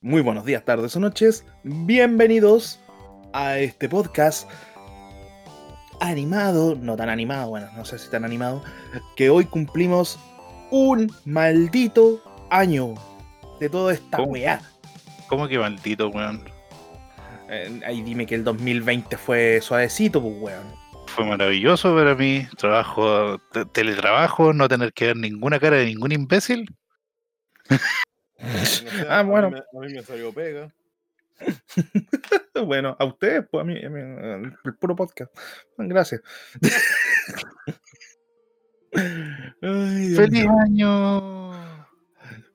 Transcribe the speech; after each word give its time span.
Muy 0.00 0.22
buenos 0.22 0.44
días, 0.44 0.64
tardes 0.64 0.94
o 0.96 1.00
noches. 1.00 1.44
Bienvenidos 1.64 2.80
a 3.32 3.58
este 3.58 3.88
podcast 3.88 4.48
animado, 6.00 6.76
no 6.80 6.96
tan 6.96 7.08
animado, 7.08 7.48
bueno, 7.48 7.68
no 7.76 7.84
sé 7.84 7.98
si 7.98 8.10
tan 8.10 8.24
animado, 8.24 8.62
que 9.16 9.30
hoy 9.30 9.46
cumplimos 9.46 10.18
un 10.70 11.10
maldito 11.24 12.22
año 12.50 12.94
de 13.60 13.68
toda 13.70 13.94
esta 13.94 14.18
¿Cómo? 14.18 14.32
weá. 14.32 14.60
¿Cómo 15.28 15.48
que 15.48 15.58
maldito, 15.58 16.08
weón? 16.08 16.44
Eh, 17.48 17.80
ahí 17.86 18.02
dime 18.02 18.26
que 18.26 18.34
el 18.34 18.44
2020 18.44 19.16
fue 19.16 19.60
suavecito, 19.60 20.20
pues 20.20 20.34
weón. 20.38 20.86
Fue 21.06 21.24
maravilloso 21.24 21.94
para 21.94 22.14
mí. 22.14 22.46
Trabajo, 22.58 23.38
te- 23.52 23.64
teletrabajo, 23.64 24.52
no 24.52 24.68
tener 24.68 24.92
que 24.92 25.06
ver 25.06 25.16
ninguna 25.16 25.58
cara 25.58 25.76
de 25.78 25.86
ningún 25.86 26.12
imbécil. 26.12 26.76
No 28.38 28.48
sé, 28.64 28.86
Ah, 29.08 29.20
a 29.20 29.22
mí 29.24 29.30
bueno. 29.30 29.50
me- 29.50 29.58
A 29.58 29.64
mí 29.86 29.92
me 29.94 30.02
salió 30.02 30.32
pega. 30.32 30.72
Bueno, 32.66 32.96
a 32.98 33.04
ustedes, 33.04 33.44
pues 33.50 33.60
a 33.60 33.64
mí, 33.66 33.84
a 33.84 33.90
mí, 33.90 34.00
el 34.00 34.74
puro 34.80 34.96
podcast. 34.96 35.30
Gracias. 35.76 36.22
Ay, 39.62 40.14
¡Feliz 40.14 40.46
año! 40.64 41.52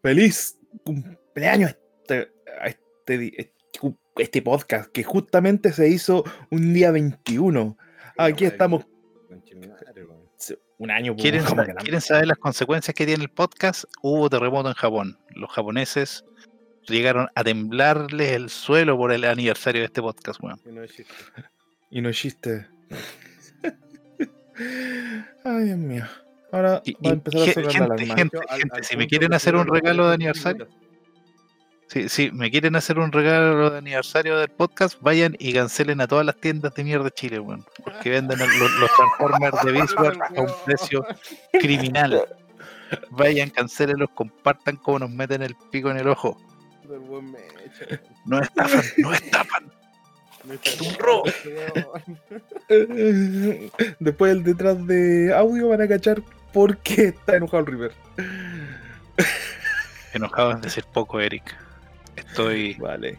Feliz 0.01 0.57
cumpleaños 0.83 1.75
este, 2.01 2.31
a 2.59 2.67
este, 2.67 3.39
este, 3.39 3.53
este 4.17 4.41
podcast 4.41 4.91
que 4.91 5.03
justamente 5.03 5.71
se 5.71 5.87
hizo 5.87 6.23
un 6.49 6.73
día 6.73 6.89
21. 6.91 7.77
Aquí 8.17 8.45
estamos 8.45 8.85
un 10.83 10.91
año. 10.91 11.13
pues, 11.13 11.21
¿Quieren, 11.23 11.43
como 11.45 11.61
sa- 11.61 11.67
que 11.67 11.73
la- 11.73 11.81
quieren 11.81 12.01
saber 12.01 12.27
las 12.27 12.37
consecuencias 12.37 12.93
que 12.95 13.05
tiene 13.05 13.23
el 13.23 13.29
podcast? 13.29 13.83
Hubo 14.01 14.29
terremoto 14.29 14.69
en 14.69 14.75
Japón. 14.75 15.17
Los 15.35 15.49
japoneses 15.51 16.25
llegaron 16.87 17.27
a 17.35 17.43
temblarles 17.43 18.31
el 18.31 18.49
suelo 18.49 18.97
por 18.97 19.11
el 19.11 19.23
aniversario 19.25 19.81
de 19.81 19.85
este 19.85 20.01
podcast, 20.01 20.41
weón. 20.41 20.59
Y 20.65 20.71
no 20.71 20.83
es 20.83 20.91
chiste. 20.95 21.13
Y 21.93 21.99
no 22.01 22.07
existe. 22.09 22.67
Ay, 25.43 25.63
Dios 25.65 25.77
mío. 25.77 26.05
Ahora 26.51 26.81
Y- 26.85 26.93
va 26.93 26.99
a 27.03 27.07
y 27.09 27.11
empezar 27.13 27.41
a 27.41 27.45
ge- 27.45 27.53
sonar 27.53 27.89
la 27.89 27.97
gente- 28.15 28.37
alarma. 28.37 28.55
gente- 28.57 28.83
si 28.83 28.97
me 28.97 29.07
quieren 29.07 29.33
hacer 29.33 29.55
un 29.55 29.67
regalo 29.67 30.07
de 30.07 30.13
aniversario. 30.15 30.67
Si, 31.91 32.07
si 32.07 32.31
me 32.31 32.49
quieren 32.49 32.77
hacer 32.77 32.99
un 32.99 33.11
regalo 33.11 33.69
de 33.69 33.79
aniversario 33.79 34.37
del 34.37 34.47
podcast, 34.47 34.97
vayan 35.01 35.35
y 35.39 35.51
cancelen 35.51 35.99
a 35.99 36.07
todas 36.07 36.25
las 36.25 36.37
tiendas 36.37 36.73
de 36.73 36.85
mierda 36.85 37.03
de 37.03 37.11
Chile, 37.11 37.37
weón. 37.37 37.65
Porque 37.83 38.11
venden 38.11 38.39
los, 38.39 38.47
los 38.47 38.89
Transformers 38.95 39.61
de 39.61 39.71
Visual 39.73 40.17
a 40.21 40.41
un 40.41 40.53
precio 40.63 41.05
criminal. 41.51 42.23
Vayan, 43.09 43.49
cancelenlos, 43.49 44.09
compartan 44.11 44.77
cómo 44.77 44.99
nos 44.99 45.09
meten 45.09 45.41
el 45.41 45.53
pico 45.69 45.91
en 45.91 45.97
el 45.97 46.07
ojo. 46.07 46.37
No 48.25 48.39
estafan, 48.39 48.83
no 48.95 49.13
estafan. 49.13 49.69
Después 53.99 54.31
el 54.31 54.45
detrás 54.45 54.87
de 54.87 55.33
audio 55.35 55.67
van 55.67 55.81
a 55.81 55.89
cachar 55.89 56.21
por 56.53 56.77
qué 56.77 57.07
está 57.07 57.35
enojado 57.35 57.59
el 57.59 57.65
River. 57.65 57.91
Enojado 60.13 60.51
es 60.51 60.61
decir 60.61 60.85
poco, 60.93 61.19
Eric. 61.19 61.53
Estoy. 62.15 62.73
Vale. 62.75 63.17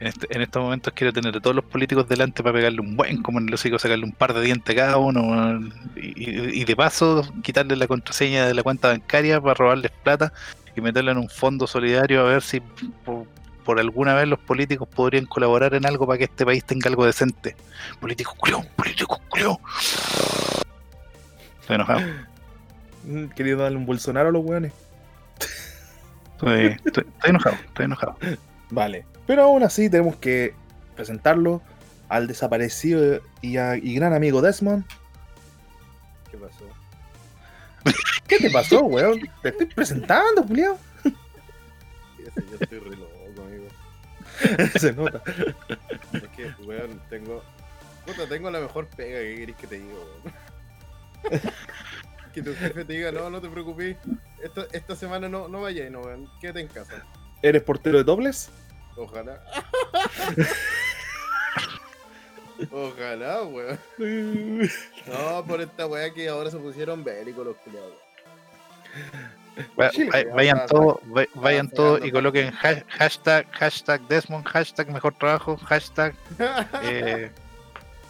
En, 0.00 0.06
este- 0.06 0.26
en 0.34 0.40
estos 0.40 0.62
momentos 0.62 0.92
quiero 0.94 1.12
tener 1.12 1.36
a 1.36 1.40
todos 1.40 1.54
los 1.54 1.64
políticos 1.64 2.08
delante 2.08 2.42
para 2.42 2.54
pegarle 2.54 2.80
un 2.80 2.96
buen 2.96 3.22
como 3.22 3.38
en 3.38 3.48
el 3.48 3.54
hocico, 3.54 3.78
sacarle 3.78 4.04
un 4.04 4.12
par 4.12 4.32
de 4.32 4.40
dientes 4.40 4.74
a 4.74 4.76
cada 4.78 4.96
uno. 4.96 5.60
Y, 5.96 6.64
de 6.64 6.76
paso, 6.76 7.22
quitarle 7.42 7.76
la 7.76 7.86
contraseña 7.86 8.46
de 8.46 8.54
la 8.54 8.62
cuenta 8.62 8.88
bancaria 8.88 9.40
para 9.40 9.54
robarles 9.54 9.90
plata 10.02 10.32
y 10.74 10.80
meterla 10.80 11.12
en 11.12 11.18
un 11.18 11.28
fondo 11.28 11.66
solidario 11.66 12.20
a 12.20 12.24
ver 12.24 12.40
si 12.42 12.60
por, 12.60 13.26
por 13.64 13.78
alguna 13.78 14.14
vez 14.14 14.26
los 14.26 14.38
políticos 14.38 14.88
podrían 14.88 15.26
colaborar 15.26 15.74
en 15.74 15.84
algo 15.84 16.06
para 16.06 16.16
que 16.16 16.24
este 16.24 16.46
país 16.46 16.64
tenga 16.64 16.88
algo 16.88 17.04
decente. 17.04 17.54
Políticos 18.00 18.34
culiao, 18.38 18.64
políticos 18.76 19.18
culiao. 19.28 19.60
Estoy 21.60 21.74
enojado. 21.76 22.00
Mm, 23.04 23.26
Quería 23.36 23.56
darle 23.56 23.76
un 23.76 23.84
Bolsonaro 23.86 24.30
a 24.30 24.32
los 24.32 24.44
weones. 24.44 24.72
Estoy, 26.46 26.66
estoy- 26.84 27.06
estoy 27.14 27.30
enojado, 27.30 27.56
estoy 27.56 27.84
enojado. 27.84 28.16
Vale. 28.70 29.04
Pero 29.26 29.42
aún 29.44 29.62
así 29.62 29.90
tenemos 29.90 30.16
que 30.16 30.54
presentarlo 30.96 31.62
al 32.08 32.26
desaparecido 32.26 33.20
y, 33.42 33.56
a- 33.58 33.76
y 33.76 33.94
gran 33.94 34.12
amigo 34.14 34.40
Desmond. 34.42 34.84
¿Qué 36.30 36.36
pasó? 36.36 36.64
¿Qué 38.26 38.38
te 38.38 38.50
pasó, 38.50 38.80
weón? 38.84 39.20
Te 39.42 39.50
estoy 39.50 39.66
presentando, 39.66 40.42
Julián. 40.44 40.74
Yo 41.04 42.56
estoy 42.60 42.78
re 42.78 42.96
loco, 42.96 43.42
amigo. 43.42 43.66
Se 44.78 44.92
nota. 44.92 45.22
Es 46.12 46.28
que, 46.36 46.52
weón, 46.64 47.00
tengo. 47.10 47.42
Puta, 48.06 48.26
tengo 48.28 48.50
la 48.50 48.60
mejor 48.60 48.86
pega 48.88 49.18
que 49.20 49.36
querés 49.36 49.56
que 49.56 49.66
te 49.66 49.78
diga, 49.78 49.94
weón. 49.94 50.34
Que 52.42 52.50
tu 52.50 52.54
jefe 52.56 52.84
te 52.84 52.92
diga, 52.94 53.12
no, 53.12 53.28
no 53.28 53.40
te 53.40 53.48
preocupes. 53.48 53.96
Esta, 54.42 54.66
esta 54.72 54.96
semana 54.96 55.28
no, 55.28 55.48
no 55.48 55.60
vayas, 55.62 55.90
no, 55.90 56.00
weón. 56.00 56.28
Quédate 56.40 56.60
en 56.60 56.68
casa. 56.68 57.04
¿Eres 57.42 57.62
portero 57.62 57.98
de 57.98 58.04
dobles? 58.04 58.50
Ojalá. 58.96 59.40
Ojalá, 62.70 63.42
weón. 63.42 63.78
No, 65.06 65.44
por 65.46 65.60
esta 65.60 65.86
weá 65.86 66.12
que 66.12 66.28
ahora 66.28 66.50
se 66.50 66.58
pusieron 66.58 67.02
bélicos 67.04 67.44
los 67.46 67.56
culiados. 67.58 67.92
Vayan 70.34 70.66
todos, 70.66 70.98
va- 71.16 71.26
vayan 71.34 71.68
sacando 71.68 72.06
y 72.06 72.10
coloquen 72.10 72.52
ha- 72.62 72.84
hashtag, 72.98 73.46
hashtag 73.52 74.00
Desmond, 74.08 74.46
hashtag 74.46 74.90
mejor 74.90 75.14
trabajo, 75.14 75.56
hashtag, 75.58 76.14
eh, 76.82 77.30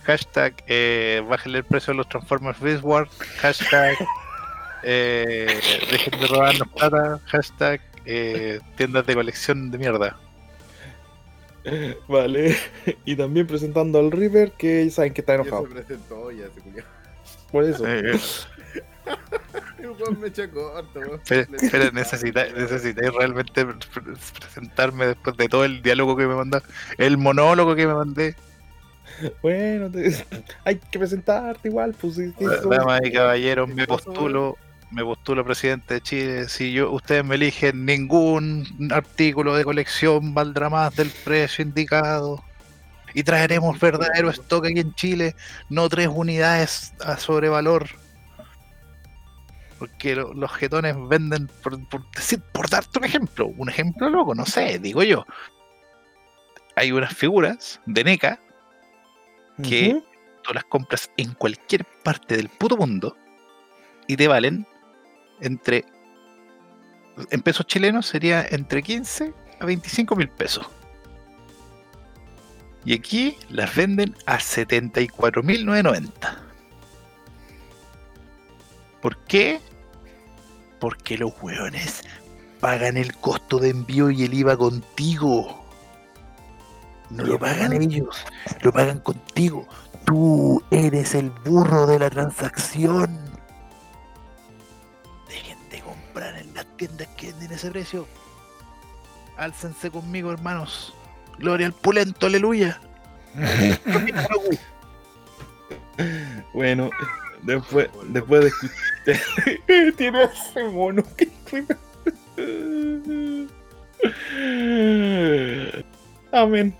hashtag 0.04 0.54
eh, 0.68 1.22
bájenle 1.28 1.58
el 1.58 1.64
precio 1.64 1.92
a 1.92 1.96
los 1.96 2.08
Transformers 2.08 2.60
Beastward, 2.60 3.08
hashtag 3.40 3.96
eh, 4.82 5.60
dejen 5.90 6.20
de 6.20 6.26
robarnos 6.26 6.68
plata, 6.68 7.20
hashtag 7.26 7.80
eh, 8.04 8.60
tiendas 8.76 9.06
de 9.06 9.14
colección 9.14 9.70
de 9.70 9.78
mierda. 9.78 10.18
Vale. 12.08 12.56
Y 13.04 13.16
también 13.16 13.46
presentando 13.46 13.98
al 13.98 14.10
River, 14.10 14.52
que 14.52 14.84
ya 14.86 14.90
saben 14.90 15.12
que 15.12 15.20
está 15.20 15.34
Ya 15.36 15.42
enojado. 15.42 15.66
se 15.66 15.72
presentó 15.74 16.30
ya 16.30 16.46
ese 16.46 16.60
culiado. 16.60 16.88
Por 17.52 17.64
eso. 17.64 17.86
Eh, 17.86 18.12
eh, 18.14 18.20
me 20.20 20.28
echa 20.28 20.48
corto, 20.50 21.00
necesita- 21.92 22.50
necesitáis 22.52 23.12
realmente 23.12 23.66
pre- 23.66 23.74
pre- 24.02 24.12
presentarme 24.38 25.06
después 25.08 25.36
de 25.36 25.48
todo 25.48 25.64
el 25.64 25.82
diálogo 25.82 26.16
que 26.16 26.26
me 26.26 26.34
mandó, 26.34 26.62
el 26.96 27.18
monólogo 27.18 27.74
que 27.74 27.86
me 27.86 27.94
mandé. 27.94 28.36
Bueno, 29.42 29.90
te- 29.90 30.24
hay 30.64 30.76
que 30.78 30.98
presentarte 30.98 31.68
igual, 31.68 31.94
pues. 32.00 32.16
Damas 32.68 33.00
y 33.04 33.12
caballeros, 33.12 33.68
me 33.68 33.74
¿Qué 33.82 33.86
pasó, 33.86 34.04
postulo, 34.04 34.56
me 34.90 35.04
postulo 35.04 35.44
presidente 35.44 35.94
de 35.94 36.00
Chile. 36.00 36.48
Si 36.48 36.72
yo, 36.72 36.90
ustedes 36.90 37.24
me 37.24 37.36
eligen, 37.36 37.84
ningún 37.84 38.88
artículo 38.92 39.54
de 39.54 39.64
colección 39.64 40.34
valdrá 40.34 40.68
más 40.68 40.94
del 40.96 41.10
precio 41.24 41.62
indicado. 41.64 42.42
Y 43.14 43.22
traeremos 43.24 43.78
verdadero 43.80 44.30
stock 44.30 44.66
aquí 44.66 44.80
en 44.80 44.94
Chile, 44.94 45.34
no 45.68 45.88
tres 45.88 46.08
unidades 46.12 46.94
a 47.04 47.16
sobrevalor. 47.18 47.88
Porque 49.78 50.14
lo- 50.14 50.32
los 50.34 50.52
jetones 50.52 50.94
venden, 51.08 51.48
por, 51.62 51.88
por 51.88 52.08
decir, 52.12 52.40
por 52.52 52.68
darte 52.68 52.98
un 52.98 53.04
ejemplo, 53.04 53.46
un 53.46 53.68
ejemplo 53.68 54.10
loco, 54.10 54.34
no 54.34 54.44
sé, 54.46 54.78
digo 54.78 55.02
yo. 55.02 55.24
Hay 56.76 56.92
unas 56.92 57.14
figuras 57.14 57.80
de 57.86 58.04
NECA 58.04 58.38
que- 59.62 59.90
Ujú. 59.94 60.04
tú 60.42 60.52
las 60.54 60.64
compras 60.64 61.10
en 61.16 61.32
cualquier 61.34 61.84
parte 62.04 62.36
del 62.36 62.48
puto 62.48 62.76
mundo 62.76 63.16
y 64.06 64.16
te 64.16 64.28
valen 64.28 64.66
entre 65.40 65.84
en 67.30 67.42
pesos 67.42 67.66
chilenos 67.66 68.06
sería 68.06 68.46
entre 68.50 68.82
15 68.82 69.34
a 69.60 69.64
25 69.64 70.16
mil 70.16 70.28
pesos. 70.28 70.66
Y 72.84 72.94
aquí 72.94 73.36
las 73.50 73.74
venden 73.74 74.16
a 74.26 74.38
74.990. 74.38 76.10
¿Por 79.02 79.18
qué? 79.24 79.60
Porque 80.78 81.18
los 81.18 81.32
hueones 81.42 82.02
pagan 82.60 82.96
el 82.96 83.14
costo 83.16 83.58
de 83.58 83.70
envío 83.70 84.10
y 84.10 84.24
el 84.24 84.34
IVA 84.34 84.56
contigo. 84.56 85.64
No 87.10 87.24
lo 87.24 87.38
pagan 87.38 87.72
ellos, 87.72 88.24
lo 88.62 88.72
pagan 88.72 89.00
contigo. 89.00 89.66
Tú 90.04 90.62
eres 90.70 91.14
el 91.14 91.30
burro 91.30 91.86
de 91.86 91.98
la 91.98 92.08
transacción. 92.08 93.29
Comprar 95.90 96.36
en 96.36 96.54
las 96.54 96.66
tiendas 96.76 97.08
que 97.16 97.28
venden 97.32 97.52
ese 97.52 97.70
precio. 97.70 98.06
Álcense 99.36 99.90
conmigo, 99.90 100.30
hermanos. 100.30 100.94
Gloria 101.38 101.66
al 101.66 101.72
pulento, 101.72 102.26
aleluya. 102.26 102.80
Bueno, 106.54 106.90
después, 107.42 107.88
después 108.08 108.40
de 108.40 108.48
escuchar. 108.48 109.96
Tiene 109.96 110.24
ese 110.24 110.64
mono 110.64 111.04
que. 111.16 111.30
Amén. 116.32 116.74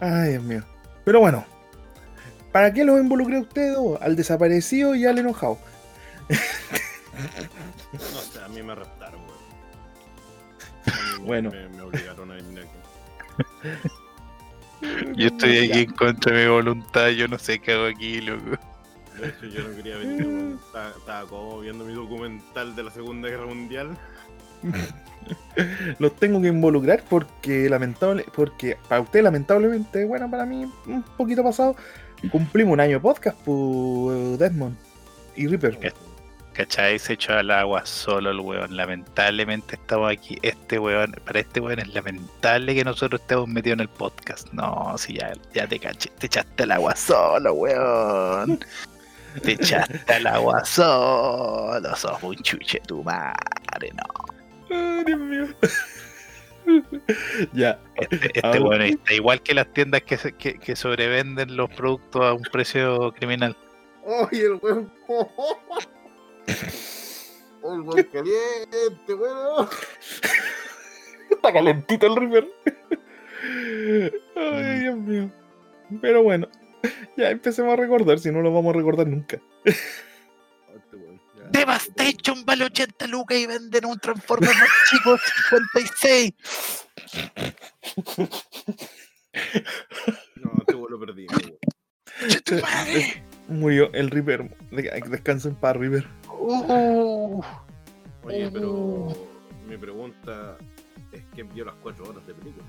Ay, 0.00 0.30
Dios 0.30 0.42
mío. 0.42 0.64
Pero 1.04 1.20
bueno, 1.20 1.44
¿para 2.50 2.72
qué 2.72 2.84
los 2.84 2.98
involucré 2.98 3.36
a 3.36 3.40
ustedes 3.40 3.74
dos? 3.74 4.02
Al 4.02 4.16
desaparecido 4.16 4.94
y 4.96 5.06
al 5.06 5.18
enojado. 5.18 5.58
No 7.92 7.98
sé, 8.20 8.42
a 8.42 8.48
mí 8.48 8.62
me 8.62 8.74
raptaron, 8.74 9.20
me- 11.18 11.24
Bueno. 11.24 11.50
Me, 11.50 11.68
me 11.68 11.82
obligaron 11.82 12.30
a 12.30 12.34
venir 12.34 12.60
aquí. 12.60 13.88
Yo 15.16 15.28
estoy 15.28 15.58
aquí 15.70 15.78
en 15.80 15.92
contra 15.92 16.34
de 16.36 16.44
mi 16.44 16.50
voluntad, 16.50 17.08
yo 17.10 17.28
no 17.28 17.38
sé 17.38 17.60
qué 17.60 17.72
hago 17.72 17.84
aquí, 17.86 18.20
loco. 18.20 18.58
De 19.20 19.28
hecho, 19.28 19.46
yo 19.46 19.62
no 19.68 19.76
quería 19.76 19.96
venir, 19.96 20.56
estaba 20.98 21.24
como 21.28 21.60
viendo 21.60 21.84
mi 21.84 21.94
documental 21.94 22.74
de 22.74 22.82
la 22.82 22.90
Segunda 22.90 23.28
Guerra 23.28 23.46
Mundial. 23.46 23.96
Los 26.00 26.16
tengo 26.16 26.40
que 26.42 26.48
involucrar 26.48 27.04
porque 27.08 27.68
lamentable, 27.70 28.24
porque 28.34 28.76
para 28.88 29.00
usted 29.02 29.22
lamentablemente, 29.22 30.04
bueno, 30.04 30.28
para 30.28 30.44
mí 30.46 30.68
un 30.86 31.04
poquito 31.16 31.44
pasado, 31.44 31.76
cumplimos 32.32 32.72
un 32.72 32.80
año 32.80 32.96
de 32.96 33.00
podcast 33.00 33.38
por 33.38 34.12
Desmond 34.36 34.76
y 35.36 35.46
Reaper. 35.46 35.92
¿Cachai? 36.52 36.98
Se 36.98 37.14
echó 37.14 37.32
al 37.32 37.50
agua 37.50 37.86
solo 37.86 38.30
el 38.30 38.40
weón. 38.40 38.76
Lamentablemente 38.76 39.76
estamos 39.76 40.12
aquí. 40.12 40.38
Este 40.42 40.78
weón, 40.78 41.12
para 41.24 41.40
este 41.40 41.60
weón 41.60 41.78
es 41.78 41.88
lamentable 41.94 42.74
que 42.74 42.84
nosotros 42.84 43.22
estemos 43.22 43.48
metidos 43.48 43.74
en 43.76 43.80
el 43.80 43.88
podcast. 43.88 44.52
No, 44.52 44.94
si 44.98 45.14
ya, 45.14 45.32
ya 45.54 45.66
te 45.66 45.78
caché, 45.78 46.10
te 46.18 46.26
echaste 46.26 46.64
al 46.64 46.72
agua 46.72 46.94
solo, 46.94 47.54
weón. 47.54 48.60
Te 49.42 49.52
echaste 49.52 50.12
al 50.12 50.26
agua 50.26 50.62
solo. 50.64 51.96
Sos 51.96 52.22
un 52.22 52.36
chuche 52.36 52.80
tu 52.86 53.02
madre, 53.02 53.90
no. 53.94 54.76
Ay, 54.76 55.04
Dios 55.06 55.18
mío. 55.20 55.46
ya, 57.54 57.78
Este, 57.96 58.30
este 58.34 58.60
weón 58.60 58.82
está 58.82 59.14
igual 59.14 59.40
que 59.40 59.54
las 59.54 59.72
tiendas 59.72 60.02
que, 60.02 60.18
que, 60.34 60.58
que 60.58 60.76
sobrevenden 60.76 61.56
los 61.56 61.70
productos 61.70 62.22
a 62.22 62.34
un 62.34 62.42
precio 62.42 63.10
criminal. 63.12 63.56
¡Oye, 64.04 64.44
el 64.44 64.60
weón! 64.62 64.92
¡El 66.46 67.80
weón 67.80 68.02
caliente, 68.12 69.14
weón! 69.14 69.68
está 71.30 71.52
calentito 71.52 72.06
el 72.06 72.16
Reaper. 72.16 72.48
Ay, 74.36 74.80
Dios 74.80 74.96
mío. 74.96 75.30
Pero 76.00 76.22
bueno, 76.22 76.48
ya 77.16 77.30
empecemos 77.30 77.72
a 77.72 77.76
recordar, 77.76 78.18
si 78.18 78.30
no 78.30 78.40
lo 78.42 78.52
vamos 78.52 78.74
a 78.74 78.78
recordar 78.78 79.06
nunca. 79.06 79.40
Este. 79.64 79.82
Devastation 81.50 82.44
vale 82.44 82.64
80 82.64 83.06
lucas 83.08 83.36
y 83.38 83.46
venden 83.46 83.84
un 83.86 83.98
Transformer 83.98 84.50
más 84.54 84.68
chico 84.90 85.16
56. 85.50 86.32
No, 90.36 90.50
este 90.60 90.74
weón 90.74 90.90
lo 90.90 91.00
perdí. 91.00 91.26
Murió 93.48 93.92
el 93.92 94.10
Reaper. 94.10 94.48
De- 94.70 95.02
Descanso 95.10 95.48
en 95.48 95.54
paz, 95.56 95.76
Reaper. 95.76 96.06
Uh, 96.46 97.42
Oye, 98.24 98.50
pero 98.52 99.08
mi 99.68 99.76
pregunta 99.76 100.56
es 101.12 101.22
que 101.34 101.42
vio 101.42 101.64
las 101.64 101.74
cuatro 101.82 102.04
horas 102.08 102.26
de 102.26 102.34
película. 102.34 102.66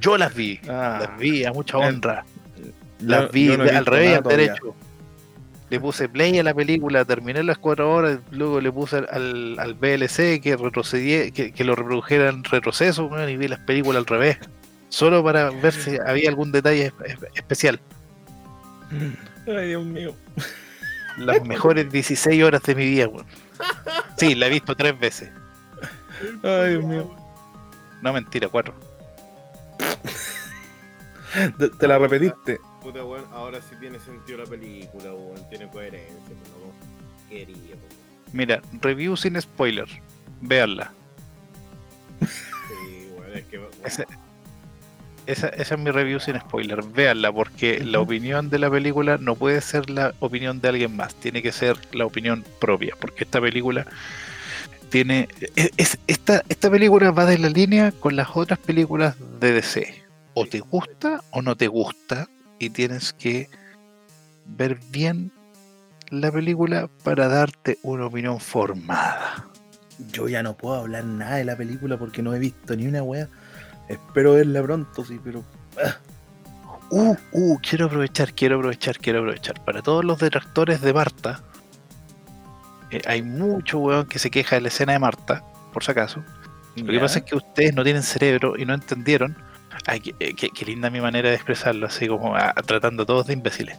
yo 0.00 0.16
las 0.18 0.34
vi, 0.34 0.60
Ah, 0.68 0.98
las 1.00 1.18
vi 1.18 1.44
a 1.44 1.52
mucha 1.52 1.78
honra. 1.78 2.24
Las 3.00 3.30
vi 3.32 3.46
yo 3.46 3.56
no 3.56 3.64
he 3.64 3.70
al 3.70 3.86
revés, 3.86 4.16
al 4.18 4.22
derecho. 4.24 4.74
Le 5.70 5.80
puse 5.80 6.08
play 6.08 6.38
a 6.38 6.42
la 6.42 6.52
película, 6.54 7.04
terminé 7.04 7.42
las 7.42 7.56
cuatro 7.58 7.90
horas, 7.92 8.18
luego 8.30 8.60
le 8.60 8.70
puse 8.70 8.98
al, 8.98 9.58
al, 9.58 9.74
VLC 9.74 10.40
que 10.40 10.54
retrocedía, 10.56 11.30
que, 11.30 11.50
que 11.52 11.64
lo 11.64 11.74
reprodujera 11.74 12.28
en 12.28 12.44
retroceso, 12.44 13.10
y 13.28 13.36
vi 13.38 13.48
las 13.48 13.60
películas 13.60 14.00
al 14.00 14.06
revés. 14.06 14.38
Solo 14.90 15.24
para 15.24 15.50
ver 15.50 15.72
si 15.72 15.96
había 16.06 16.28
algún 16.28 16.52
detalle 16.52 16.92
espe- 16.92 17.28
especial. 17.34 17.80
Ay, 19.46 19.68
Dios 19.68 19.84
mío. 19.84 20.14
Las 21.18 21.44
mejores 21.44 21.90
16 21.90 22.42
horas 22.42 22.62
de 22.62 22.74
mi 22.74 22.86
vida, 22.86 23.08
weón. 23.08 23.26
Sí, 24.16 24.34
la 24.34 24.46
he 24.46 24.50
visto 24.50 24.74
tres 24.74 24.98
veces. 24.98 25.30
Ay, 26.42 26.70
Dios 26.70 26.84
mío. 26.84 27.16
No, 28.00 28.12
mentira, 28.12 28.48
cuatro. 28.48 28.74
Te, 31.58 31.68
te 31.68 31.88
la 31.88 31.98
repetiste. 31.98 32.60
Puta, 32.82 33.04
weón, 33.04 33.24
ahora 33.32 33.60
sí 33.60 33.74
tiene 33.80 33.98
sentido 34.00 34.38
la 34.38 34.46
película, 34.46 35.12
weón. 35.12 35.48
Tiene 35.48 35.68
coherencia, 35.68 36.14
no 36.14 37.28
quería, 37.28 37.76
pues. 37.76 38.32
Mira, 38.32 38.60
review 38.80 39.16
sin 39.16 39.40
spoiler. 39.40 39.88
Véanla. 40.40 40.92
Sí, 42.20 43.08
weón, 43.16 43.34
es 43.34 43.44
que. 43.46 43.58
weón, 43.58 43.70
Esa, 45.26 45.48
esa 45.48 45.74
es 45.76 45.80
mi 45.80 45.90
review 45.90 46.18
sin 46.20 46.38
spoiler. 46.40 46.82
Véanla, 46.82 47.32
porque 47.32 47.78
la 47.84 48.00
opinión 48.00 48.50
de 48.50 48.58
la 48.58 48.70
película 48.70 49.18
no 49.18 49.36
puede 49.36 49.60
ser 49.60 49.88
la 49.88 50.14
opinión 50.20 50.60
de 50.60 50.68
alguien 50.68 50.96
más. 50.96 51.14
Tiene 51.14 51.42
que 51.42 51.52
ser 51.52 51.76
la 51.92 52.04
opinión 52.06 52.44
propia. 52.60 52.94
Porque 53.00 53.24
esta 53.24 53.40
película 53.40 53.86
tiene. 54.90 55.28
es- 55.56 55.70
es- 55.76 55.98
esta, 56.06 56.42
esta 56.48 56.70
película 56.70 57.10
va 57.12 57.24
de 57.26 57.38
la 57.38 57.48
línea 57.48 57.92
con 57.92 58.16
las 58.16 58.28
otras 58.34 58.58
películas 58.58 59.16
de 59.40 59.52
DC. 59.52 60.02
O 60.34 60.46
te 60.46 60.60
gusta 60.60 61.20
o 61.30 61.40
no 61.42 61.56
te 61.56 61.68
gusta. 61.68 62.28
Y 62.58 62.70
tienes 62.70 63.12
que 63.12 63.48
ver 64.46 64.78
bien 64.90 65.30
la 66.10 66.30
película 66.30 66.88
para 67.04 67.28
darte 67.28 67.78
una 67.82 68.06
opinión 68.06 68.38
formada. 68.40 69.46
Yo 70.10 70.28
ya 70.28 70.42
no 70.42 70.56
puedo 70.56 70.74
hablar 70.76 71.04
nada 71.04 71.36
de 71.36 71.44
la 71.44 71.56
película 71.56 71.96
porque 71.96 72.22
no 72.22 72.34
he 72.34 72.38
visto 72.38 72.74
ni 72.76 72.86
una 72.86 73.02
wea. 73.02 73.28
Espero 73.92 74.32
verla 74.34 74.62
pronto, 74.62 75.04
sí, 75.04 75.20
pero. 75.22 75.42
Uh, 76.90 77.14
uh, 77.32 77.58
quiero 77.60 77.86
aprovechar, 77.86 78.32
quiero 78.34 78.56
aprovechar, 78.56 78.98
quiero 78.98 79.20
aprovechar. 79.20 79.62
Para 79.64 79.82
todos 79.82 80.04
los 80.04 80.18
detractores 80.18 80.80
de 80.82 80.92
Marta, 80.92 81.40
eh, 82.90 83.00
hay 83.06 83.22
mucho 83.22 83.78
weón 83.78 84.06
que 84.06 84.18
se 84.18 84.30
queja 84.30 84.56
de 84.56 84.62
la 84.62 84.68
escena 84.68 84.92
de 84.92 84.98
Marta, 84.98 85.42
por 85.72 85.82
si 85.84 85.90
acaso. 85.90 86.22
Lo 86.76 86.86
que 86.86 87.00
pasa 87.00 87.18
es 87.20 87.24
que 87.24 87.36
ustedes 87.36 87.74
no 87.74 87.84
tienen 87.84 88.02
cerebro 88.02 88.54
y 88.58 88.64
no 88.64 88.74
entendieron. 88.74 89.36
Ay, 89.86 90.00
qué, 90.00 90.14
eh, 90.20 90.34
qué- 90.34 90.50
qué 90.50 90.64
linda 90.66 90.90
mi 90.90 91.00
manera 91.00 91.28
de 91.30 91.34
expresarlo, 91.34 91.86
así 91.86 92.06
como 92.08 92.34
ah, 92.36 92.54
tratando 92.66 93.02
a 93.02 93.06
todos 93.06 93.26
de 93.26 93.32
imbéciles. 93.34 93.78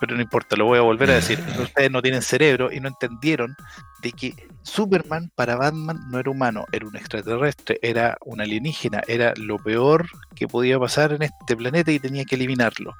Pero 0.00 0.16
no 0.16 0.22
importa, 0.22 0.56
lo 0.56 0.64
voy 0.64 0.78
a 0.78 0.82
volver 0.82 1.10
a 1.10 1.14
decir. 1.14 1.38
Ustedes 1.60 1.90
no 1.90 2.02
tienen 2.02 2.22
cerebro 2.22 2.72
y 2.72 2.80
no 2.80 2.88
entendieron 2.88 3.54
de 4.02 4.12
que 4.12 4.48
Superman 4.62 5.30
para 5.34 5.56
Batman 5.56 6.00
no 6.10 6.18
era 6.18 6.30
humano, 6.30 6.64
era 6.72 6.86
un 6.86 6.96
extraterrestre, 6.96 7.78
era 7.82 8.16
un 8.24 8.40
alienígena, 8.40 9.02
era 9.06 9.34
lo 9.36 9.58
peor 9.58 10.06
que 10.34 10.48
podía 10.48 10.78
pasar 10.78 11.12
en 11.12 11.22
este 11.22 11.56
planeta 11.56 11.92
y 11.92 11.98
tenía 11.98 12.24
que 12.24 12.36
eliminarlo. 12.36 12.94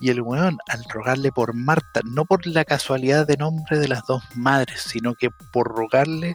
Y 0.00 0.10
el 0.10 0.20
weón, 0.20 0.58
al 0.68 0.84
rogarle 0.88 1.32
por 1.32 1.54
Marta, 1.54 2.00
no 2.04 2.24
por 2.24 2.46
la 2.46 2.64
casualidad 2.64 3.26
de 3.26 3.36
nombre 3.36 3.78
de 3.78 3.88
las 3.88 4.06
dos 4.06 4.22
madres, 4.34 4.82
sino 4.82 5.14
que 5.14 5.30
por 5.52 5.68
rogarle 5.68 6.34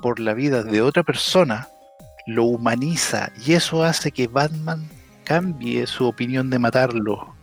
por 0.00 0.20
la 0.20 0.34
vida 0.34 0.62
de 0.62 0.80
otra 0.82 1.02
persona, 1.02 1.68
lo 2.26 2.44
humaniza 2.44 3.30
y 3.44 3.54
eso 3.54 3.82
hace 3.82 4.12
que 4.12 4.28
Batman 4.28 4.88
cambie 5.24 5.86
su 5.86 6.06
opinión 6.06 6.50
de 6.50 6.58
matarlo. 6.58 7.34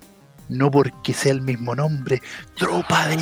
No 0.50 0.72
porque 0.72 1.14
sea 1.14 1.34
el 1.34 1.42
mismo 1.42 1.76
nombre. 1.76 2.22
Tropa 2.56 3.08
de... 3.08 3.18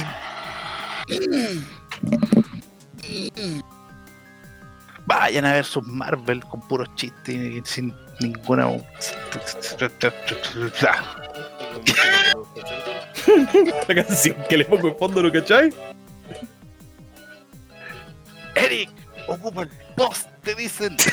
Vayan 5.05 5.45
a 5.45 5.53
ver 5.53 5.65
sus 5.65 5.85
Marvel 5.87 6.43
con 6.43 6.61
puros 6.67 6.89
chistes 6.95 7.35
y 7.35 7.61
sin 7.65 7.93
ninguna... 8.19 8.67
La 13.87 13.95
canción 13.95 14.37
que 14.49 14.57
le 14.57 14.65
pongo 14.65 14.89
en 14.89 14.97
fondo, 14.97 15.21
¿lo 15.21 15.31
cachai? 15.31 15.73
Eric, 18.55 18.89
ocupa 19.27 19.63
el 19.63 19.69
post, 19.95 20.27
te 20.43 20.55
dicen. 20.55 20.95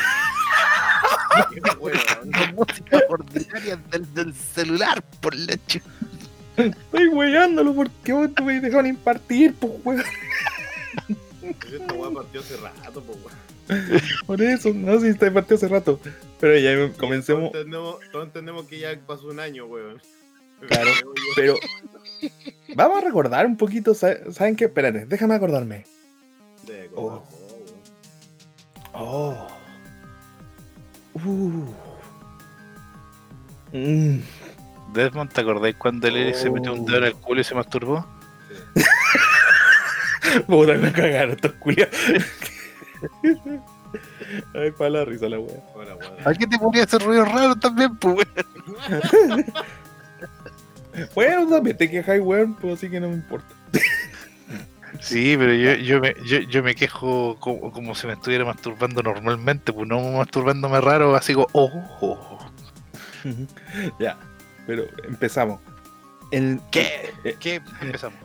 weón. 1.81 1.99
La 2.31 2.53
música 2.53 3.01
ordinaria 3.09 3.77
del, 3.91 4.15
del 4.15 4.35
celular, 4.35 5.03
por 5.21 5.35
la. 5.35 5.57
Estoy 6.57 7.09
weyándolo 7.09 7.75
porque 7.75 8.13
vos 8.13 8.35
te 8.35 8.43
me 8.43 8.61
dejaron 8.61 8.87
impartir, 8.87 9.55
pues 9.55 9.73
weón. 9.85 10.03
Esta 11.73 11.95
weá 11.95 12.11
partió 12.11 12.41
hace 12.41 12.57
rato, 12.57 13.03
pues, 13.03 13.19
weón. 13.25 14.01
Por 14.27 14.43
eso, 14.43 14.73
no 14.75 14.95
sé 14.95 15.07
si 15.07 15.09
está 15.09 15.33
partido 15.33 15.57
hace 15.57 15.69
rato. 15.69 15.99
Pero 16.41 16.59
ya 16.59 16.93
comencemos. 16.99 17.53
Todos 17.53 17.65
entendemos, 17.65 17.97
todos 18.11 18.25
entendemos 18.27 18.67
que 18.67 18.79
ya 18.79 18.99
pasó 19.07 19.29
un 19.29 19.41
año, 19.41 19.67
weón. 19.67 20.01
Claro. 20.69 20.91
Pero 21.37 21.55
vamos 22.75 22.99
a 22.99 23.01
recordar 23.07 23.47
un 23.47 23.57
poquito, 23.57 23.95
sa- 23.95 24.31
¿saben 24.33 24.57
qué? 24.57 24.67
Espérate, 24.67 25.07
déjame 25.07 25.35
acordarme. 25.35 25.85
De 26.67 26.91
oh. 26.95 27.23
Oh. 28.93 29.49
Uh. 31.15 31.75
Mm. 33.73 34.21
Desmond, 34.93 35.33
¿te 35.33 35.41
acordás 35.41 35.75
cuando 35.77 36.09
el 36.09 36.17
Eric 36.17 36.35
se 36.35 36.51
metió 36.51 36.75
un 36.75 36.85
dedo 36.85 36.99
en 36.99 37.05
el 37.05 37.15
culo 37.15 37.41
y 37.41 37.45
se 37.45 37.55
masturbó? 37.55 38.07
Puta, 40.47 40.75
me 40.75 40.93
cagaron 40.93 41.33
estos 41.33 41.53
culiados. 41.55 41.95
Ay, 44.55 44.71
para 44.73 44.91
la 44.91 45.05
risa 45.05 45.29
la 45.29 45.39
wea. 45.39 45.63
Aquí 46.25 46.47
te 46.47 46.59
ponía 46.59 46.85
ese 46.85 46.99
ruido 46.99 47.25
raro 47.25 47.57
también, 47.57 47.97
pues, 47.97 48.17
weón. 48.17 49.45
Bueno, 51.15 51.49
también 51.49 51.75
te 51.75 51.91
quejáis, 51.91 52.21
weón, 52.23 52.55
pues 52.55 52.75
así 52.75 52.91
que 52.91 53.01
no 53.01 53.09
me 53.09 53.15
importa. 53.15 53.47
Sí, 55.01 55.37
pero 55.39 55.55
yo, 55.55 55.75
yo, 55.77 56.01
me, 56.01 56.15
yo, 56.27 56.41
yo 56.41 56.63
me 56.63 56.75
quejo 56.75 57.37
como, 57.41 57.73
como 57.73 57.95
si 57.95 58.07
me 58.07 58.13
estuviera 58.13 58.45
masturbando 58.45 59.03
normalmente, 59.03 59.73
pues 59.73 59.89
no 59.89 60.01
masturbándome 60.13 60.83
raro, 60.83 61.17
así 61.17 61.33
como, 61.33 61.47
oh, 61.53 61.71
oh, 62.03 62.19
oh. 62.21 62.39
ya, 63.99 64.19
pero 64.67 64.85
empezamos. 65.05 65.61
El, 66.31 66.61
¿Qué? 66.71 67.13
eh, 67.25 67.37
¿Qué? 67.39 67.61
Empezamos. 67.81 68.19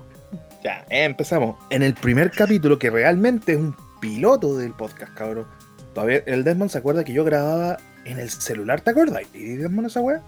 Ya, 0.64 0.86
eh, 0.90 1.04
empezamos. 1.04 1.58
En 1.70 1.84
el 1.84 1.94
primer 1.94 2.32
capítulo, 2.32 2.80
que 2.80 2.90
realmente 2.90 3.54
es 3.54 3.60
un 3.60 3.76
piloto 4.00 4.58
del 4.58 4.74
podcast, 4.74 5.14
cabrón. 5.14 5.46
Todavía 5.94 6.24
el 6.26 6.44
Desmond 6.44 6.72
se 6.72 6.78
acuerda 6.78 7.04
que 7.04 7.14
yo 7.14 7.24
grababa 7.24 7.78
en 8.06 8.20
el 8.20 8.30
celular, 8.30 8.82
¿te 8.82 8.92
acuerdas? 8.92 9.24
¿Y 9.34 9.56
Desmond 9.56 9.88
esa 9.88 10.00
weá? 10.02 10.22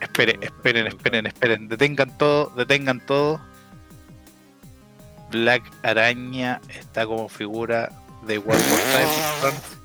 Esperen, 0.00 0.42
esperen, 0.42 0.86
esperen, 0.86 1.26
esperen. 1.26 1.68
Detengan 1.68 2.16
todo, 2.18 2.50
detengan 2.56 3.04
todo. 3.04 3.40
Black 5.30 5.62
Araña 5.82 6.60
está 6.68 7.04
como 7.04 7.28
figura 7.28 7.90
de 8.26 8.38
One 8.38 8.46
More 8.46 8.82
Time. 9.42 9.52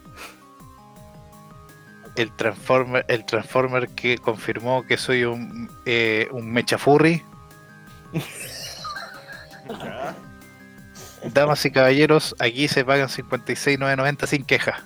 El 2.15 2.31
Transformer, 2.35 3.05
el 3.07 3.25
Transformer 3.25 3.89
que 3.89 4.17
confirmó 4.17 4.85
que 4.85 4.97
soy 4.97 5.23
un, 5.23 5.69
eh, 5.85 6.27
un 6.31 6.51
mecha 6.51 6.77
furry. 6.77 7.23
Ya. 9.79 10.15
Damas 11.33 11.65
y 11.65 11.71
caballeros, 11.71 12.35
aquí 12.39 12.67
se 12.67 12.83
pagan 12.83 13.07
56,990 13.09 14.27
sin 14.27 14.43
queja. 14.43 14.83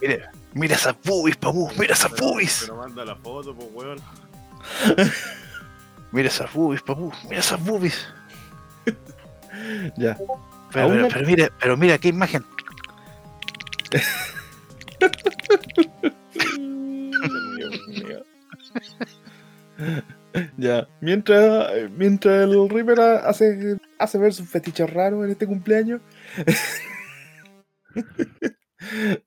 Mira, 0.00 0.30
mira 0.54 0.74
esas 0.74 0.96
boobies, 1.04 1.36
papu, 1.36 1.70
mira 1.78 1.92
esas 1.92 2.10
boobies. 2.12 2.60
Pero 2.62 2.78
manda 2.78 3.04
la 3.04 3.16
foto, 3.16 3.54
pues, 3.54 3.68
weón. 3.72 3.98
Mira 6.12 6.28
esas 6.28 6.52
boobies, 6.52 6.80
papu, 6.80 7.12
mira 7.24 7.40
esas 7.40 7.62
boobies. 7.62 8.06
Ya. 9.96 10.16
Pero, 10.72 10.88
pero, 10.88 11.08
pero 11.08 11.26
mira, 11.26 11.48
pero 11.60 11.76
mira 11.76 11.98
qué 11.98 12.08
imagen. 12.08 12.44
Dios 17.56 17.88
mío. 18.04 18.24
Ya. 20.56 20.88
Mientras, 21.00 21.70
mientras 21.96 22.44
el 22.44 22.68
Reaper 22.68 23.00
ha- 23.00 23.28
hace, 23.28 23.78
hace 23.98 24.18
ver 24.18 24.32
sus 24.32 24.48
fetiches 24.48 24.92
raros 24.92 25.24
en 25.24 25.30
este 25.30 25.46
cumpleaños. 25.46 26.00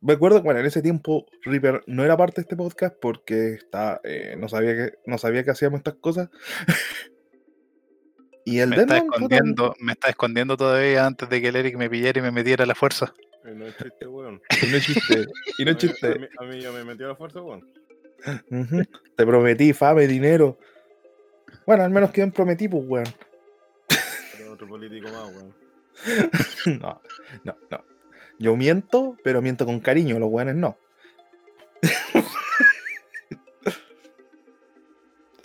Me 0.00 0.14
acuerdo, 0.14 0.42
bueno, 0.42 0.58
en 0.58 0.66
ese 0.66 0.82
tiempo 0.82 1.26
Reaper 1.44 1.82
no 1.86 2.04
era 2.04 2.16
parte 2.16 2.40
de 2.40 2.42
este 2.42 2.56
podcast 2.56 2.96
porque 3.00 3.54
está, 3.54 4.00
eh, 4.02 4.34
no, 4.36 4.48
sabía 4.48 4.74
que, 4.74 4.94
no 5.06 5.16
sabía 5.16 5.44
que 5.44 5.52
hacíamos 5.52 5.78
estas 5.78 5.94
cosas. 5.94 6.28
y 8.44 8.58
el 8.58 8.70
Me 8.70 8.76
está 8.78 8.94
Demon, 8.94 9.12
escondiendo, 9.12 9.76
me 9.78 9.92
está 9.92 10.10
escondiendo 10.10 10.56
todavía 10.56 11.06
antes 11.06 11.28
de 11.28 11.40
que 11.40 11.48
el 11.48 11.56
Eric 11.56 11.76
me 11.76 11.88
pillara 11.88 12.18
y 12.18 12.22
me 12.22 12.32
metiera 12.32 12.64
a 12.64 12.66
la 12.66 12.74
fuerza. 12.74 13.14
No 13.44 13.64
es 13.64 13.76
chiste, 13.76 14.06
weón. 14.30 14.42
y 14.62 14.66
no 14.70 14.76
es 14.76 14.84
chiste. 14.86 15.26
Y 15.58 15.64
no 15.64 15.70
A 15.72 15.76
chiste. 15.76 16.18
mí, 16.18 16.26
a 16.38 16.42
mí 16.44 16.60
ya 16.60 16.70
me 16.72 16.84
metió 16.84 17.08
la 17.08 17.16
fuerza, 17.16 17.40
weón. 17.42 17.66
Te 19.16 19.26
prometí 19.26 19.72
fame, 19.72 20.06
dinero. 20.06 20.58
Bueno, 21.66 21.84
al 21.84 21.90
menos 21.90 22.10
que 22.10 22.24
me 22.24 22.32
prometí, 22.32 22.68
pues, 22.68 22.82
weón. 22.86 23.06
Pero 24.36 24.52
otro 24.52 24.66
político 24.68 25.08
más, 25.08 25.30
weón. 25.34 25.54
No, 26.80 27.00
no, 27.44 27.56
no. 27.70 27.84
Yo 28.38 28.56
miento, 28.56 29.16
pero 29.22 29.42
miento 29.42 29.66
con 29.66 29.80
cariño, 29.80 30.18
los 30.18 30.30
weones 30.30 30.56
no. 30.56 30.78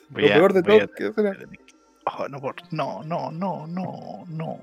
Voy 0.10 0.22
Lo 0.24 0.28
a- 0.30 0.34
peor 0.34 0.54
de 0.54 0.62
voy 0.62 0.80
a- 0.80 0.88
todo 0.88 0.96
que 0.96 1.14
será- 1.14 1.38
Oh, 2.18 2.28
no, 2.30 2.40
no, 2.72 3.04
no, 3.04 3.32
no, 3.32 3.66
no, 3.68 4.24
no. 4.28 4.60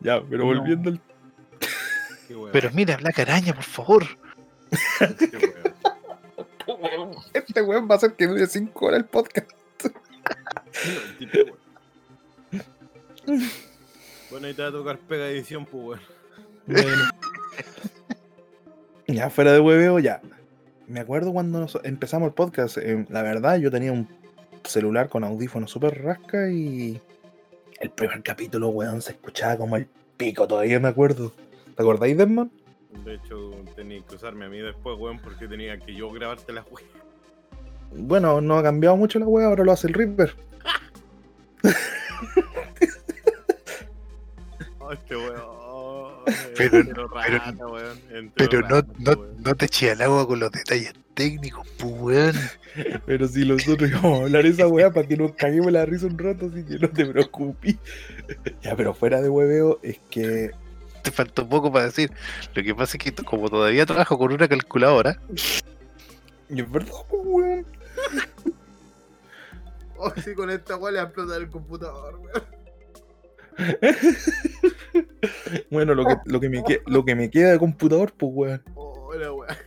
Ya, 0.00 0.22
pero 0.22 0.38
No. 0.38 0.44
volviendo 0.46 0.90
al. 0.90 1.00
Pero 2.52 2.70
mira, 2.72 2.96
Black 2.96 3.18
Araña, 3.20 3.54
por 3.54 3.64
favor. 3.64 4.04
Weón. 6.66 7.10
Este 7.32 7.62
weón 7.62 7.88
va 7.88 7.94
a 7.94 7.98
hacer 7.98 8.12
que 8.14 8.26
dure 8.26 8.46
5 8.46 8.86
horas 8.86 8.98
el 9.00 9.06
podcast. 9.06 9.50
Bueno, 14.30 14.46
ahí 14.46 14.54
te 14.54 14.62
va 14.62 14.68
a 14.68 14.72
tocar 14.72 14.98
pega 14.98 15.24
de 15.24 15.32
edición, 15.32 15.66
pues, 15.66 16.00
weón. 16.66 16.98
Ya, 19.06 19.30
fuera 19.30 19.52
de 19.52 19.60
hueveo, 19.60 19.98
ya. 19.98 20.20
Me 20.86 21.00
acuerdo 21.00 21.32
cuando 21.32 21.60
nos- 21.60 21.78
empezamos 21.82 22.28
el 22.28 22.34
podcast. 22.34 22.76
eh, 22.78 23.06
la 23.08 23.22
verdad, 23.22 23.56
yo 23.58 23.70
tenía 23.70 23.92
un 23.92 24.08
celular 24.64 25.08
con 25.08 25.24
audífonos 25.24 25.70
súper 25.70 26.02
rasca 26.02 26.50
y. 26.50 27.00
El 27.80 27.90
primer 27.90 28.22
capítulo, 28.22 28.68
weón, 28.70 29.00
se 29.02 29.12
escuchaba 29.12 29.56
como 29.56 29.76
el 29.76 29.86
pico, 30.16 30.48
todavía 30.48 30.80
me 30.80 30.88
acuerdo. 30.88 31.32
¿Te 31.78 31.82
acordáis, 31.84 32.16
Desmond? 32.18 32.50
De 33.04 33.14
hecho, 33.14 33.52
tenía 33.76 34.00
que 34.04 34.16
usarme 34.16 34.46
a 34.46 34.48
mí 34.48 34.58
después, 34.58 34.98
weón, 34.98 35.20
porque 35.20 35.46
tenía 35.46 35.78
que 35.78 35.94
yo 35.94 36.10
grabarte 36.10 36.52
las 36.52 36.64
weas. 36.72 36.88
Bueno, 37.92 38.40
no 38.40 38.58
ha 38.58 38.64
cambiado 38.64 38.96
mucho 38.96 39.20
la 39.20 39.26
wea, 39.26 39.46
ahora 39.46 39.62
lo 39.62 39.70
hace 39.70 39.86
el 39.86 39.94
Reaper. 39.94 40.34
Oh, 44.80 44.92
este 44.92 45.16
weón. 45.16 45.58
Pero- 46.56 46.78
Entero 46.78 47.06
rata, 47.08 47.66
weón. 47.68 48.32
Pero 48.34 48.60
no, 48.62 48.68
rata, 48.68 48.92
no, 48.98 49.16
no 49.38 49.54
te 49.54 49.66
eché 49.66 49.92
al 49.92 50.02
agua 50.02 50.26
con 50.26 50.40
los 50.40 50.50
detalles 50.50 50.92
técnicos, 51.14 51.64
pues, 51.78 51.94
weón. 52.00 52.36
Pero 53.06 53.28
si 53.28 53.46
nosotros 53.46 53.88
íbamos 53.88 54.18
a 54.20 54.22
hablar 54.24 54.46
esa 54.46 54.66
weá 54.66 54.90
para 54.92 55.06
que 55.06 55.16
nos 55.16 55.32
caguemos 55.34 55.70
la 55.70 55.84
risa 55.86 56.06
un 56.06 56.18
rato, 56.18 56.46
así 56.46 56.64
que 56.64 56.76
no 56.80 56.90
te 56.90 57.06
preocupes. 57.06 57.76
ya, 58.62 58.74
pero 58.74 58.94
fuera 58.94 59.20
de 59.20 59.28
hueveo, 59.28 59.78
es 59.84 60.00
que. 60.10 60.50
Te 61.02 61.10
faltó 61.10 61.48
poco 61.48 61.72
para 61.72 61.86
decir. 61.86 62.12
Lo 62.54 62.62
que 62.62 62.74
pasa 62.74 62.96
es 62.96 63.02
que 63.04 63.12
como 63.24 63.48
todavía 63.48 63.86
trabajo 63.86 64.18
con 64.18 64.32
una 64.32 64.48
calculadora, 64.48 65.20
Y 66.48 66.60
es 66.60 66.70
verdad, 66.70 66.92
pues, 67.08 67.22
weón. 67.24 67.66
Oh, 70.00 70.12
sí, 70.22 70.32
con 70.34 70.48
esta 70.48 70.76
wea 70.76 70.92
le 70.92 70.98
va 70.98 71.02
a 71.02 71.06
explotar 71.06 71.40
el 71.40 71.50
computador, 71.50 72.20
weón. 72.20 72.44
Bueno, 75.70 75.94
lo 75.94 76.04
que, 76.06 76.16
lo, 76.26 76.38
que 76.40 76.48
me 76.48 76.62
que- 76.62 76.80
lo 76.86 77.04
que 77.04 77.14
me 77.16 77.28
queda 77.30 77.50
de 77.52 77.58
computador, 77.58 78.12
pues, 78.16 78.30
weón. 78.32 78.62
La 79.20 79.32
wea. 79.32 79.58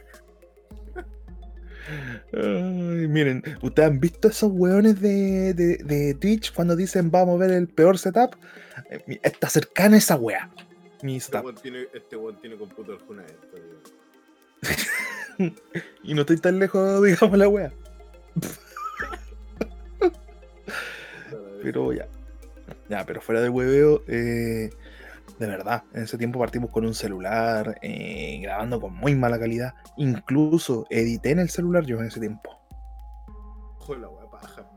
Ay, 2.34 3.08
miren, 3.10 3.44
¿ustedes 3.62 3.90
han 3.90 4.00
visto 4.00 4.30
esos 4.30 4.52
weones 4.54 5.02
de, 5.02 5.54
de, 5.54 5.78
de 5.84 6.14
Twitch 6.14 6.54
cuando 6.54 6.78
dicen 6.78 7.12
vamos 7.12 7.36
a 7.36 7.40
ver 7.46 7.52
el 7.52 7.68
peor 7.68 7.98
setup? 7.98 8.36
Eh, 8.90 9.20
Está 9.24 9.50
cercana 9.50 9.98
esa 9.98 10.16
weá. 10.16 10.50
Mi 11.04 11.18
Este 11.18 11.40
weón 11.40 11.56
tiene, 11.56 11.88
este 11.94 12.16
weón 12.16 12.40
tiene 12.40 12.58
computador 12.58 13.06
con. 13.06 13.22
Y 16.04 16.14
no 16.14 16.22
estoy 16.22 16.38
tan 16.38 16.60
lejos, 16.60 17.04
digamos, 17.04 17.38
la 17.38 17.48
weá. 17.48 17.72
Pero 21.64 21.94
ya. 21.94 22.08
Ya, 22.90 23.06
pero 23.06 23.22
fuera 23.22 23.42
de 23.42 23.50
hueveo, 23.50 24.04
eh, 24.08 24.70
de 25.40 25.48
verdad, 25.48 25.84
en 25.94 26.04
ese 26.04 26.18
tiempo 26.18 26.40
partimos 26.40 26.72
con 26.72 26.86
un 26.86 26.94
celular, 26.94 27.78
eh, 27.82 28.40
grabando 28.42 28.82
con 28.82 28.94
muy 28.94 29.16
mala 29.16 29.40
calidad. 29.40 29.74
Incluso 29.98 30.86
edité 30.90 31.32
en 31.32 31.40
el 31.40 31.50
celular 31.50 31.86
yo 31.86 32.00
en 32.00 32.08
ese 32.08 32.20
tiempo. 32.20 32.60
Ojo, 33.78 33.96
la 33.96 34.10
wea 34.10 34.30
paja. 34.30 34.70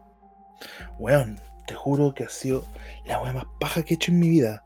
Weón, 0.99 1.41
te 1.67 1.75
juro 1.75 2.15
que 2.15 2.25
ha 2.25 2.29
sido 2.29 2.65
la 3.05 3.21
weá 3.21 3.33
más 3.33 3.47
paja 3.59 3.83
que 3.83 3.95
he 3.95 3.97
hecho 3.97 4.13
en 4.13 4.21
mi 4.21 4.29
vida. 4.29 4.65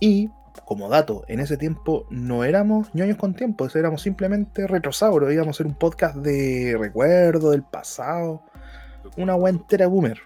Y, 0.00 0.30
como 0.64 0.88
dato, 0.88 1.24
en 1.28 1.40
ese 1.40 1.56
tiempo 1.56 2.06
no 2.10 2.44
éramos 2.44 2.94
ñoños 2.94 3.16
con 3.16 3.34
tiempo, 3.34 3.66
éramos 3.74 4.02
simplemente 4.02 4.66
retrosauros, 4.66 5.32
íbamos 5.32 5.48
a 5.48 5.56
hacer 5.56 5.66
un 5.66 5.74
podcast 5.74 6.16
de 6.16 6.76
recuerdo, 6.78 7.50
del 7.50 7.62
pasado, 7.62 8.42
una 9.16 9.34
weá 9.34 9.50
entera 9.50 9.86
boomer. 9.86 10.20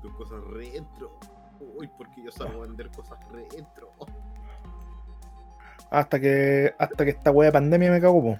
Tus 0.00 0.14
cosas 0.14 0.40
retro. 0.52 1.18
Uy, 1.76 1.88
porque 1.96 2.22
yo 2.24 2.30
salgo 2.30 2.62
a 2.62 2.66
vender 2.66 2.90
cosas 2.90 3.18
retro. 3.30 3.92
Hasta 5.90 6.18
que, 6.18 6.74
hasta 6.78 7.04
que 7.04 7.10
esta 7.10 7.30
weá 7.30 7.48
de 7.48 7.52
pandemia 7.52 7.90
me 7.90 8.00
cagó, 8.00 8.22
po. 8.22 8.38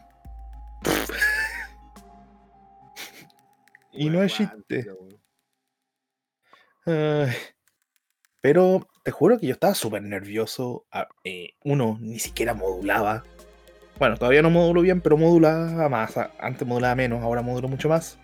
Y 3.95 4.09
no 4.09 4.19
Wea 4.19 4.27
es 4.27 4.33
chiste. 4.33 4.87
Ay. 6.87 7.31
Pero 8.41 8.81
te 9.03 9.11
juro 9.11 9.39
que 9.39 9.47
yo 9.47 9.53
estaba 9.53 9.75
súper 9.75 10.03
nervioso. 10.03 10.85
Ah, 10.93 11.09
eh, 11.25 11.55
uno, 11.65 11.99
ni 12.01 12.19
siquiera 12.19 12.55
modulaba. 12.55 13.25
Bueno, 13.99 14.17
todavía 14.17 14.43
no 14.43 14.51
modulo 14.51 14.81
bien, 14.83 15.01
pero 15.01 15.17
modulaba 15.17 15.89
más. 15.89 16.15
Antes 16.39 16.67
modulaba 16.67 16.95
menos, 16.95 17.23
ahora 17.23 17.43
modulo 17.43 17.69
mucho 17.69 17.89
más. 17.89 18.19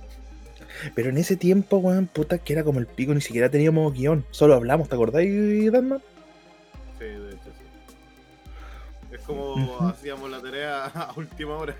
pero 0.94 1.10
en 1.10 1.18
ese 1.18 1.36
tiempo, 1.36 1.78
weón, 1.78 2.06
puta, 2.06 2.38
que 2.38 2.52
era 2.52 2.64
como 2.64 2.78
el 2.78 2.86
pico, 2.86 3.14
ni 3.14 3.20
siquiera 3.20 3.50
teníamos 3.50 3.92
guion. 3.94 4.24
Solo 4.30 4.54
hablamos, 4.54 4.88
¿te 4.88 4.94
acordáis, 4.94 5.72
Danman? 5.72 6.02
Sí, 6.98 7.04
de 7.04 7.30
hecho, 7.30 7.50
sí. 7.58 9.14
Es 9.14 9.20
como 9.22 9.88
hacíamos 9.88 10.30
la 10.30 10.40
tarea 10.40 10.84
a 10.94 11.12
última 11.16 11.56
hora. 11.56 11.74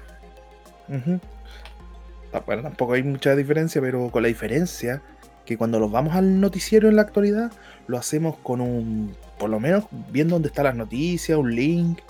Ah, 2.32 2.40
Bueno, 2.44 2.62
tampoco 2.62 2.94
hay 2.94 3.02
mucha 3.02 3.36
diferencia, 3.36 3.80
pero 3.80 4.10
con 4.10 4.22
la 4.22 4.28
diferencia 4.28 5.02
que 5.44 5.56
cuando 5.56 5.78
los 5.80 5.90
vamos 5.90 6.14
al 6.14 6.40
noticiero 6.40 6.88
en 6.88 6.96
la 6.96 7.02
actualidad, 7.02 7.52
lo 7.86 7.98
hacemos 7.98 8.36
con 8.38 8.60
un, 8.60 9.14
por 9.38 9.50
lo 9.50 9.58
menos 9.60 9.84
viendo 10.10 10.34
dónde 10.36 10.48
están 10.48 10.64
las 10.64 10.76
noticias, 10.76 11.38
un 11.38 11.54
link. 11.54 12.00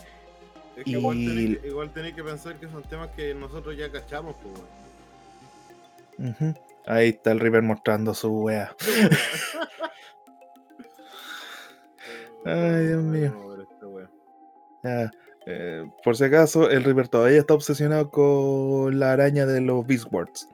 Es 0.76 0.84
que 0.84 0.90
igual, 0.90 1.16
Y- 1.16 1.26
tenéis 1.26 1.58
igual 1.64 1.90
tenéis 1.92 2.14
que 2.14 2.24
pensar 2.24 2.54
que 2.56 2.68
son 2.68 2.82
temas 2.84 3.08
que 3.10 3.34
nosotros 3.34 3.76
ya 3.76 3.90
cachamos, 3.90 4.36
pues. 4.42 6.30
Ujú. 6.30 6.54
Ahí 6.86 7.08
está 7.10 7.32
el 7.32 7.40
River 7.40 7.62
mostrando 7.62 8.14
su 8.14 8.30
wea. 8.30 8.74
Ay, 12.44 12.86
Dios 12.86 13.02
mío. 13.02 13.56
Ya, 14.82 15.10
eh, 15.46 15.84
por 16.02 16.16
si 16.16 16.24
acaso, 16.24 16.70
el 16.70 16.84
River 16.84 17.08
todavía 17.08 17.38
está 17.38 17.52
obsesionado 17.54 18.10
con 18.10 18.98
la 18.98 19.12
araña 19.12 19.44
de 19.44 19.60
los 19.60 19.86
Beast 19.86 20.06
Wars. 20.10 20.48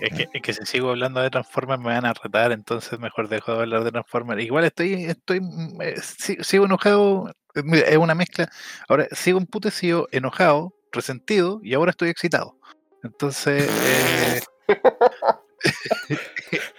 Es 0.00 0.10
que, 0.12 0.28
es 0.50 0.56
si 0.56 0.66
sigo 0.66 0.90
hablando 0.90 1.20
de 1.20 1.30
Transformers 1.30 1.80
me 1.80 1.86
van 1.92 2.04
a 2.04 2.12
retar, 2.14 2.52
entonces 2.52 2.98
mejor 2.98 3.28
dejo 3.28 3.52
de 3.54 3.60
hablar 3.62 3.84
de 3.84 3.92
Transformers. 3.92 4.42
Igual 4.42 4.64
estoy, 4.64 5.04
estoy, 5.04 5.40
mm, 5.40 5.80
eh, 5.82 5.94
si- 6.02 6.36
sigo 6.42 6.64
enojado, 6.64 7.30
eh, 7.54 7.84
es 7.86 7.96
una 7.96 8.14
mezcla. 8.14 8.50
Ahora 8.88 9.06
sigo 9.12 9.38
emputecido, 9.38 10.08
enojado, 10.10 10.74
resentido 10.92 11.60
y 11.62 11.74
ahora 11.74 11.90
estoy 11.90 12.08
excitado. 12.08 12.58
Entonces, 13.02 13.68
eh, 13.70 14.40
es 14.40 16.18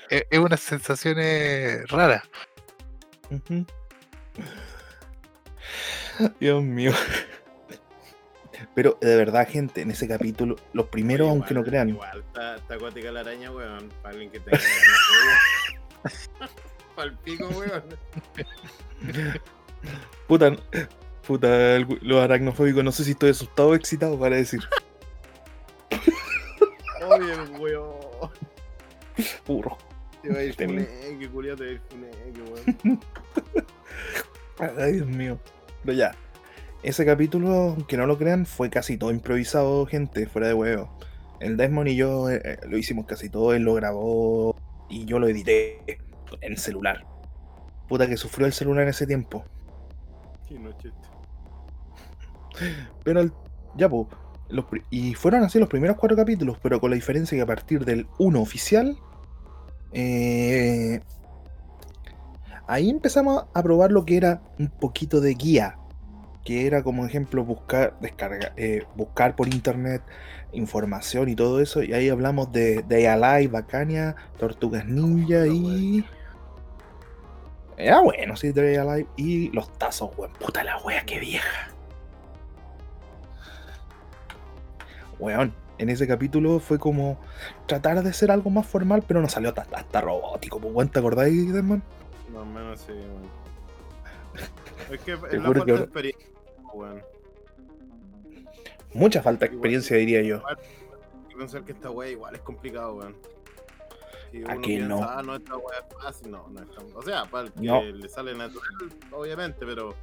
es 0.30 0.40
unas 0.40 0.60
sensaciones 0.60 1.88
raras. 1.90 2.24
Ujú. 3.32 3.66
Dios 6.40 6.64
mío. 6.64 6.92
Pero 8.76 8.98
de 9.00 9.16
verdad, 9.16 9.48
gente, 9.48 9.82
en 9.82 9.92
ese 9.92 10.06
capítulo, 10.08 10.58
los 10.74 10.88
primeros, 10.88 11.30
aunque 11.30 11.54
no 11.54 11.64
crean, 11.64 11.90
Igual 11.90 12.20
está, 12.20 12.56
está 12.58 12.74
acuática 12.76 13.10
la 13.12 13.22
araña, 13.22 13.50
weón. 13.52 13.90
Para 14.02 14.10
alguien 14.14 14.30
que 14.32 14.40
tenga 14.42 14.60
Para 16.96 17.08
el 17.10 17.18
pico, 17.24 17.48
weón. 17.48 17.84
puta, 20.28 20.56
puta, 21.26 21.76
el- 21.78 22.00
los 22.02 22.22
aracnofóbicos, 22.22 22.84
no 22.84 22.92
sé 22.92 23.04
si 23.06 23.12
estoy 23.12 23.30
asustado 23.32 23.70
o 23.70 23.76
excitado 23.76 24.20
para 24.20 24.36
decir. 24.36 24.62
Oye, 27.08 27.34
el 27.34 27.52
weón. 27.60 27.96
Burro. 29.48 29.78
Te 30.22 30.30
va 30.34 30.40
a 30.40 30.44
ir 30.44 30.54
funeque, 30.56 31.30
culiao, 31.32 31.56
te 31.56 31.64
va 31.64 31.70
a 31.70 31.74
ir 31.74 31.82
funeque, 31.90 32.42
weón. 32.52 33.00
Ay, 34.80 34.94
Dios 34.94 35.08
mío. 35.08 35.40
Pero 35.84 35.98
ya. 35.98 36.16
Ese 36.84 37.06
capítulo, 37.06 37.50
aunque 37.52 37.98
no 37.98 38.06
lo 38.06 38.18
crean, 38.18 38.46
fue 38.46 38.70
casi 38.70 38.98
todo 38.98 39.12
improvisado, 39.12 39.86
gente, 39.88 40.28
fuera 40.28 40.48
de 40.48 40.54
huevo. 40.54 40.90
El 41.40 41.58
Desmond 41.58 41.88
y 41.90 41.96
yo 41.96 42.30
eh, 42.30 42.42
eh, 42.44 42.58
lo 42.68 42.78
hicimos 42.78 43.06
casi 43.08 43.30
todo, 43.30 43.54
él 43.54 43.64
lo 43.64 43.74
grabó 43.74 44.56
y 44.90 45.06
yo 45.06 45.18
lo 45.20 45.28
edité 45.28 45.80
en 46.42 46.58
celular. 46.58 47.06
Puta 47.88 48.08
que 48.08 48.18
sufrió 48.18 48.46
el 48.46 48.54
celular 48.54 48.84
en 48.84 48.90
ese 48.90 49.08
tiempo. 49.08 49.44
Qué 50.48 50.60
noche. 50.60 50.92
Pero 53.04 53.22
el- 53.22 53.34
ya, 53.76 53.90
pues. 53.90 54.08
y 54.92 55.16
fueron 55.16 55.44
así 55.44 55.60
los 55.60 55.68
primeros 55.68 55.98
cuatro 55.98 56.16
capítulos, 56.16 56.58
pero 56.62 56.80
con 56.80 56.92
la 56.92 56.96
diferencia 56.96 57.36
que 57.36 57.42
a 57.42 57.46
partir 57.48 57.84
del 57.84 58.08
1 58.20 58.40
oficial, 58.42 58.96
eh, 59.92 61.02
ahí 62.68 62.90
empezamos 62.90 63.46
a 63.54 63.64
probar 63.64 63.92
lo 63.92 64.06
que 64.06 64.18
era 64.18 64.42
un 64.60 64.70
poquito 64.70 65.20
de 65.20 65.34
guía. 65.34 65.78
Que 66.46 66.66
era 66.68 66.84
como 66.84 67.06
ejemplo 67.06 67.44
buscar, 67.44 68.00
descargar, 68.00 68.54
eh, 68.56 68.84
buscar 68.96 69.36
por 69.36 69.48
internet 69.54 70.02
información 70.56 71.30
y 71.30 71.36
todo 71.36 71.62
eso. 71.62 71.84
Y 71.84 71.94
ahí 71.94 72.10
hablamos 72.10 72.52
de 72.52 72.84
Day 72.88 73.06
Alive, 73.06 73.48
Bacania, 73.48 74.16
Tortugas 74.38 74.86
Ninja 74.86 75.48
y. 75.48 76.06
Era 77.78 78.00
bueno, 78.00 78.36
sí, 78.36 78.52
Day 78.52 78.76
Alive. 78.76 79.08
Y 79.18 79.52
los 79.52 79.72
tazos, 79.78 80.12
weón. 80.18 80.34
Puta 80.34 80.64
la 80.64 80.78
wea, 80.80 81.06
qué 81.06 81.20
vieja. 81.20 81.72
Weón, 85.20 85.54
en 85.78 85.90
ese 85.90 86.08
capítulo 86.08 86.60
fue 86.60 86.80
como 86.80 87.18
tratar 87.68 88.02
de 88.04 88.14
ser 88.14 88.32
algo 88.32 88.50
más 88.50 88.66
formal, 88.66 89.04
pero 89.08 89.22
no 89.22 89.30
salió 89.30 89.50
hasta, 89.50 89.66
hasta 89.76 90.02
robótico. 90.02 90.60
Pues, 90.60 90.92
¿te 90.92 91.00
acordáis, 91.00 91.54
Desmond? 91.54 91.84
Más 92.34 92.42
o 92.42 92.46
menos 92.46 92.80
sí, 92.82 92.92
weón. 92.92 93.46
Es 94.92 95.00
que 95.00 95.14
es 95.14 95.20
la 95.20 95.42
falta 95.42 95.66
que 95.66 95.72
de 95.72 95.80
experiencia, 95.80 96.35
weón. 96.76 97.02
Mucha 98.94 99.22
falta 99.22 99.46
de 99.46 99.52
experiencia, 99.54 99.98
diría 99.98 100.22
yo. 100.22 100.42
Hay 100.48 100.56
que 101.30 101.36
pensar 101.36 101.64
que 101.66 101.74
esta 101.74 101.90
wea 101.92 102.10
igual 102.12 102.36
es 102.36 102.42
complicado, 102.42 102.96
weón. 102.96 103.16
Si 104.32 104.42
¿A 104.44 104.46
uno 104.54 104.62
que 104.62 104.68
piensa, 104.68 104.88
no? 104.88 105.04
ah, 105.04 105.22
no, 105.26 105.36
esta 105.36 105.58
wea 105.58 105.78
es 105.90 105.96
fácil, 106.04 106.32
no, 106.32 106.48
no 106.50 106.62
es 106.62 106.72
tan... 106.72 106.86
O 106.96 107.02
sea, 107.02 107.26
para 107.26 107.48
el 107.48 107.54
que 107.54 107.62
No. 107.62 107.82
le 107.84 108.10
sale 108.10 108.34
natural, 108.36 108.70
obviamente, 109.12 109.66
pero... 109.66 109.94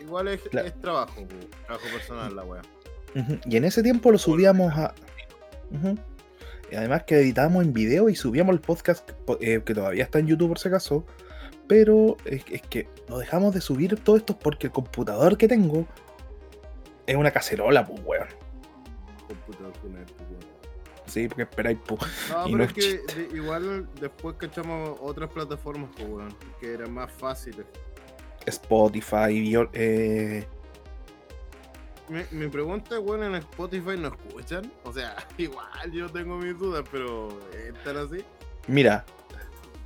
Igual 0.00 0.28
es, 0.28 0.40
Claro. 0.42 0.66
es 0.68 0.80
trabajo, 0.80 1.26
trabajo 1.66 1.86
personal 1.92 2.34
la. 2.34 2.44
Ujú, 2.44 3.38
Y 3.44 3.56
en 3.56 3.64
ese 3.64 3.82
tiempo 3.82 4.10
lo 4.10 4.16
subíamos 4.18 4.72
a. 4.74 4.94
Y 6.72 6.74
además 6.74 7.02
que 7.04 7.16
editamos 7.20 7.62
en 7.64 7.72
video 7.74 8.08
y 8.08 8.14
subíamos 8.14 8.54
el 8.54 8.60
podcast 8.60 9.10
po- 9.10 9.36
eh, 9.42 9.62
que 9.64 9.74
todavía 9.74 10.04
está 10.04 10.18
en 10.20 10.26
YouTube 10.28 10.48
por 10.48 10.58
si 10.58 10.68
acaso. 10.68 11.04
Pero 11.70 12.16
es, 12.24 12.42
es 12.50 12.62
que 12.62 12.88
no 13.08 13.18
dejamos 13.18 13.54
de 13.54 13.60
subir 13.60 13.96
todo 14.02 14.16
esto 14.16 14.36
porque 14.36 14.66
el 14.66 14.72
computador 14.72 15.38
que 15.38 15.46
tengo 15.46 15.86
es 17.06 17.14
una 17.14 17.30
cacerola, 17.30 17.86
pues 17.86 18.00
weón. 18.04 18.26
Computador 19.28 19.72
con 19.80 19.92
weón. 19.94 20.06
Sí, 21.06 21.28
porque 21.28 21.42
esperáis, 21.42 21.78
pues. 21.86 22.00
No, 22.28 22.42
Y 22.48 22.52
pero 22.52 22.56
no 22.58 22.64
es 22.64 22.70
es 22.70 22.74
que 23.06 23.14
de- 23.22 23.36
igual 23.36 23.88
después 24.00 24.34
cachamos 24.36 24.98
otras 25.00 25.30
plataformas, 25.30 25.90
pues, 25.96 26.08
weón, 26.08 26.34
que 26.60 26.72
eran 26.74 26.92
más 26.92 27.12
fáciles. 27.12 27.64
Spotify, 28.46 29.54
eh, 29.72 30.44
Mi, 32.08 32.22
mi 32.32 32.48
pregunta 32.48 32.96
es, 32.96 33.00
weón, 33.00 33.22
en 33.22 33.36
Spotify 33.36 33.96
no 33.96 34.08
escuchan. 34.08 34.72
O 34.82 34.92
sea, 34.92 35.14
igual 35.38 35.92
yo 35.92 36.08
tengo 36.08 36.36
mis 36.36 36.58
dudas, 36.58 36.82
pero 36.90 37.28
¿están 37.54 37.96
así? 37.96 38.24
Mira, 38.66 39.04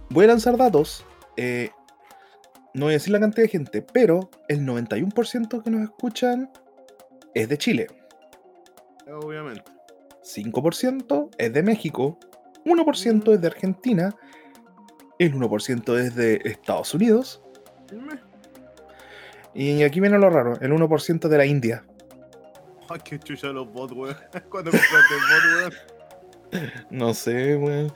voy 0.08 0.24
a 0.24 0.28
lanzar 0.28 0.56
datos. 0.56 1.04
Eh, 1.36 1.70
no 2.74 2.86
voy 2.86 2.92
a 2.92 2.98
decir 2.98 3.12
la 3.12 3.20
cantidad 3.20 3.44
de 3.44 3.48
gente, 3.48 3.82
pero 3.82 4.30
el 4.48 4.60
91% 4.66 5.62
que 5.62 5.70
nos 5.70 5.82
escuchan 5.82 6.50
es 7.34 7.48
de 7.48 7.58
Chile. 7.58 7.86
Obviamente. 9.06 9.70
5% 10.22 11.30
es 11.36 11.52
de 11.52 11.62
México, 11.62 12.18
1% 12.64 13.34
es 13.34 13.40
de 13.40 13.46
Argentina, 13.46 14.16
el 15.18 15.34
1% 15.34 15.98
es 15.98 16.14
de 16.14 16.40
Estados 16.44 16.94
Unidos, 16.94 17.42
y 19.54 19.82
aquí 19.84 20.00
viene 20.00 20.18
lo 20.18 20.30
raro, 20.30 20.58
el 20.60 20.72
1% 20.72 21.24
es 21.24 21.30
de 21.30 21.38
la 21.38 21.46
India. 21.46 21.84
Ay, 22.88 23.00
qué 23.04 23.18
chucha 23.18 23.48
los 23.48 23.72
bots, 23.72 23.92
weón. 23.92 24.16
Cuando 24.50 24.70
compraste 24.72 25.14
el 25.14 25.70
bot, 25.70 25.72
weón. 26.52 26.70
No 26.90 27.14
sé, 27.14 27.56
weón. 27.56 27.92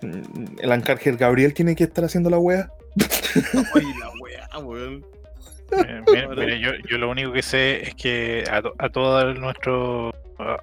Mm, 0.00 0.58
El 0.60 0.72
Ángel 0.72 1.16
Gabriel 1.16 1.54
tiene 1.54 1.76
que 1.76 1.84
estar 1.84 2.04
haciendo 2.04 2.30
la 2.30 2.38
wea. 2.38 2.70
Ay, 3.74 3.86
la 4.00 4.10
weá, 4.20 4.58
weón. 4.58 5.04
Eh, 5.72 6.02
mira, 6.12 6.28
mira, 6.28 6.56
yo, 6.56 6.72
yo 6.88 6.98
lo 6.98 7.10
único 7.10 7.32
que 7.32 7.42
sé 7.42 7.82
es 7.88 7.94
que 7.94 8.44
a, 8.50 8.60
to- 8.60 8.74
a 8.78 8.88
todos 8.90 9.38
nuestros 9.38 10.14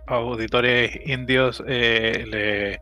auditores 0.07 0.99
indios 1.05 1.63
eh, 1.67 2.25
le- 2.27 2.81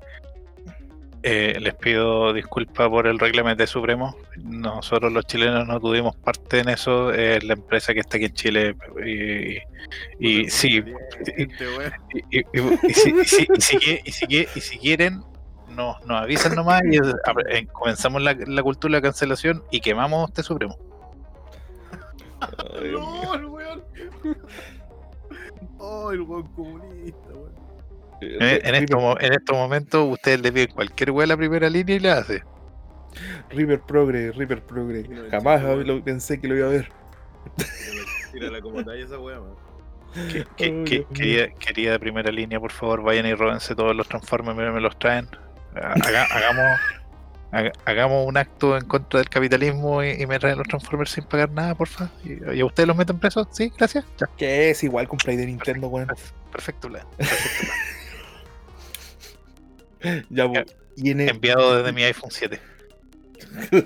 eh, 1.23 1.57
les 1.59 1.73
pido 1.75 2.31
disculpas 2.33 2.89
por 2.89 3.07
el 3.07 3.17
reglamento 3.19 3.65
supremo. 3.67 4.15
Nosotros 4.43 5.11
los 5.11 5.25
chilenos 5.25 5.67
no 5.67 5.79
tuvimos 5.79 6.15
parte 6.17 6.59
en 6.59 6.69
eso. 6.69 7.11
Es 7.13 7.43
la 7.43 7.53
empresa 7.53 7.93
que 7.93 8.01
está 8.01 8.17
aquí 8.17 8.25
en 8.25 8.33
Chile. 8.33 8.75
Y, 9.05 9.57
y 10.19 10.49
sí, 10.49 10.83
y 14.55 14.61
si 14.61 14.77
quieren, 14.77 15.21
nos, 15.69 16.03
nos 16.05 16.21
avisan 16.21 16.55
nomás 16.55 16.81
y 16.89 16.97
eh, 16.97 17.67
comenzamos 17.71 18.21
la, 18.21 18.35
la 18.45 18.63
cultura 18.63 18.91
de 18.93 18.97
la 18.97 19.01
cancelación 19.01 19.63
y 19.71 19.79
quemamos 19.81 20.29
este 20.29 20.43
supremo. 20.43 20.77
Ay, 22.39 22.89
Dios 22.89 23.01
mío. 23.01 23.21
No, 23.23 23.33
el 23.35 23.45
weón. 23.45 23.83
Oh, 25.79 26.11
el 26.11 26.21
weón 26.21 26.47
comunista, 26.53 27.29
weón. 27.29 27.67
En, 28.19 28.73
estos, 28.75 28.99
en 29.19 29.33
estos 29.33 29.55
momentos 29.55 30.07
ustedes 30.11 30.41
le 30.41 30.51
piden 30.51 30.71
cualquier 30.71 31.11
wea 31.11 31.25
a 31.25 31.27
la 31.27 31.37
primera 31.37 31.69
línea 31.69 31.95
y 31.95 31.99
la 31.99 32.17
hace. 32.17 32.43
River 33.49 33.81
Progre, 33.81 34.31
River 34.31 34.63
Progre. 34.63 35.07
No, 35.07 35.29
Jamás 35.29 35.61
chico, 35.61 35.75
lo- 35.75 36.03
pensé 36.03 36.39
que 36.41 36.47
lo 36.47 36.55
iba 36.57 36.67
a 36.67 36.71
ver. 36.71 36.89
Tírala 38.31 38.59
como 38.61 38.83
talla 38.83 39.03
esa 39.03 39.19
weá, 39.19 39.39
weón. 39.39 39.55
Que, 40.55 40.83
que- 40.83 41.05
quería, 41.13 41.53
quería 41.53 41.91
de 41.91 41.99
primera 41.99 42.31
línea, 42.31 42.59
por 42.59 42.71
favor, 42.71 43.03
vayan 43.03 43.25
y 43.27 43.33
róbense 43.35 43.75
todos 43.75 43.95
los 43.95 44.07
Transformers, 44.07 44.57
mira, 44.57 44.71
me 44.71 44.81
los 44.81 44.97
traen. 44.97 45.27
Haga- 45.81 46.27
hagamos, 46.31 46.79
Haga- 47.51 47.71
Hagamos 47.85 48.27
un 48.27 48.37
acto 48.37 48.77
en 48.77 48.85
contra 48.85 49.19
del 49.19 49.29
capitalismo 49.29 50.03
y, 50.03 50.21
y 50.21 50.25
me 50.27 50.37
traen 50.39 50.57
los 50.57 50.67
Transformers 50.67 51.11
sin 51.11 51.23
pagar 51.25 51.49
nada, 51.51 51.75
porfa. 51.75 52.09
¿Y, 52.25 52.55
y 52.55 52.59
a 52.61 52.65
ustedes 52.65 52.87
los 52.87 52.97
meten 52.97 53.19
presos? 53.19 53.47
Sí, 53.51 53.71
gracias. 53.77 54.05
Ya. 54.19 54.27
Que 54.37 54.69
es 54.71 54.83
igual 54.83 55.07
con 55.07 55.17
Play 55.17 55.37
de 55.37 55.45
Nintendo, 55.45 55.87
weón. 55.87 56.07
Perfecto 56.51 56.89
plan. 56.89 57.05
Perfecto 57.17 57.73
plan. 59.99 60.19
Ya, 60.29 60.47
po. 60.47 60.53
Y 60.95 61.11
en 61.11 61.21
el, 61.21 61.29
Enviado 61.29 61.77
desde 61.77 61.91
mi 61.91 62.03
iPhone 62.03 62.29
7. 62.31 62.59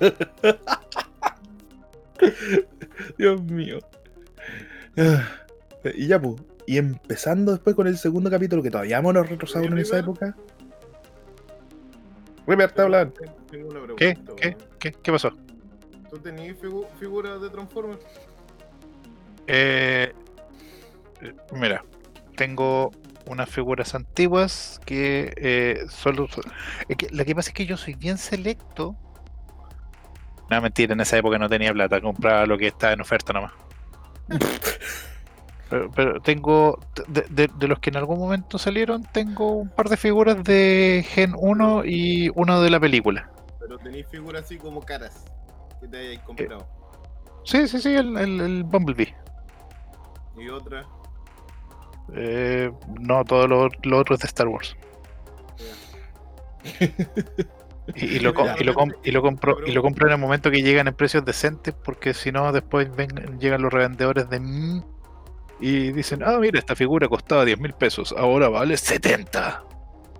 Dios 3.18 3.42
mío. 3.44 3.80
Ah, 4.98 5.24
Y 5.96 6.08
ya, 6.08 6.20
pues. 6.22 6.36
Y 6.68 6.78
empezando 6.78 7.52
después 7.54 7.76
con 7.76 7.88
el 7.88 7.98
segundo 7.98 8.30
capítulo, 8.30 8.62
que 8.62 8.70
todavía 8.72 8.98
hemos 8.98 9.14
retrasado 9.28 9.66
en 9.66 9.78
esa 9.78 10.00
época. 10.00 10.36
River. 12.48 12.72
Tengo 12.74 13.70
una 13.70 13.82
pregunta, 13.82 13.96
¿Qué? 13.98 14.18
¿Qué? 14.38 14.58
¿Qué? 14.80 14.92
¿Qué 14.94 15.12
pasó? 15.12 15.32
¿Tú 16.10 16.18
tenías 16.20 16.58
figu- 16.58 16.88
figuras 17.00 17.42
de 17.42 17.50
Transformers? 17.50 18.02
Eh, 19.48 20.14
mira, 21.54 21.84
tengo 22.36 22.92
unas 23.28 23.50
figuras 23.50 23.94
antiguas 23.96 24.80
que 24.86 25.34
eh, 25.38 25.86
solo. 25.90 26.28
so- 26.28 26.42
es 26.90 26.98
que 26.98 27.08
lo 27.12 27.24
que 27.26 27.36
pasa 27.36 27.50
es 27.50 27.54
que 27.54 27.66
yo 27.66 27.78
soy 27.78 27.94
bien 27.94 28.18
selecto. 28.18 28.96
No, 30.50 30.62
mentira, 30.62 30.94
en 30.94 31.00
esa 31.02 31.18
época 31.18 31.38
no 31.38 31.48
tenía 31.48 31.72
plata, 31.72 32.02
compraba 32.02 32.46
lo 32.46 32.58
que 32.58 32.68
estaba 32.68 32.94
en 32.94 33.02
oferta 33.02 33.32
nomás. 33.34 33.54
Pero, 35.72 35.90
pero 35.96 36.22
tengo, 36.22 36.78
de, 37.08 37.22
de- 37.30 37.50
de 37.58 37.68
los 37.68 37.80
que 37.80 37.90
en 37.90 37.98
algún 37.98 38.20
momento 38.20 38.58
salieron, 38.60 39.04
tengo 39.04 39.54
un 39.54 39.70
par 39.70 39.88
de 39.90 39.98
figuras 39.98 40.44
de 40.44 41.04
Gen 41.08 41.34
1 41.38 41.84
y 41.86 42.30
una 42.36 42.60
de 42.60 42.70
la 42.70 42.80
película. 42.80 43.32
Pero 43.60 43.78
tenéis 43.80 44.06
figuras 44.08 44.44
así 44.44 44.58
como 44.58 44.82
caras 44.82 45.24
que 45.80 45.88
te 45.88 45.98
hayáis 45.98 46.20
comprado. 46.20 46.68
Sí, 47.46 47.68
sí, 47.70 47.80
sí, 47.82 47.96
el, 47.96 48.18
el, 48.18 48.42
el 48.42 48.64
Bumblebee. 48.66 49.16
Y 50.38 50.50
otra, 50.50 50.86
Eh, 52.14 52.70
no, 53.00 53.24
todo 53.24 53.48
lo, 53.48 53.70
lo 53.84 53.98
otro 53.98 54.16
es 54.16 54.22
de 54.22 54.28
Star 54.28 54.48
Wars. 54.50 54.76
Y, 57.96 58.06
y 58.06 58.20
lo, 58.20 58.34
y, 58.60 58.64
lo, 58.64 58.76
y 59.04 59.12
lo 59.12 59.22
compro 59.22 59.58
y 59.66 59.72
lo 59.72 59.82
compro 59.82 60.08
en 60.08 60.14
el 60.14 60.20
momento 60.20 60.52
que 60.52 60.62
llegan 60.62 60.88
en 60.88 60.94
precios 60.94 61.26
decentes 61.26 61.74
porque 61.74 62.14
si 62.14 62.32
no 62.32 62.52
después 62.52 62.94
ven- 62.96 63.40
llegan 63.40 63.62
los 63.62 63.72
revendedores 63.74 64.30
de 64.30 64.40
y 65.62 65.91
dicen 65.91 66.21
ah 66.24 66.38
mira 66.39 66.58
esta 66.60 66.76
figura 66.76 67.08
costaba 67.08 67.45
10 67.45 67.60
mil 67.60 67.74
pesos 67.74 68.13
ahora 68.17 68.50
vale 68.50 68.76
70 68.76 69.63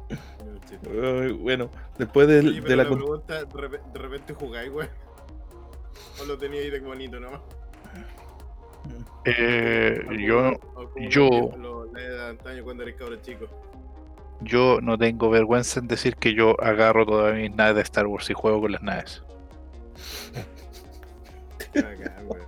no, 0.10 0.60
chiste. 0.70 0.90
Ay, 1.04 1.32
bueno, 1.34 1.70
después 1.98 2.28
del- 2.28 2.48
Oye, 2.50 2.62
de, 2.62 2.76
la. 2.76 2.86
pregunta, 2.86 3.44
de 3.44 3.48
repe- 3.48 3.92
de 3.92 4.00
repente 4.00 4.34
jugáis, 4.34 4.72
güey. 4.72 4.88
O 6.22 6.26
lo 6.26 6.38
teníais 6.38 6.72
de 6.72 6.80
bonito 6.80 7.20
nomás. 7.20 7.42
Eh, 9.26 10.00
yo 10.28 10.54
yo- 11.10 11.52
los 11.58 11.92
de 11.94 12.30
antaño 12.30 12.64
cuando 12.64 12.84
eres 12.84 12.96
cabro 12.96 13.16
chico. 13.18 13.46
yo 14.42 14.80
no 14.82 14.98
tengo 14.98 15.30
vergüenza 15.30 15.80
en 15.80 15.88
decir 15.88 16.16
que 16.16 16.34
yo 16.34 16.56
agarro 16.62 17.06
todas 17.06 17.36
mis 17.36 17.54
naves 17.56 17.76
de 17.76 17.82
Star 17.84 18.08
Wars 18.08 18.30
y 18.30 18.34
juego 18.34 18.62
con 18.62 18.72
las 18.72 18.82
naves 18.82 19.24
güey. 22.26 22.42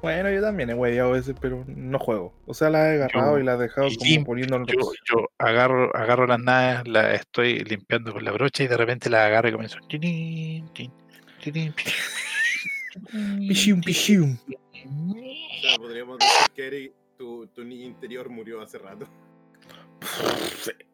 Bueno, 0.00 0.30
yo 0.30 0.40
también 0.40 0.70
he 0.70 0.74
hueveado 0.74 1.10
a 1.10 1.12
veces, 1.14 1.34
pero 1.40 1.64
no 1.66 1.98
juego. 1.98 2.32
O 2.46 2.54
sea, 2.54 2.70
las 2.70 2.86
he 2.86 2.94
agarrado 3.02 3.32
Yo- 3.36 3.40
y 3.40 3.44
las 3.44 3.58
he 3.58 3.62
dejado 3.62 3.88
y 3.88 3.96
como 3.96 4.06
limpio, 4.06 4.24
poniendo 4.26 4.56
en 4.56 4.66
yo, 4.66 4.92
yo 5.04 5.30
agarro 5.38 5.94
agarro 5.96 6.26
las 6.26 6.38
naves 6.38 6.86
las 6.86 7.14
estoy 7.20 7.60
limpiando 7.64 8.12
con 8.12 8.24
la 8.24 8.30
brocha 8.30 8.62
y 8.62 8.68
de 8.68 8.76
repente 8.76 9.10
las 9.10 9.26
agarro 9.26 9.48
y 9.48 9.52
comienzo 9.52 9.78
Pichium, 13.48 13.80
pichium. 13.80 14.36
O 14.48 15.60
sea, 15.60 15.76
podríamos 15.78 16.18
decir 16.18 16.50
que 16.54 16.66
Eric, 16.66 16.92
tu, 17.16 17.46
tu 17.48 17.64
niño 17.64 17.84
interior 17.86 18.28
murió 18.28 18.60
hace 18.60 18.78
rato. 18.78 19.08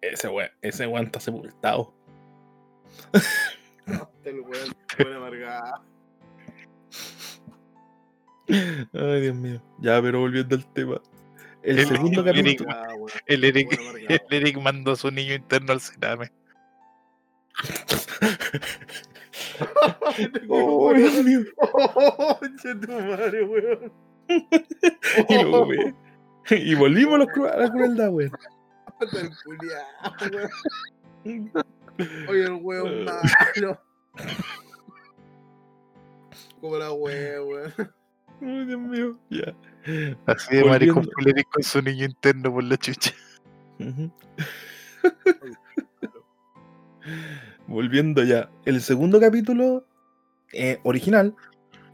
Ese 0.01 0.29
weón, 0.29 0.51
ese 0.63 0.87
weón 0.87 1.07
está 1.07 1.21
sepultado. 1.21 1.95
Te 4.23 4.33
lo 4.33 4.45
weón, 4.45 4.75
buena 4.99 5.17
amargada. 5.17 5.83
Ay, 8.49 9.21
Dios 9.23 9.37
mío. 9.37 9.63
Ya, 9.81 10.01
pero 10.03 10.21
volviendo 10.21 10.55
al 10.57 10.67
tema. 10.73 11.01
El, 11.63 11.79
El- 11.79 11.87
segundo 11.89 12.21
el 12.21 12.29
Eric- 12.29 12.59
capítulo. 12.59 12.71
Ah, 12.73 12.95
weón, 12.95 13.11
el 13.27 13.45
Eric, 13.45 13.67
buena 13.69 13.83
amargada. 13.91 14.15
el 14.29 14.37
Eric 14.37 14.59
mandó 14.61 14.93
a 14.93 14.97
su 14.97 15.11
niño 15.11 15.35
interno 15.35 15.73
al 15.73 15.81
cename 15.81 16.31
Oh, 20.49 20.93
Dios 20.95 21.25
mío. 21.25 21.41
Oh, 21.59 22.39
tu 22.63 22.93
madre, 22.93 23.45
weón. 23.45 23.93
Y, 25.29 25.43
lo 25.45 25.67
ve. 25.67 25.95
y 26.51 26.75
volvimos 26.75 27.15
a, 27.15 27.19
los 27.19 27.29
cru- 27.29 27.51
a 27.53 27.57
la 27.59 27.71
crueldad, 27.71 28.11
weón. 28.11 28.33
Weón. 31.25 31.53
Oye, 32.29 32.45
el 32.45 32.53
weón 32.61 33.05
malo. 33.05 33.81
Como 36.61 36.77
la 36.79 36.93
weón, 36.93 37.49
weón. 37.49 37.73
Ay, 38.41 38.65
Dios 38.67 38.81
mío. 38.81 39.19
Ya. 39.31 39.55
así 40.27 40.57
de 40.57 40.65
maricón 40.65 41.09
Eric 41.25 41.49
con 41.51 41.63
su 41.63 41.81
niño 41.83 42.07
interno 42.07 42.53
por 42.53 42.65
la 42.65 42.77
chucha. 42.77 43.13
Volviendo 47.67 48.23
ya. 48.23 48.51
El 48.65 48.81
segundo 48.81 49.21
capítulo 49.21 49.87
eh, 50.53 50.79
original, 50.85 51.35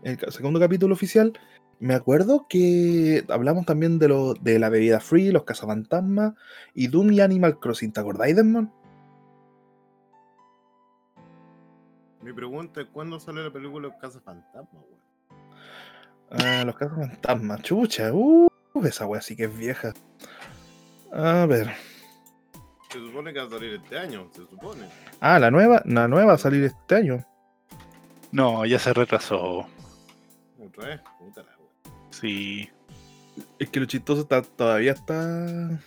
el 0.02 0.18
segundo 0.30 0.60
capítulo 0.60 0.94
oficial, 0.94 1.32
me 1.78 1.94
acuerdo 1.94 2.46
que 2.48 3.24
hablamos 3.28 3.64
también 3.64 3.98
de, 3.98 4.08
lo, 4.08 4.34
de 4.34 4.58
la 4.58 4.68
bebida 4.68 5.00
free, 5.00 5.30
los 5.30 5.44
cazafantasmas 5.44 6.34
y 6.74 6.88
Doom 6.88 7.12
y 7.12 7.20
Animal 7.20 7.58
Crossing. 7.58 7.92
¿Te 7.92 8.00
acordáis, 8.00 8.36
Desmond? 8.36 8.70
Mi 12.22 12.32
pregunta 12.34 12.82
es: 12.82 12.88
¿cuándo 12.92 13.18
sale 13.18 13.42
la 13.42 13.50
película 13.50 13.96
Casa 13.98 14.20
Fantasma, 14.20 14.68
weón? 14.72 14.99
Ah, 16.30 16.62
los 16.64 16.76
cazafantasmas. 16.76 17.62
Chucha. 17.62 18.12
Uh, 18.12 18.48
esa 18.84 19.06
wea 19.06 19.20
sí 19.20 19.36
que 19.36 19.44
es 19.44 19.56
vieja. 19.58 19.92
A 21.12 21.46
ver. 21.46 21.74
Se 22.90 22.98
supone 22.98 23.32
que 23.32 23.40
va 23.40 23.46
a 23.46 23.50
salir 23.50 23.74
este 23.74 23.98
año, 23.98 24.28
se 24.32 24.46
supone. 24.46 24.88
Ah, 25.20 25.38
la 25.38 25.50
nueva, 25.50 25.82
la 25.84 26.08
nueva 26.08 26.26
va 26.28 26.32
a 26.34 26.38
salir 26.38 26.64
este 26.64 26.94
año. 26.96 27.24
no 28.32 28.64
ya 28.66 28.78
se 28.80 28.92
retrasó 28.92 29.66
Otra 30.58 30.86
vez, 30.86 31.00
puta 31.18 31.42
la 31.42 31.56
weón. 31.56 31.96
sí 32.10 32.68
Es 33.60 33.68
que 33.70 33.80
lo 33.80 33.86
chistoso 33.86 34.22
está, 34.22 34.42
todavía 34.42 34.92
está. 34.92 35.80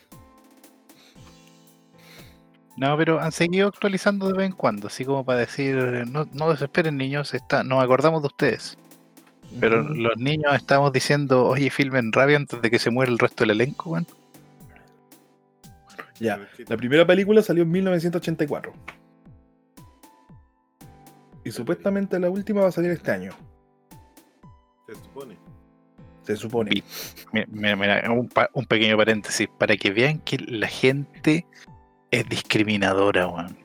no 2.78 2.98
pero 2.98 3.20
han 3.20 3.32
seguido 3.34 3.68
actualizando 3.68 4.28
de 4.28 4.34
vez 4.38 4.46
en 4.48 4.54
cuando 4.54 4.88
así 4.88 5.04
como 5.06 5.26
para 5.26 5.40
decir 5.40 5.76
no, 6.08 6.28
no 6.32 6.50
desesperen 6.52 6.98
niños 6.98 7.34
está 7.34 7.64
nos 7.64 7.84
acordamos 7.84 8.22
de 8.22 8.28
ustedes 8.28 8.78
pero 9.60 9.82
los 9.84 10.18
niños 10.18 10.54
estamos 10.56 10.92
diciendo 10.92 11.46
oye 11.46 11.70
filmen 11.70 12.12
rabia 12.12 12.38
antes 12.38 12.62
de 12.62 12.70
que 12.72 12.80
se 12.80 12.90
muera 12.90 13.12
el 13.12 13.20
resto 13.20 13.44
del 13.44 13.52
elenco 13.52 13.92
weón. 13.92 14.08
Ya. 16.20 16.40
La 16.68 16.78
primera 16.78 17.06
película 17.06 17.42
salió 17.42 17.64
en 17.64 17.72
1984. 17.72 18.72
Y 21.44 21.52
supuestamente 21.52 22.20
la 22.20 22.30
última 22.30 22.62
va 22.62 22.68
a 22.68 22.72
salir 22.72 22.92
este 22.92 23.12
año. 23.12 23.32
Se 24.88 24.96
supone. 24.96 25.38
Se 26.22 26.38
supone. 26.38 26.84
Mira, 27.32 27.76
mira, 27.76 28.12
un, 28.12 28.30
pa- 28.30 28.50
un 28.54 28.66
pequeño 28.66 28.96
paréntesis, 28.96 29.50
para 29.58 29.76
que 29.76 29.92
vean 29.92 30.20
que 30.20 30.38
la 30.38 30.68
gente 30.68 31.46
es 32.12 32.30
discriminadora, 32.30 33.28
weón. 33.28 33.58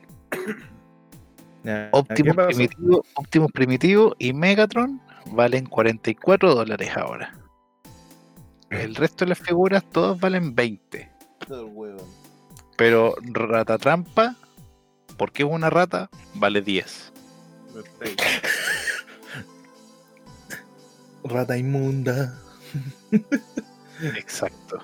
Optimus. 1.92 2.34
Primitivo, 2.34 3.04
Optimus 3.14 3.52
Primitivo 3.52 4.16
y 4.18 4.32
Megatron 4.32 5.00
valen 5.32 5.66
44 5.66 6.54
dólares 6.54 6.90
ahora. 6.96 7.34
El 8.70 8.94
resto 8.94 9.24
de 9.24 9.30
las 9.30 9.38
figuras 9.38 9.84
todas 9.90 10.18
valen 10.20 10.54
20. 10.54 11.10
Todo 11.46 11.66
el 11.66 11.72
weón. 11.72 12.28
Pero 12.76 13.14
Rata 13.22 13.78
Trampa, 13.78 14.36
porque 15.16 15.42
es 15.42 15.48
una 15.48 15.70
rata, 15.70 16.10
vale 16.34 16.62
10. 16.62 17.12
No 17.74 17.80
está 17.80 18.04
ahí. 18.04 18.16
Rata 21.24 21.58
inmunda. 21.58 22.38
Exacto. 24.16 24.78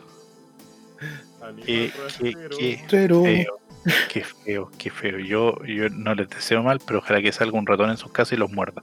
Qué, 1.65 1.93
qué, 2.19 2.35
qué. 2.89 3.47
Qué 4.09 4.25
feo, 4.25 4.71
qué 4.79 4.91
feo. 4.91 5.19
Yo, 5.19 5.63
yo 5.65 5.91
no 5.91 6.15
les 6.15 6.29
deseo 6.31 6.63
mal, 6.63 6.81
pero 6.87 7.01
ojalá 7.01 7.21
que 7.21 7.33
salga 7.33 7.59
un 7.59 7.67
ratón 7.67 7.91
en 7.91 7.99
sus 7.99 8.11
casas 8.13 8.33
y 8.33 8.37
los 8.37 8.51
muerda. 8.51 8.83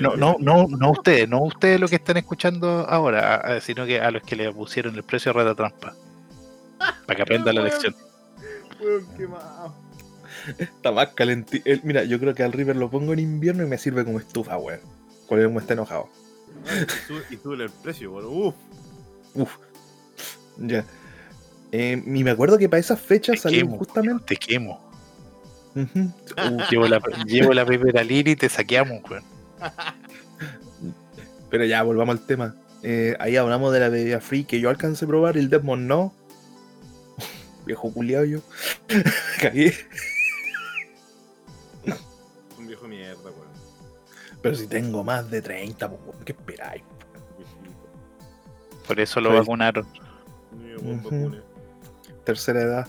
No, 0.00 0.16
no, 0.16 0.36
no, 0.38 0.66
no 0.68 0.90
ustedes, 0.92 1.28
no 1.28 1.42
ustedes 1.42 1.80
lo 1.80 1.88
que 1.88 1.96
están 1.96 2.16
escuchando 2.16 2.86
ahora, 2.88 3.34
a- 3.36 3.56
a- 3.56 3.60
sino 3.60 3.84
que 3.86 4.00
a 4.00 4.10
los 4.10 4.22
que 4.22 4.36
le 4.36 4.52
pusieron 4.52 4.94
el 4.94 5.02
precio 5.02 5.30
a 5.30 5.34
Rata 5.34 5.54
Trampa. 5.54 5.94
Para 7.06 7.16
que 7.16 7.22
aprenda 7.22 7.52
la 7.52 7.62
lección. 7.62 7.94
Está 10.58 10.92
más 10.92 11.08
calentito. 11.14 11.68
Mira, 11.82 12.04
yo 12.04 12.20
creo 12.20 12.34
que 12.34 12.42
al 12.42 12.52
River 12.52 12.76
lo 12.76 12.90
pongo 12.90 13.12
en 13.12 13.18
invierno 13.18 13.64
y 13.64 13.66
me 13.66 13.78
sirve 13.78 14.04
como 14.04 14.18
estufa, 14.20 14.56
weón. 14.58 14.80
Cuando 15.26 15.50
me 15.50 15.58
está 15.58 15.72
enojado. 15.72 16.08
Ah, 16.68 16.84
y 17.30 17.36
sube- 17.36 17.62
el 17.64 17.70
precio, 17.70 18.12
weón. 18.12 18.26
Uf. 18.28 18.54
Uf. 19.34 19.56
Ya. 20.58 20.84
Eh, 21.72 22.00
y 22.06 22.24
me 22.24 22.30
acuerdo 22.30 22.58
que 22.58 22.68
para 22.68 22.80
esas 22.80 23.00
fechas 23.00 23.36
Te 23.36 23.40
salió 23.42 23.64
quemo, 23.64 23.78
justamente. 23.78 24.24
Te 24.26 24.36
quemo. 24.36 24.85
Uh, 25.76 26.58
Llevo 26.70 26.88
la, 26.88 27.00
llevo 27.26 27.52
la 27.52 27.66
primera 27.66 28.02
línea 28.02 28.32
y 28.32 28.36
te 28.36 28.48
saqueamos, 28.48 29.02
weón. 29.10 29.22
Pero 31.50 31.64
ya, 31.66 31.82
volvamos 31.82 32.18
al 32.18 32.26
tema. 32.26 32.54
Eh, 32.82 33.14
ahí 33.20 33.36
hablamos 33.36 33.72
de 33.74 33.80
la 33.80 33.88
bebida 33.90 34.20
free 34.20 34.44
que 34.44 34.58
yo 34.58 34.70
alcancé 34.70 35.04
a 35.04 35.08
probar, 35.08 35.36
el 35.36 35.50
Desmond 35.50 35.86
no. 35.86 36.14
Viejo 37.66 37.92
culiado 37.92 38.24
yo. 38.24 38.40
Cagué. 39.40 39.74
Un 42.58 42.66
viejo 42.66 42.88
mierda, 42.88 43.22
weón. 43.22 43.48
Pero 44.40 44.54
si 44.56 44.66
tengo 44.66 45.04
más 45.04 45.30
de 45.30 45.42
30, 45.42 45.90
pues, 45.90 46.00
weón, 46.06 46.24
¿qué 46.24 46.32
esperáis? 46.32 46.82
Por 48.86 48.98
eso 48.98 49.20
lo 49.20 49.34
vacunaron. 49.34 49.86
Vacune. 50.80 51.42
Tercera 52.24 52.62
edad. 52.62 52.88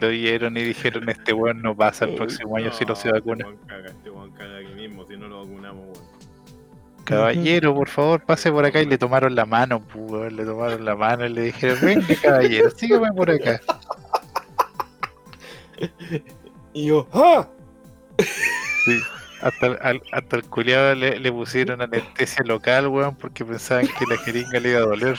Lo 0.00 0.08
dieron 0.08 0.56
y 0.56 0.62
dijeron: 0.62 1.08
Este 1.08 1.32
weón 1.32 1.60
no 1.62 1.74
pasa 1.74 2.04
el 2.04 2.12
Uy, 2.12 2.16
próximo 2.18 2.56
año 2.56 2.72
si 2.72 2.84
no 2.84 2.94
se 2.94 3.08
este 3.08 3.18
vacuna. 3.20 3.44
weón 3.46 3.58
caga, 3.66 3.86
Este 3.88 4.10
weón 4.10 4.30
caga 4.32 4.58
aquí 4.58 4.72
mismo 4.74 5.04
si 5.06 5.16
no 5.16 5.28
lo 5.28 5.40
vacunamos, 5.44 5.84
weón. 5.86 6.18
Caballero, 7.04 7.74
por 7.74 7.88
favor, 7.88 8.20
pase 8.22 8.52
por 8.52 8.66
acá 8.66 8.82
y 8.82 8.86
le 8.86 8.98
tomaron 8.98 9.34
la 9.34 9.46
mano, 9.46 9.80
pues, 9.80 10.10
weón, 10.10 10.36
le 10.36 10.44
tomaron 10.44 10.84
la 10.84 10.94
mano 10.94 11.24
y 11.24 11.30
le 11.30 11.40
dijeron, 11.42 11.78
venga 11.82 12.06
caballero, 12.22 12.70
sígame 12.70 13.10
por 13.12 13.30
acá. 13.30 13.60
Y 16.72 16.86
yo, 16.86 17.06
¡ah! 17.12 17.48
Hasta, 19.42 19.66
el- 19.68 19.78
al- 19.80 20.02
hasta 20.12 20.36
el 20.36 20.44
culiado 20.44 20.94
le, 20.96 21.18
le 21.18 21.32
pusieron 21.32 21.80
anestesia 21.80 22.44
local, 22.44 22.88
weón, 22.88 23.14
porque 23.16 23.44
pensaban 23.44 23.86
que 23.86 24.04
la 24.10 24.16
jeringa 24.18 24.58
le 24.60 24.70
iba 24.70 24.78
a 24.80 24.82
doler. 24.82 25.18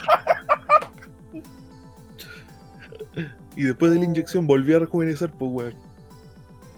Y 3.55 3.63
después 3.63 3.91
de 3.91 3.99
la 3.99 4.05
inyección 4.05 4.47
volví 4.47 4.73
a 4.73 4.79
rejuvenecer, 4.79 5.31
pues, 5.31 5.51
weón. 5.51 5.73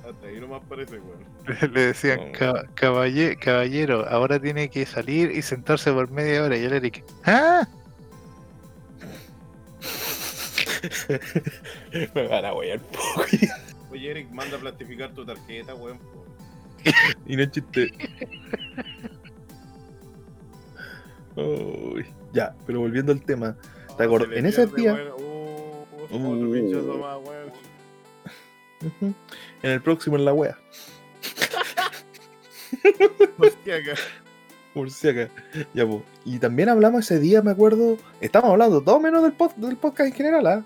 Hasta 0.08 0.28
ahí 0.28 0.40
nomás 0.40 0.62
parece, 0.68 1.00
weón. 1.00 1.32
Le 1.74 1.82
decían, 1.88 2.20
No. 2.32 2.38
"Caba- 2.38 2.66
caballe- 2.76 3.36
caballero, 3.38 4.06
ahora 4.10 4.40
tiene 4.40 4.70
que 4.70 4.86
salir 4.86 5.32
y 5.32 5.42
sentarse 5.42 5.92
por 5.92 6.10
media 6.12 6.44
hora. 6.44 6.58
Y 6.58 6.64
el 6.66 6.74
Eric, 6.74 7.04
¡ah! 7.26 7.68
Me 12.16 12.28
van 12.28 12.46
a 12.46 12.54
wear, 12.54 12.80
po, 12.80 13.00
Oye, 13.92 14.10
Eric, 14.12 14.30
manda 14.32 14.58
a 14.58 14.60
plastificar 14.60 15.12
tu 15.14 15.26
tarjeta, 15.26 15.76
weón. 15.76 16.00
Y 17.28 17.36
no 17.36 17.46
chiste. 17.46 17.92
Ya, 22.34 22.56
pero 22.66 22.80
volviendo 22.80 23.12
al 23.12 23.22
tema. 23.22 23.56
¿Te 23.98 24.04
Ah, 24.04 24.06
acuerdas? 24.06 24.30
En 24.38 24.46
ese 24.46 24.66
día-. 24.68 24.98
Uh, 26.12 26.32
otro 26.34 26.52
pinchazo 26.52 26.98
más, 26.98 27.18
weón. 27.26 27.52
En 29.64 29.72
el 29.72 29.82
próximo 29.82 30.16
en 30.18 30.26
la 30.26 30.34
wea. 30.34 30.58
Murciaca. 34.74 35.30
Ya, 35.74 35.86
pues. 35.86 36.02
Y 36.26 36.40
también 36.40 36.70
hablamos 36.70 37.02
ese 37.06 37.20
día, 37.20 37.42
me 37.42 37.52
acuerdo. 37.52 37.98
Estamos 38.22 38.50
hablando 38.52 38.82
todo 38.82 39.00
menos 39.00 39.22
del, 39.24 39.38
pod- 39.38 39.56
del 39.56 39.76
podcast 39.78 40.08
en 40.10 40.14
general, 40.16 40.48
¿ah? 40.48 40.64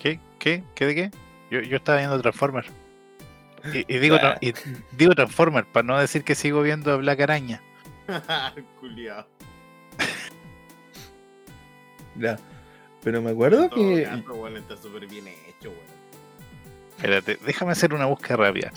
¿Qué? 0.00 0.18
¿Qué? 0.38 0.62
¿Qué 0.74 0.86
de 0.86 0.94
qué? 0.94 1.10
Yo, 1.50 1.60
yo 1.60 1.76
estaba 1.76 1.98
viendo 1.98 2.20
Transformers. 2.20 2.68
Y, 3.74 3.92
y 3.94 3.98
digo, 3.98 4.16
tra- 4.16 4.38
y 4.40 4.54
digo 4.96 5.14
Transformers, 5.14 5.66
para 5.72 5.86
no 5.86 5.98
decir 5.98 6.24
que 6.24 6.34
sigo 6.34 6.62
viendo 6.62 6.92
a 6.92 6.96
Black 6.96 7.20
Araña. 7.20 7.62
Culiao. 8.80 9.26
Ya. 12.18 12.38
Pero 13.02 13.22
me 13.22 13.30
acuerdo 13.30 13.68
todo 13.68 13.78
que. 13.78 14.02
caso, 14.04 14.34
weón, 14.34 14.56
está 14.56 14.76
súper 14.76 15.06
bien 15.06 15.28
hecho, 15.28 15.70
weón. 15.70 15.98
Espérate, 16.96 17.38
déjame 17.46 17.72
hacer 17.72 17.94
una 17.94 18.06
búsqueda 18.06 18.36
rápida. 18.36 18.72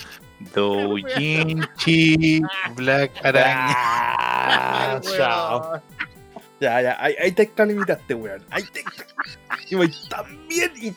Doujinshi 0.53 2.41
Black 2.75 3.11
Araña. 3.25 5.01
Chao. 5.17 5.71
weón. 5.71 5.81
Ya, 6.59 6.81
ya, 6.81 6.97
ahí, 7.03 7.15
ahí 7.19 7.31
te 7.31 7.41
extralimitaste, 7.43 8.13
weón. 8.13 8.43
Ahí 8.49 8.63
te. 8.71 8.83
Y 9.69 9.75
voy 9.75 9.91
tan 10.09 10.47
bien 10.47 10.71
y. 10.75 10.93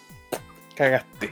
Cagaste. 0.75 1.31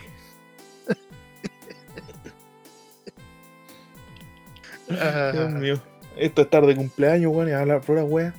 Ah, 4.90 5.30
Dios 5.32 5.50
mío. 5.50 5.80
Esto 6.16 6.42
es 6.42 6.50
tarde 6.50 6.68
de 6.68 6.76
cumpleaños, 6.76 7.32
weón, 7.32 7.48
y 7.48 7.52
hablar 7.52 7.80
pura 7.80 8.04
wea. 8.04 8.34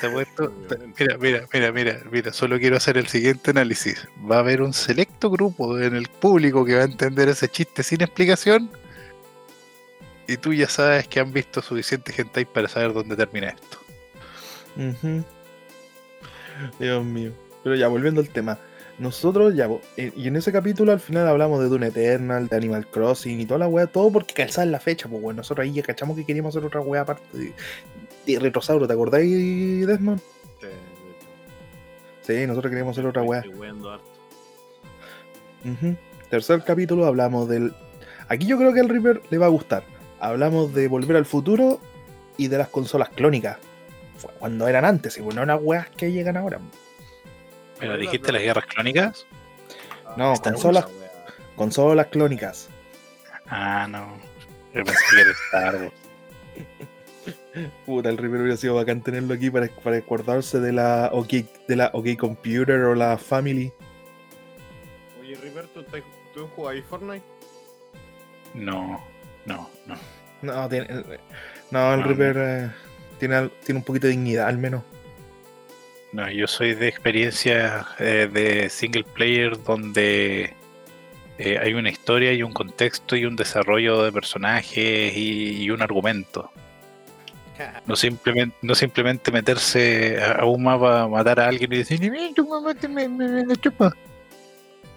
Te 0.00 0.06
he 0.06 0.10
puesto, 0.10 0.50
te 0.68 0.78
mira, 0.98 1.18
mira, 1.18 1.46
mira, 1.52 1.72
mira, 1.72 2.00
mira, 2.10 2.32
solo 2.32 2.58
quiero 2.58 2.76
hacer 2.76 2.96
el 2.96 3.06
siguiente 3.06 3.50
análisis. 3.50 4.06
Va 4.30 4.36
a 4.36 4.38
haber 4.40 4.62
un 4.62 4.72
selecto 4.72 5.30
grupo 5.30 5.78
en 5.78 5.96
el 5.96 6.08
público 6.08 6.64
que 6.64 6.76
va 6.76 6.82
a 6.82 6.84
entender 6.84 7.28
ese 7.28 7.48
chiste 7.48 7.82
sin 7.82 8.02
explicación. 8.02 8.70
Y 10.26 10.36
tú 10.36 10.52
ya 10.52 10.68
sabes 10.68 11.08
que 11.08 11.20
han 11.20 11.32
visto 11.32 11.60
suficiente 11.60 12.12
gente 12.12 12.40
ahí 12.40 12.44
para 12.44 12.68
saber 12.68 12.92
dónde 12.92 13.16
termina 13.16 13.48
esto. 13.48 13.78
Dios 16.78 17.04
mío. 17.04 17.32
Pero 17.64 17.74
ya, 17.74 17.88
volviendo 17.88 18.20
al 18.20 18.28
tema. 18.28 18.58
Nosotros 19.00 19.54
ya, 19.54 19.66
eh, 19.96 20.12
y 20.14 20.28
en 20.28 20.36
ese 20.36 20.52
capítulo 20.52 20.92
al 20.92 21.00
final 21.00 21.26
hablamos 21.26 21.58
de 21.60 21.70
Dune 21.70 21.86
Eternal, 21.86 22.48
de 22.48 22.56
Animal 22.56 22.86
Crossing 22.86 23.40
y 23.40 23.46
toda 23.46 23.60
la 23.60 23.66
wea, 23.66 23.86
todo 23.86 24.12
porque 24.12 24.34
calzaba 24.34 24.64
en 24.64 24.72
la 24.72 24.78
fecha, 24.78 25.08
pues 25.08 25.22
bueno, 25.22 25.38
nosotros 25.38 25.64
ahí 25.64 25.72
ya 25.72 25.82
cachamos 25.82 26.18
que 26.18 26.26
queríamos 26.26 26.54
hacer 26.54 26.66
otra 26.66 26.82
wea 26.82 27.00
aparte 27.00 27.54
Retrosauro, 28.38 28.86
¿te 28.86 28.92
acordáis, 28.92 29.86
Desmond? 29.86 30.20
Sí, 30.60 30.66
Sí, 32.22 32.46
nosotros 32.46 32.70
queríamos 32.70 32.96
hacer 32.96 33.08
otra. 33.08 33.22
Ujú. 35.64 35.96
Tercer 36.28 36.62
capítulo 36.64 37.06
hablamos 37.06 37.48
del... 37.48 37.74
Aquí 38.28 38.46
yo 38.46 38.56
creo 38.56 38.72
que 38.72 38.80
al 38.80 38.88
Reaper 38.88 39.20
le 39.30 39.38
va 39.38 39.46
a 39.46 39.50
gustar. 39.50 39.82
Hablamos 40.20 40.72
de 40.74 40.86
Volver 40.86 41.16
al 41.16 41.26
Futuro 41.26 41.80
y 42.36 42.48
de 42.48 42.58
las 42.58 42.68
consolas 42.68 43.08
clónicas. 43.08 43.58
Fue 44.16 44.30
cuando 44.38 44.68
eran 44.68 44.84
antes, 44.84 45.16
y 45.18 45.22
bueno, 45.22 45.40
no 45.44 45.54
las 45.54 45.62
weas 45.62 45.88
que 45.90 46.12
llegan 46.12 46.36
ahora. 46.36 46.60
¿Pero 47.78 47.96
dijiste 47.96 48.30
las 48.30 48.42
guerras 48.42 48.66
clónicas? 48.66 49.26
No, 50.16 50.34
Star 50.34 50.52
consolas, 50.52 50.86
consolas 51.56 52.06
clónicas. 52.06 52.68
Ah, 53.46 53.88
no. 53.90 54.18
Yo 54.74 54.84
pensé 54.84 55.04
que 55.14 55.20
era 55.22 55.30
Star 55.30 55.76
Wars. 55.76 55.92
Puta, 57.84 58.08
el 58.08 58.16
Reaper 58.16 58.40
hubiera 58.40 58.56
sido 58.56 58.76
bacán 58.76 59.02
tenerlo 59.02 59.34
aquí 59.34 59.50
para, 59.50 59.68
para 59.68 59.96
acordarse 59.96 60.60
de 60.60 60.72
la 60.72 61.10
OK, 61.12 61.32
de 61.66 61.76
la 61.76 61.90
OK 61.92 62.16
Computer 62.16 62.80
o 62.82 62.94
la 62.94 63.18
Family. 63.18 63.72
Oye, 65.20 65.34
Riverto, 65.36 65.84
¿tú, 65.84 65.96
¿tú 66.34 66.46
jugabas 66.54 66.84
Fortnite? 66.84 67.24
No, 68.54 69.04
no, 69.46 69.68
no. 69.86 69.96
No, 70.42 70.68
tiene, 70.68 70.88
no 71.70 71.94
el 71.94 72.00
No, 72.00 72.06
Reaper 72.06 72.36
eh, 72.38 72.70
tiene, 73.18 73.50
tiene 73.64 73.78
un 73.78 73.84
poquito 73.84 74.06
de 74.06 74.12
dignidad 74.12 74.48
al 74.48 74.58
menos. 74.58 74.82
No, 76.12 76.28
yo 76.30 76.46
soy 76.46 76.74
de 76.74 76.88
experiencia 76.88 77.86
eh, 77.98 78.28
de 78.32 78.68
single 78.68 79.04
player 79.04 79.62
donde 79.62 80.54
eh, 81.38 81.58
hay 81.58 81.74
una 81.74 81.90
historia 81.90 82.32
y 82.32 82.42
un 82.42 82.52
contexto 82.52 83.16
y 83.16 83.24
un 83.24 83.36
desarrollo 83.36 84.02
de 84.02 84.10
personajes 84.10 85.16
y, 85.16 85.62
y 85.62 85.70
un 85.70 85.82
argumento. 85.82 86.50
No 87.86 87.96
simplemente, 87.96 88.56
no 88.62 88.74
simplemente 88.74 89.30
meterse 89.30 90.22
a, 90.22 90.44
un 90.44 90.62
mapa, 90.62 91.08
matar 91.08 91.40
a 91.40 91.48
alguien 91.48 91.72
y 91.72 91.78
decir, 91.78 92.00
"Mira, 92.00 92.34
tu 92.34 92.46
mamá 92.46 92.74
te 92.74 92.88
me, 92.88 93.08
me, 93.08 93.44
me 93.44 93.56
chupa". 93.56 93.94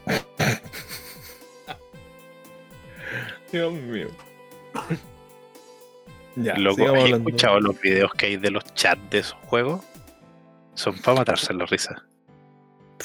Dios 3.52 3.74
mío. 3.74 4.08
ya, 6.36 6.56
Loco, 6.56 6.96
¿has 6.96 7.12
escuchado 7.12 7.60
los 7.60 7.80
videos 7.80 8.12
que 8.14 8.26
hay 8.28 8.38
de 8.38 8.52
los 8.52 8.64
chats 8.74 9.10
de 9.10 9.20
esos 9.20 9.38
juegos? 9.46 9.84
Son 10.74 10.98
para 11.00 11.20
matarse 11.20 11.54
la 11.54 11.66
risa. 11.66 12.04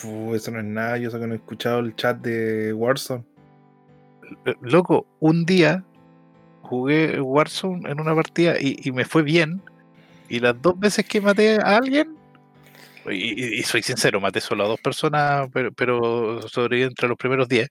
Puh, 0.00 0.34
eso 0.34 0.50
no 0.50 0.60
es 0.60 0.64
nada, 0.64 0.96
yo 0.96 1.10
sé 1.10 1.18
que 1.18 1.26
no 1.26 1.34
he 1.34 1.38
escuchado 1.38 1.80
el 1.80 1.94
chat 1.96 2.18
de 2.18 2.72
Warzone. 2.72 3.24
Loco, 4.62 5.06
un 5.20 5.44
día 5.44 5.84
jugué 6.68 7.20
Warzone 7.20 7.90
en 7.90 8.00
una 8.00 8.14
partida 8.14 8.60
y, 8.60 8.76
y 8.82 8.92
me 8.92 9.04
fue 9.04 9.22
bien. 9.22 9.62
Y 10.28 10.40
las 10.40 10.60
dos 10.60 10.78
veces 10.78 11.06
que 11.06 11.20
maté 11.20 11.56
a 11.56 11.76
alguien, 11.78 12.14
y, 13.10 13.62
soy 13.62 13.82
sincero, 13.82 14.20
maté 14.20 14.40
solo 14.40 14.64
a 14.64 14.68
dos 14.68 14.80
personas, 14.80 15.48
pero, 15.52 15.72
pero 15.72 16.46
sobreviví 16.46 16.82
entre 16.88 17.08
los 17.08 17.16
primeros 17.16 17.48
10. 17.48 17.68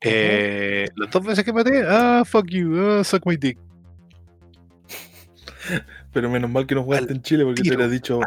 Eh, 0.00 0.88
las 0.96 1.10
dos 1.10 1.24
veces 1.24 1.44
que 1.44 1.52
maté, 1.52 1.84
ah, 1.86 2.22
fuck 2.24 2.46
you, 2.48 2.74
ah, 2.80 3.04
suck 3.04 3.26
my 3.26 3.36
dick. 3.36 3.58
Pero 6.12 6.28
menos 6.28 6.50
mal 6.50 6.66
que 6.66 6.74
no 6.74 6.82
jugaste 6.82 7.12
en 7.12 7.22
Chile 7.22 7.44
porque 7.44 7.58
te 7.58 7.62
tiro, 7.62 7.76
hubiera 7.76 7.90
dicho, 7.92 8.20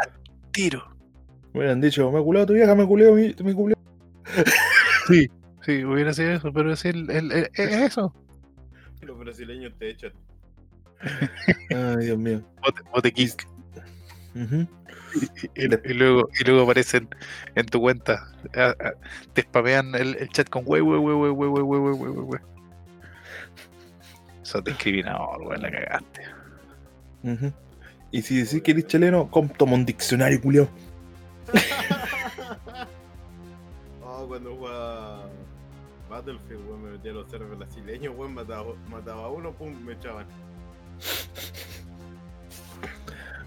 Tiro. 0.51 0.87
Me 1.53 1.59
hubieran 1.59 1.81
dicho, 1.81 2.11
me 2.11 2.21
culeo 2.21 2.45
tu 2.45 2.53
vieja, 2.53 2.73
me 2.75 2.85
culeo 2.85 3.13
mi 3.15 3.53
culeo. 3.53 3.75
Sí, 5.07 5.27
sí, 5.61 5.83
hubiera 5.83 6.13
sido 6.13 6.31
eso, 6.31 6.51
pero 6.53 6.71
es, 6.73 6.85
el, 6.85 7.09
el- 7.09 7.31
el- 7.31 7.49
es 7.53 7.71
eso. 7.73 8.13
Los 9.05 9.17
brasileños 9.19 9.73
te 9.77 9.89
echan. 9.89 10.13
Ay, 11.69 12.05
Dios 12.05 12.17
mío. 12.17 12.41
Bote, 12.61 12.81
bote 12.91 13.11
kick. 13.11 13.47
Ujú. 14.35 14.67
Y, 15.55 15.63
y 15.63 15.93
luego, 15.93 16.29
y 16.39 16.43
luego 16.43 16.63
aparecen 16.63 17.07
en 17.55 17.65
tu 17.67 17.79
cuenta. 17.79 18.27
ah, 18.55 18.73
ah, 18.83 18.91
te 19.33 19.43
spamean 19.43 19.95
el, 19.95 20.15
el 20.17 20.29
chat 20.29 20.49
con 20.49 20.63
wey, 20.65 20.81
wey, 20.81 20.99
wey, 20.99 21.15
wey, 21.15 21.31
wey, 21.31 21.49
wey, 21.49 21.61
wey, 21.61 21.79
wey, 21.79 21.93
wey, 21.93 22.09
wey, 22.11 22.23
wey. 22.25 22.39
Sos 24.41 24.63
discriminador, 24.63 25.41
weón, 25.41 25.61
la 25.61 25.71
cagaste. 25.71 26.21
Y 28.11 28.21
si 28.21 28.37
decís 28.41 28.61
que 28.61 28.71
eres 28.71 28.87
chileno, 28.87 29.29
com- 29.31 29.49
toma 29.49 29.73
un 29.73 29.85
diccionario, 29.85 30.39
culeo. 30.41 30.69
Oh, 34.01 34.25
cuando 34.27 34.55
jugaba 34.55 35.29
Battlefield, 36.15 36.65
weón, 36.67 36.83
me 36.83 36.91
metía 36.91 37.11
a 37.11 37.15
los 37.15 37.29
servers 37.29 37.57
brasileños, 37.57 38.13
weón, 38.15 38.33
mataba, 38.33 38.73
mataba 38.89 39.25
a 39.25 39.29
uno, 39.29 39.51
pum, 39.51 39.73
me 39.83 39.93
echaban. 39.93 40.25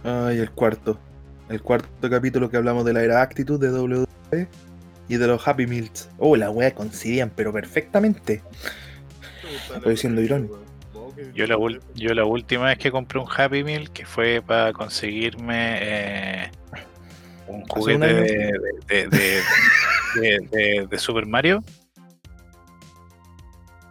Ay, 0.04 0.38
el 0.38 0.50
cuarto. 0.50 0.98
El 1.48 1.62
cuarto 1.62 2.11
capítulo 2.11 2.50
que 2.50 2.57
hablamos 2.59 2.85
de 2.85 2.92
la 2.92 3.02
era 3.02 3.22
Actitud 3.22 3.59
de 3.59 3.70
WWE 3.72 4.48
y 5.09 5.16
de 5.16 5.26
los 5.26 5.46
Happy 5.48 5.66
Meals. 5.66 6.11
Oh, 6.18 6.37
la 6.37 6.50
wea 6.50 6.74
coincidían, 6.74 7.31
pero 7.35 7.52
perfectamente. 7.52 8.42
¿Te 9.40 9.48
gustaba 9.52 9.78
Estoy 9.78 9.96
siendo 9.96 10.20
irónico. 10.20 10.59
Yo 11.35 11.46
la, 11.46 11.57
ul- 11.57 11.81
yo 11.94 12.14
la 12.14 12.24
última 12.24 12.66
vez 12.66 12.78
que 12.78 12.90
compré 12.92 13.18
un 13.18 13.26
Happy 13.35 13.64
Meal, 13.64 13.90
que 13.90 14.04
fue 14.07 14.40
para 14.46 14.72
conseguirme 14.72 15.78
eh, 15.81 16.50
un 17.48 17.57
un 17.62 17.66
juguete 17.66 18.04
año? 18.04 18.14
de, 18.14 18.52
de, 18.87 19.09
de- 19.09 19.42
de- 20.20 20.48
de- 20.50 20.87
de 20.88 20.98
Super 20.98 21.26
Mario, 21.26 21.64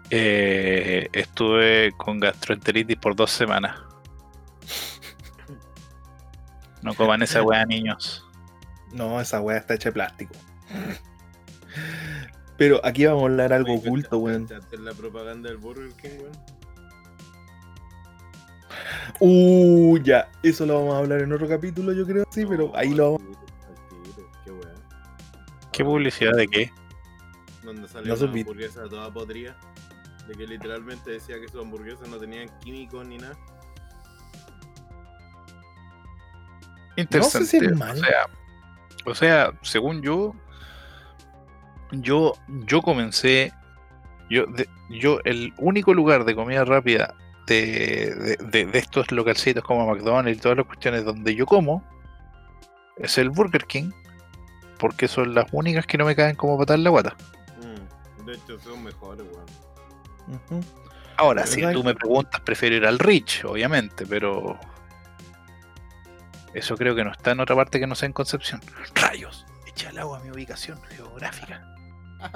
eh, 0.09 1.09
estuve 1.13 1.91
con 1.97 2.19
gastroenteritis 2.19 2.97
por 2.97 3.15
dos 3.15 3.31
semanas. 3.31 3.79
No 6.81 6.93
coman 6.93 7.21
esa 7.21 7.41
weá, 7.43 7.65
niños. 7.67 8.23
No, 8.93 9.19
esa 9.19 9.41
wea 9.41 9.57
está 9.57 9.73
hecha 9.73 9.89
de 9.89 9.93
plástico. 9.93 10.33
Pero 12.57 12.79
aquí 12.83 13.05
vamos 13.05 13.23
a 13.23 13.25
hablar 13.25 13.53
algo 13.53 13.73
Oye, 13.73 13.81
oculto, 13.87 14.21
¿cachaste- 14.23 14.75
weón. 14.77 14.85
la 14.85 14.93
propaganda 14.93 15.49
del 15.49 15.57
Burger 15.57 15.91
King, 16.01 16.09
weón? 16.21 16.31
Uh, 19.19 19.97
ya. 19.99 20.29
Eso 20.43 20.65
lo 20.65 20.75
vamos 20.79 20.95
a 20.95 20.97
hablar 20.99 21.21
en 21.21 21.31
otro 21.33 21.47
capítulo, 21.47 21.91
yo 21.93 22.05
creo, 22.05 22.25
sí, 22.31 22.45
pero 22.45 22.71
ahí 22.75 22.93
lo 22.93 23.13
vamos. 23.13 23.37
Qué 24.43 24.51
weón. 24.51 24.73
¿Qué 25.71 25.83
publicidad 25.83 26.33
de 26.33 26.47
qué? 26.47 26.71
Donde 27.63 27.87
salió 27.87 28.15
No 28.15 28.23
una 28.25 28.31
hamburguesa 28.33 28.87
toda 28.89 29.11
podrida. 29.11 29.57
De 30.27 30.33
que 30.35 30.45
literalmente 30.47 31.11
decía 31.11 31.39
que 31.39 31.47
sus 31.47 31.61
hamburguesas 31.61 32.07
no 32.09 32.17
tenían 32.17 32.49
químicos 32.59 33.05
ni 33.07 33.17
nada. 33.17 33.37
Interesante. 36.95 37.45
si 37.47 37.57
es 37.57 37.75
mal. 37.77 37.97
O 37.97 38.01
sea, 38.01 38.25
o 39.05 39.15
sea, 39.15 39.51
según 39.61 40.01
yo, 40.01 40.33
yo, 41.91 42.33
yo 42.65 42.81
comencé, 42.81 43.53
yo, 44.29 44.45
de- 44.47 44.67
yo 44.89 45.19
el 45.23 45.53
único 45.59 45.93
lugar 45.93 46.25
de 46.25 46.35
comida 46.35 46.65
rápida 46.65 47.13
de, 47.45 48.15
de, 48.15 48.37
de- 48.37 48.65
de 48.65 48.79
estos 48.79 49.11
localcitos 49.11 49.63
como 49.63 49.85
McDonald's 49.87 50.37
y 50.39 50.41
todas 50.41 50.57
las 50.57 50.65
cuestiones 50.67 51.05
donde 51.05 51.35
yo 51.35 51.45
como 51.45 51.83
es 52.97 53.17
el 53.19 53.29
Burger 53.29 53.65
King, 53.65 53.91
porque 54.79 55.07
son 55.07 55.35
las 55.35 55.45
únicas 55.51 55.85
que 55.85 55.97
no 55.97 56.05
me 56.05 56.15
caen 56.15 56.35
como 56.35 56.57
patar 56.57 56.79
la 56.79 56.89
guata. 56.89 57.15
Mm, 57.61 58.25
De 58.25 58.33
hecho, 58.33 58.59
son 58.59 58.83
mejores, 58.83 59.25
weón. 59.31 59.45
Ahora, 61.17 61.45
si 61.45 61.61
¿sabes 61.61 61.75
tú 61.75 61.83
me 61.83 61.95
preguntas, 61.95 62.41
prefiero 62.41 62.75
ir 62.75 62.85
al 62.85 62.99
Rich, 62.99 63.43
obviamente, 63.45 64.05
pero 64.05 64.59
eso 66.53 66.77
creo 66.77 66.95
que 66.95 67.03
no 67.03 67.11
está 67.11 67.31
en 67.31 67.39
otra 67.39 67.55
parte 67.55 67.79
que 67.79 67.87
no 67.87 67.95
sea 67.95 68.07
en 68.07 68.13
Concepción. 68.13 68.61
Rayos, 68.95 69.45
echa 69.67 69.89
el 69.89 69.99
agua 69.99 70.19
a 70.19 70.23
mi 70.23 70.31
ubicación 70.31 70.79
geográfica. 70.83 71.63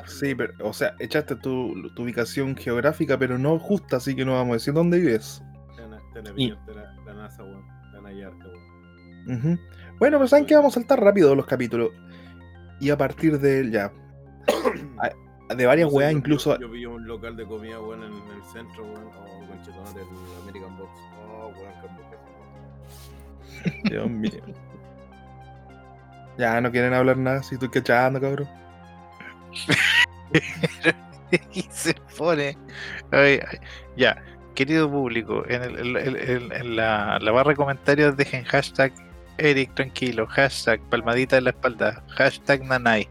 Sí, 0.05 0.35
pero, 0.35 0.53
o 0.59 0.73
sea, 0.73 0.95
echaste 0.99 1.35
tu, 1.35 1.91
tu 1.95 2.03
ubicación 2.03 2.55
geográfica, 2.55 3.17
pero 3.17 3.37
no 3.37 3.57
justa, 3.59 3.97
así 3.97 4.15
que 4.15 4.25
no 4.25 4.33
vamos 4.33 4.51
a 4.51 4.53
decir 4.53 4.73
dónde 4.73 4.99
vives. 4.99 5.41
Bueno, 9.99 10.17
pero 10.17 10.27
saben 10.27 10.45
que 10.45 10.55
vamos 10.55 10.75
a 10.75 10.79
saltar 10.79 10.99
rápido 10.99 11.35
los 11.35 11.45
capítulos. 11.45 11.91
Y 12.79 12.89
a 12.89 12.97
partir 12.97 13.39
de 13.39 13.69
ya. 13.69 13.91
De 15.55 15.65
varias 15.65 15.85
No 15.87 15.91
sé, 15.91 15.97
weas, 15.97 16.11
yo- 16.11 16.17
incluso. 16.17 16.53
Yo, 16.55 16.61
yo 16.61 16.69
vi 16.69 16.85
un 16.85 17.07
local 17.07 17.35
de 17.35 17.45
comida, 17.45 17.79
weón, 17.79 18.03
en, 18.03 18.13
en 18.13 18.37
el 18.37 18.43
centro, 18.53 18.83
weón. 18.83 19.05
Oh, 19.17 19.47
conchetón 19.47 19.93
del 19.93 20.05
American 20.43 20.77
Box. 20.77 20.91
Oh, 21.29 21.47
weón, 21.57 21.73
qué. 23.83 23.89
Dios 23.89 24.09
mío. 24.09 24.31
Ya 26.37 26.59
no 26.61 26.71
quieren 26.71 26.93
hablar 26.93 27.17
nada, 27.17 27.43
si 27.43 27.55
estoy 27.55 27.69
cachando, 27.69 28.19
cabrón. 28.19 28.47
y 31.53 31.61
se 31.69 31.93
pone. 32.17 32.57
Ay, 33.11 33.39
ay. 33.51 33.59
Ya, 33.95 34.21
querido 34.55 34.89
público, 34.89 35.43
en, 35.47 35.61
el- 35.63 35.77
el- 35.79 35.97
el- 35.97 36.15
el- 36.15 36.51
en 36.51 36.75
la, 36.75 37.19
la 37.19 37.31
barra 37.31 37.49
de 37.51 37.55
comentarios 37.55 38.17
dejen 38.17 38.43
hashtag 38.45 38.91
Eric 39.37 39.73
tranquilo, 39.75 40.27
hashtag 40.27 40.79
palmadita 40.89 41.37
en 41.37 41.45
la 41.45 41.49
espalda, 41.51 42.03
hashtag 42.09 42.63
nanay, 42.63 43.07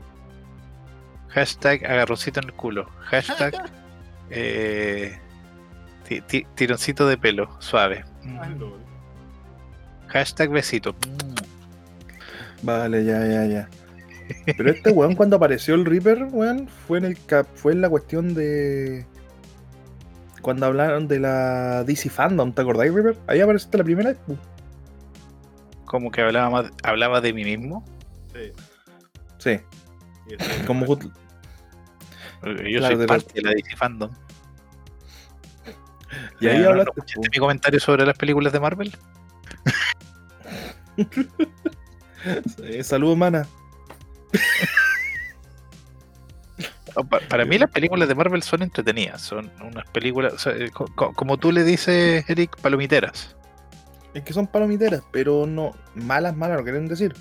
hashtag 1.30 1.84
agarroncito 1.84 2.40
en 2.40 2.46
el 2.46 2.52
culo, 2.54 2.88
hashtag 3.00 3.54
eh, 4.30 5.18
ti- 6.08 6.20
ti- 6.22 6.46
tironcito 6.54 7.06
de 7.08 7.16
pelo, 7.18 7.56
suave, 7.60 8.04
hashtag 10.08 10.50
besito. 10.50 10.94
Vale, 12.62 13.04
ya, 13.04 13.24
ya, 13.26 13.44
ya. 13.46 13.68
Pero 14.56 14.70
este 14.70 14.90
weón 14.90 15.14
cuando 15.16 15.36
apareció 15.36 15.74
el 15.74 15.84
Reaper, 15.84 16.24
weón, 16.30 16.68
fue 16.68 16.98
en 16.98 17.04
el 17.04 17.24
cap, 17.24 17.46
fue 17.54 17.72
en 17.72 17.80
la 17.80 17.88
cuestión 17.88 18.34
de. 18.34 19.06
Cuando 20.42 20.66
hablaron 20.66 21.08
de 21.08 21.18
la 21.20 21.84
DC 21.84 22.08
Fandom, 22.10 22.52
¿te 22.52 22.62
acordáis, 22.62 22.92
Reaper? 22.94 23.16
Ahí 23.26 23.40
apareciste 23.40 23.76
la 23.78 23.84
primera 23.84 24.10
vez. 24.10 24.18
pu. 24.26 24.36
Como 25.84 26.10
que 26.10 26.20
hablaba, 26.22 26.48
más- 26.50 26.70
hablaba 26.82 27.20
de 27.20 27.32
mí 27.32 27.44
mismo. 27.44 27.84
Sí. 28.32 28.52
Sí, 29.38 29.60
como 30.66 30.86
Yo 30.86 30.98
Claro, 32.78 32.96
soy 32.96 33.06
parte 33.06 33.32
de 33.34 33.42
la 33.42 33.50
DC 33.50 33.76
Fandom. 33.76 34.10
Y 36.40 36.48
ahí 36.48 36.56
Eh, 36.56 36.60
¿no- 36.60 36.70
hablaste. 36.70 36.90
escuchaste 36.90 37.20
pu. 37.20 37.32
mi 37.32 37.38
comentario 37.38 37.80
sobre 37.80 38.04
las 38.06 38.16
películas 38.16 38.52
de 38.52 38.60
Marvel? 38.60 38.96
Eh, 42.62 42.84
Saludos, 42.84 43.16
mana. 43.16 43.46
No, 46.96 47.04
pa- 47.08 47.20
Para 47.28 47.44
mí 47.44 47.56
las 47.56 47.70
películas 47.70 48.08
de 48.08 48.14
Marvel 48.14 48.42
son 48.42 48.62
entretenidas, 48.62 49.22
son 49.22 49.50
unas 49.62 49.88
películas, 49.90 50.32
o 50.34 50.38
sea, 50.38 50.52
eh, 50.52 50.70
co- 50.70 50.88
co- 50.94 51.12
como 51.14 51.36
tú 51.38 51.52
le 51.52 51.62
dices, 51.64 52.28
Eric, 52.28 52.56
palomiteras. 52.60 53.36
Es 54.12 54.22
que 54.24 54.32
son 54.32 54.46
palomiteras, 54.48 55.02
pero 55.12 55.46
no. 55.46 55.72
Malas, 55.94 56.36
malas, 56.36 56.58
no 56.58 56.64
quieren 56.64 56.88
decir. 56.88 57.14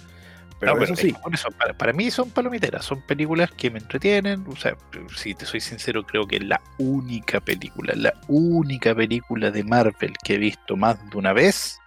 Pero 0.60 0.76
No, 0.76 0.84
eso 0.84 0.93
es 0.93 1.00
sí. 1.00 1.15
para, 1.58 1.74
para 1.74 1.93
mí 1.93 2.12
son 2.12 2.30
palomiteras, 2.32 2.84
son 2.84 3.02
películas 3.02 3.50
que 3.52 3.72
me 3.72 3.80
entretienen, 3.80 4.45
o 4.48 4.56
sea, 4.56 4.76
si 5.15 5.34
te 5.34 5.45
soy 5.45 5.62
sincero, 5.62 6.06
creo 6.06 6.28
que 6.28 6.39
la 6.39 6.62
única 6.78 7.39
película, 7.39 7.93
la 7.95 8.13
única 8.28 8.93
película 8.93 9.52
de 9.52 9.63
Marvel 9.63 10.13
que 10.24 10.36
he 10.36 10.38
visto 10.38 10.76
más 10.76 10.98
de 11.10 11.17
una 11.17 11.32
vez 11.32 11.80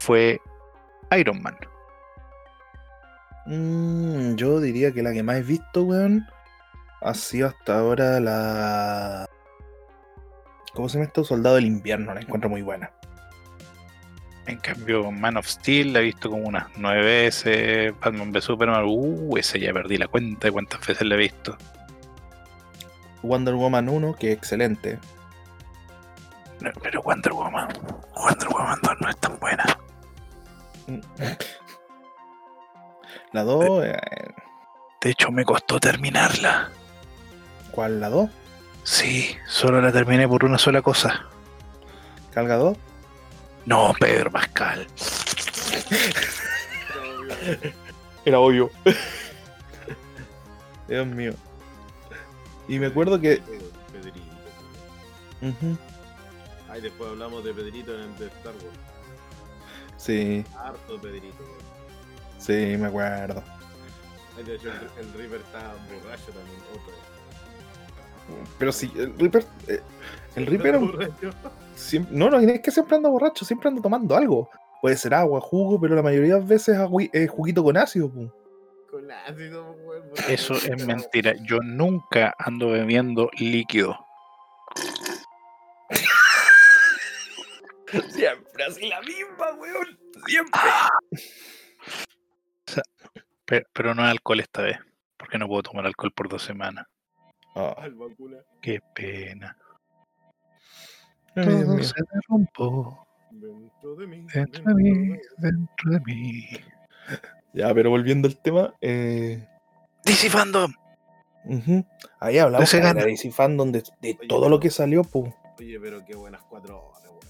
fue 0.00 0.40
Iron 1.16 1.40
Man. 1.40 1.56
Mm, 3.46 4.34
yo 4.34 4.60
diría 4.60 4.92
que 4.92 5.02
la 5.02 5.12
que 5.12 5.22
más 5.22 5.36
he 5.36 5.42
visto, 5.42 5.84
weón, 5.84 6.26
ha 7.00 7.14
sido 7.14 7.48
hasta 7.48 7.78
ahora 7.78 8.20
la. 8.20 9.26
¿Cómo 10.74 10.88
se 10.88 10.94
llama 10.94 11.06
esto? 11.06 11.24
Soldado 11.24 11.56
del 11.56 11.66
Invierno, 11.66 12.14
la 12.14 12.20
encuentro 12.20 12.48
muy 12.48 12.62
buena. 12.62 12.90
En 14.46 14.58
cambio, 14.58 15.10
Man 15.10 15.36
of 15.36 15.46
Steel 15.46 15.92
la 15.92 16.00
he 16.00 16.02
visto 16.02 16.30
como 16.30 16.44
unas 16.44 16.66
nueve 16.76 17.02
veces. 17.02 17.94
Batman 18.00 18.32
v 18.32 18.40
Superman, 18.40 18.84
uh, 18.86 19.36
esa 19.36 19.58
ya 19.58 19.72
perdí 19.72 19.98
la 19.98 20.08
cuenta 20.08 20.48
de 20.48 20.52
cuántas 20.52 20.84
veces 20.86 21.06
la 21.06 21.14
he 21.14 21.18
visto. 21.18 21.56
Wonder 23.22 23.54
Woman 23.54 23.88
1, 23.88 24.14
que 24.14 24.32
es 24.32 24.38
excelente. 24.38 24.98
No, 26.60 26.70
pero 26.82 27.02
Wonder 27.02 27.32
Woman, 27.32 27.68
Wonder 28.16 28.48
Woman 28.48 28.78
2 28.82 29.00
no 29.00 29.08
es 29.08 29.16
tan 29.18 29.38
buena. 29.38 29.64
La 33.32 33.44
2, 33.44 33.84
eh, 33.86 33.96
De 35.00 35.10
hecho, 35.10 35.30
me 35.30 35.44
costó 35.44 35.80
terminarla. 35.80 36.70
¿cuál 37.70 38.00
la 38.00 38.10
2? 38.10 38.30
Sí, 38.84 39.34
solo 39.48 39.80
la 39.80 39.90
terminé 39.90 40.28
por 40.28 40.44
una 40.44 40.58
sola 40.58 40.82
cosa. 40.82 41.24
¿Calga 42.32 42.56
2? 42.56 42.76
No, 43.66 43.94
Pedro 43.98 44.30
Pascal. 44.30 44.86
Era 48.24 48.38
obvio. 48.40 48.70
Dios 50.88 51.06
mío. 51.06 51.32
Y 52.68 52.78
me 52.78 52.86
acuerdo 52.86 53.20
que. 53.20 53.42
Pedrito. 53.92 54.18
Ujú, 55.42 55.76
Ay, 56.68 56.80
después 56.80 57.10
hablamos 57.10 57.44
de 57.44 57.52
Pedrito 57.52 57.94
en 57.94 58.02
el 58.02 58.18
de 58.18 58.26
Star 58.26 58.54
Wars. 58.54 58.78
Sí, 59.96 60.44
Harto 60.56 61.00
Pedrito. 61.00 61.44
sí, 62.38 62.76
me 62.78 62.86
acuerdo. 62.86 63.42
Ay, 64.36 64.44
de 64.44 64.54
hecho, 64.56 64.68
el, 64.70 65.06
el 65.06 65.12
Reaper 65.14 65.40
está 65.40 65.74
borracho 65.92 66.32
también. 66.32 66.60
Otro. 66.72 66.94
Pero 68.58 68.72
sí, 68.72 68.92
el 68.96 69.16
Reaper. 69.18 69.44
eh, 69.68 69.80
el 70.36 70.46
Reaper. 70.46 70.78
siempre- 71.74 72.16
no, 72.16 72.30
no, 72.30 72.38
es 72.40 72.60
que 72.60 72.70
siempre 72.70 72.96
anda 72.96 73.08
borracho, 73.08 73.44
siempre 73.44 73.68
anda 73.68 73.82
tomando 73.82 74.16
algo. 74.16 74.50
Puede 74.80 74.96
ser 74.96 75.14
agua, 75.14 75.40
jugo, 75.40 75.80
pero 75.80 75.94
la 75.94 76.02
mayoría 76.02 76.34
de 76.34 76.40
las 76.40 76.48
veces 76.48 76.76
agui- 76.76 77.10
eh, 77.12 77.26
juguito 77.26 77.62
con 77.62 77.76
ácido. 77.76 78.10
pu. 78.10 78.30
Con 78.90 79.10
ácido, 79.10 79.72
weón. 79.72 80.02
Eso 80.28 80.54
es 80.54 80.86
mentira. 80.86 81.34
Yo 81.44 81.58
nunca 81.62 82.34
ando 82.38 82.70
bebiendo 82.70 83.30
líquido. 83.38 83.96
Siempre 88.10 88.64
así 88.64 88.88
la 88.88 89.00
misma, 89.02 89.52
weón. 89.58 89.98
Siempre. 90.26 90.60
Pero, 93.44 93.66
pero 93.72 93.94
no 93.94 94.04
es 94.04 94.10
alcohol 94.10 94.40
esta 94.40 94.62
vez. 94.62 94.78
Porque 95.18 95.38
no 95.38 95.46
puedo 95.46 95.62
tomar 95.62 95.84
alcohol 95.86 96.12
por 96.12 96.28
dos 96.28 96.42
semanas. 96.42 96.86
Ah, 97.54 97.74
Albacula. 97.78 98.38
Qué 98.60 98.80
pena. 98.94 99.56
ay, 101.34 101.44
Dios 101.46 101.64
Todo 101.64 101.74
mío. 101.74 101.84
se 101.84 101.94
derrumbó 102.12 103.06
Dentro 103.30 103.94
de 103.96 104.06
mí. 104.06 104.26
dentro 104.34 104.62
de 104.64 104.74
mí, 104.74 105.18
dentro 105.38 105.90
de 105.92 106.00
mí. 106.00 106.46
Ya, 107.54 107.72
pero 107.74 107.90
volviendo 107.90 108.28
al 108.28 108.36
tema, 108.38 108.74
eh, 108.80 109.46
DC 110.04 110.28
Fandom. 110.30 110.72
ujú, 111.44 111.84
ahí 112.20 112.38
hablamos 112.38 112.70
de 112.70 112.80
la 112.80 112.94
DC 112.94 113.30
Fandom, 113.30 113.72
de, 113.72 113.82
de 114.00 114.16
Oye, 114.18 114.28
todo 114.28 114.48
lo 114.48 114.60
que 114.60 114.70
salió, 114.70 115.02
pu. 115.02 115.32
Oye, 115.58 115.78
pero 115.80 116.04
qué 116.04 116.14
buenas 116.14 116.42
cuatro 116.42 116.82
horas, 116.88 117.02
weón. 117.10 117.20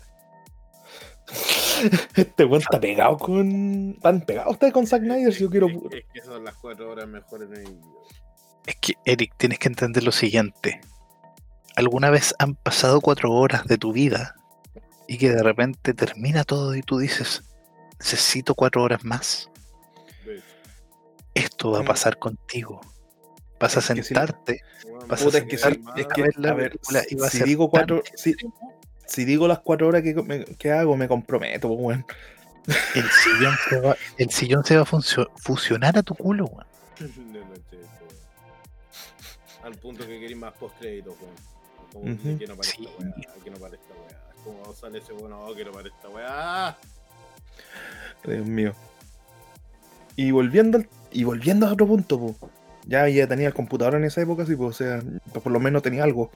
Este 2.17 2.45
weón 2.45 2.61
está 2.63 2.79
pegado 2.81 3.17
con. 3.17 3.93
Están 3.97 4.21
pegados 4.23 4.53
ustedes 4.53 4.73
con 4.73 4.87
Zack 4.87 5.03
Snyder, 5.03 5.33
si 5.33 5.41
yo 5.43 5.51
quiero. 5.51 5.67
Es, 5.69 5.75
es 5.93 6.05
que 6.13 6.21
son 6.21 6.45
las 6.45 6.55
cuatro 6.57 6.91
horas 6.91 7.07
mejores 7.09 7.49
de 7.51 7.59
mi 7.61 7.71
vida. 7.71 7.87
Es 8.67 8.77
que, 8.77 8.95
Eric, 9.05 9.35
tienes 9.37 9.59
que 9.59 9.69
entender 9.69 10.05
lo 10.05 10.13
siguiente. 10.13 10.81
¿Alguna 11.75 12.11
vez 12.11 12.35
han 12.39 12.55
pasado 12.55 13.01
cuatro 13.01 13.33
horas 13.33 13.67
de 13.67 13.79
tu 13.79 13.93
vida 13.93 14.37
y 15.09 15.19
que 15.19 15.31
de 15.31 15.43
repente 15.43 15.95
termina 15.95 16.45
todo 16.45 16.75
y 16.75 16.83
tú 16.83 16.99
dices, 16.99 17.43
necesito 17.99 18.55
cuatro 18.55 18.83
horas 18.83 19.05
más? 19.05 19.51
Esto 21.35 21.71
va 21.73 21.81
a 21.81 21.85
pasar 21.85 22.19
contigo. 22.19 22.81
Vas 23.59 23.77
a 23.77 23.81
sentarte. 23.81 24.61
Vas 25.09 25.23
a 25.23 25.31
si, 25.31 25.41
ver 26.23 26.39
la 26.39 26.55
película 26.55 27.03
y 27.09 27.43
digo 27.45 27.71
cuatro, 27.71 28.03
si, 28.15 28.35
si 29.07 29.25
digo 29.25 29.49
las 29.49 29.61
cuatro 29.61 29.89
horas 29.89 30.03
que, 30.03 30.15
me- 30.15 30.45
que 30.45 30.73
hago, 30.73 30.97
me 30.97 31.09
comprometo, 31.09 31.69
pues, 31.69 31.81
weón. 31.81 32.07
El 32.95 33.11
sillón 33.11 33.55
se 33.69 33.81
va, 33.81 33.97
el 34.19 34.31
sillón 34.31 34.65
se 34.65 34.77
va 34.77 34.83
a 34.83 34.87
fusionar 35.37 35.99
a 35.99 36.03
tu 36.03 36.15
culo, 36.15 36.47
weón. 36.47 36.67
Al 39.63 39.75
punto 39.77 40.05
que 40.07 40.19
queréis 40.19 40.37
más 40.37 40.53
post 40.55 40.77
crédito, 40.79 41.17
weón. 41.21 41.35
Como 41.93 42.13
Ujú. 42.15 42.39
que 42.39 42.47
no 42.47 42.57
para 42.57 42.69
Sí. 42.69 42.85
esta 42.85 43.03
weá, 43.05 43.45
que 43.45 43.51
no 43.51 43.57
para 43.59 43.75
esta 43.77 43.95
weá. 43.95 44.19
Como 44.45 44.75
sale 44.75 44.99
ese 44.99 45.13
bueno, 45.13 45.45
oh, 45.45 45.55
que 45.55 45.65
no 45.65 45.73
para 45.73 45.89
esta 45.89 46.09
weá. 46.09 46.77
Dios 48.25 48.47
mío. 48.47 48.75
Y 50.17 50.31
volviendo, 50.31 50.79
al- 50.79 50.89
y 51.11 51.25
volviendo 51.25 51.67
a 51.67 51.73
otro 51.73 51.87
punto, 51.87 52.19
pues. 52.19 52.37
Ya, 52.87 53.09
ya 53.09 53.29
tenía 53.29 53.47
el 53.49 53.55
computador 53.55 53.95
en 53.95 54.05
esa 54.05 54.21
época, 54.23 54.45
sí, 54.45 54.57
pues, 54.57 54.71
o 54.71 54.73
sea, 54.73 55.03
pues, 55.33 55.43
por 55.43 55.53
lo 55.53 55.61
menos 55.61 55.83
tenía 55.83 56.03
algo. 56.03 56.31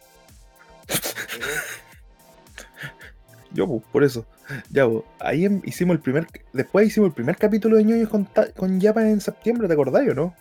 Yo, 3.53 3.67
pues, 3.67 3.83
por 3.91 4.05
eso. 4.05 4.27
Ya, 4.71 4.87
pues, 4.89 5.03
ahí 5.19 5.45
em- 5.45 5.63
hicimos 5.65 5.97
el 5.97 6.01
primer. 6.03 6.27
Después 6.53 6.87
hicimos 6.87 7.09
el 7.09 7.15
primer 7.15 7.37
capítulo 7.37 7.77
de 7.77 7.85
ñoños 7.85 8.09
con, 8.09 8.29
con 8.57 8.81
Japan 8.81 9.09
en 9.09 9.21
septiembre, 9.21 9.67
¿te 9.67 9.75
acordás 9.75 10.07
o 10.09 10.15
no? 10.15 10.35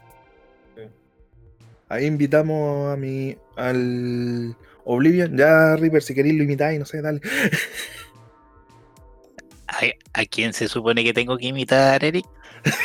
Ahí 1.89 2.05
invitamos 2.05 2.93
a 2.93 2.97
mi. 2.97 3.37
al 3.55 4.55
Oblivion. 4.83 5.37
Ya, 5.37 5.75
Reaper, 5.75 6.01
si 6.01 6.15
queréis 6.15 6.35
lo 6.35 6.43
imitáis, 6.43 6.79
no 6.79 6.85
sé, 6.85 7.01
dale. 7.01 7.21
¿A, 9.67 10.21
a 10.21 10.25
quién 10.25 10.53
se 10.53 10.67
supone 10.67 11.03
que 11.03 11.13
tengo 11.13 11.37
que 11.37 11.47
imitar, 11.47 12.03
Eric? 12.03 12.25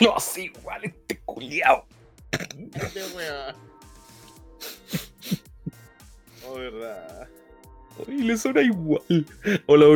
No, 0.00 0.18
sí, 0.18 0.50
igual, 0.56 0.84
este 0.84 1.20
culiao. 1.24 1.86
Weá. 3.14 3.54
Oh, 6.44 6.54
verdad. 6.54 7.28
Uy, 8.06 8.22
le 8.22 8.36
suena 8.36 8.62
igual. 8.62 9.00
Hola, 9.66 9.86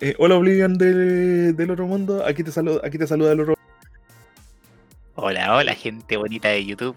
eh, 0.00 0.14
hola 0.18 0.36
Oblivion 0.36 0.78
del, 0.78 1.56
del 1.56 1.70
otro 1.70 1.86
mundo. 1.86 2.24
Aquí 2.24 2.44
te 2.44 2.52
saluda, 2.52 2.80
aquí 2.84 2.96
te 2.96 3.08
saluda 3.08 3.32
el 3.32 3.40
otro. 3.40 3.54
Hola, 5.16 5.56
hola, 5.56 5.74
gente 5.74 6.16
bonita 6.16 6.48
de 6.48 6.64
YouTube. 6.64 6.96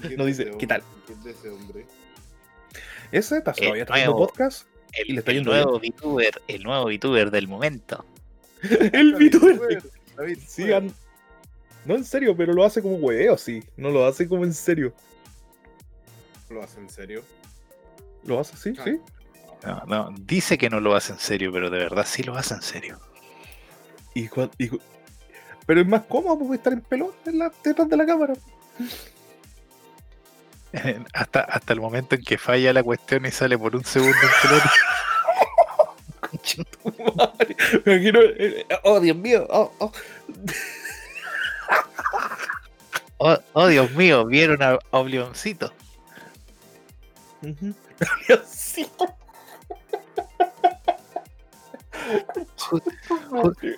¿Quién 0.00 0.16
No 0.16 0.24
dice, 0.24 0.50
¿qué 0.58 0.66
tal? 0.66 0.82
¿Quién 1.06 1.18
es 1.20 1.26
ese 1.36 1.50
hombre? 1.50 1.86
Ese 3.10 3.38
está 3.38 3.52
El 3.58 3.84
todavía 3.84 4.06
nuevo. 4.06 4.26
podcast. 4.26 4.66
El, 4.92 5.10
Y 5.10 5.12
le 5.14 5.18
está 5.20 5.30
el 5.30 5.36
yendo 5.38 5.52
nuevo 5.52 5.78
VTuber, 5.78 6.42
el 6.48 6.62
nuevo 6.62 6.86
VTuber 6.86 7.30
del 7.30 7.48
momento. 7.48 8.04
el 8.92 9.12
David 9.12 9.36
VTuber. 9.36 9.82
David 10.16 10.38
Sí, 10.46 10.62
Weber. 10.62 10.76
an- 10.76 10.94
no 11.84 11.96
en 11.96 12.04
serio, 12.04 12.36
pero 12.36 12.52
lo 12.52 12.64
hace 12.64 12.80
como 12.80 12.96
hueveo, 12.96 13.36
sí. 13.36 13.62
No 13.76 13.90
lo 13.90 14.06
hace 14.06 14.28
como 14.28 14.44
en 14.44 14.52
serio. 14.54 14.94
¿Lo 16.48 16.62
hace 16.62 16.78
en 16.80 16.88
serio? 16.90 17.22
Lo 18.24 18.38
hace, 18.38 18.56
sí, 18.56 18.74
Ah. 18.78 18.82
sí. 18.84 18.98
No, 19.64 19.82
no, 19.86 20.14
dice 20.20 20.58
que 20.58 20.68
no 20.70 20.80
lo 20.80 20.94
hace 20.94 21.12
en 21.12 21.18
serio, 21.18 21.50
pero 21.52 21.70
de 21.70 21.78
verdad 21.78 22.04
sí 22.06 22.22
lo 22.22 22.36
hace 22.36 22.54
en 22.54 22.62
serio. 22.62 22.98
Y, 24.14 24.24
y 24.24 24.28
cu- 24.28 24.80
pero 25.66 25.80
es 25.80 25.86
más 25.86 26.02
cómodo 26.02 26.38
porque 26.38 26.56
estar 26.56 26.72
en 26.72 26.80
pelota 26.82 27.30
en 27.30 27.38
la- 27.38 27.52
detrás 27.64 27.88
de 27.88 27.96
la 27.96 28.04
cámara. 28.06 28.34
hasta, 31.12 31.40
hasta 31.40 31.72
el 31.72 31.80
momento 31.80 32.14
en 32.14 32.22
que 32.22 32.38
falla 32.38 32.72
la 32.72 32.82
cuestión 32.82 33.26
y 33.26 33.30
sale 33.30 33.58
por 33.58 33.76
un 33.76 33.84
segundo 33.84 34.16
en. 34.16 34.62
Madre, 37.16 37.56
me 37.84 37.94
imagino, 37.94 38.20
eh, 38.22 38.66
oh, 38.84 38.98
Dios 39.00 39.16
mío. 39.16 39.46
Oh, 39.50 39.72
oh. 39.78 39.92
Oh, 43.24 43.38
oh, 43.52 43.68
Dios 43.68 43.88
mío, 43.92 44.26
vieron 44.26 44.60
a 44.64 44.80
Oblioncito. 44.90 45.72
Ujú. 47.40 47.72
Diosito. 48.26 49.14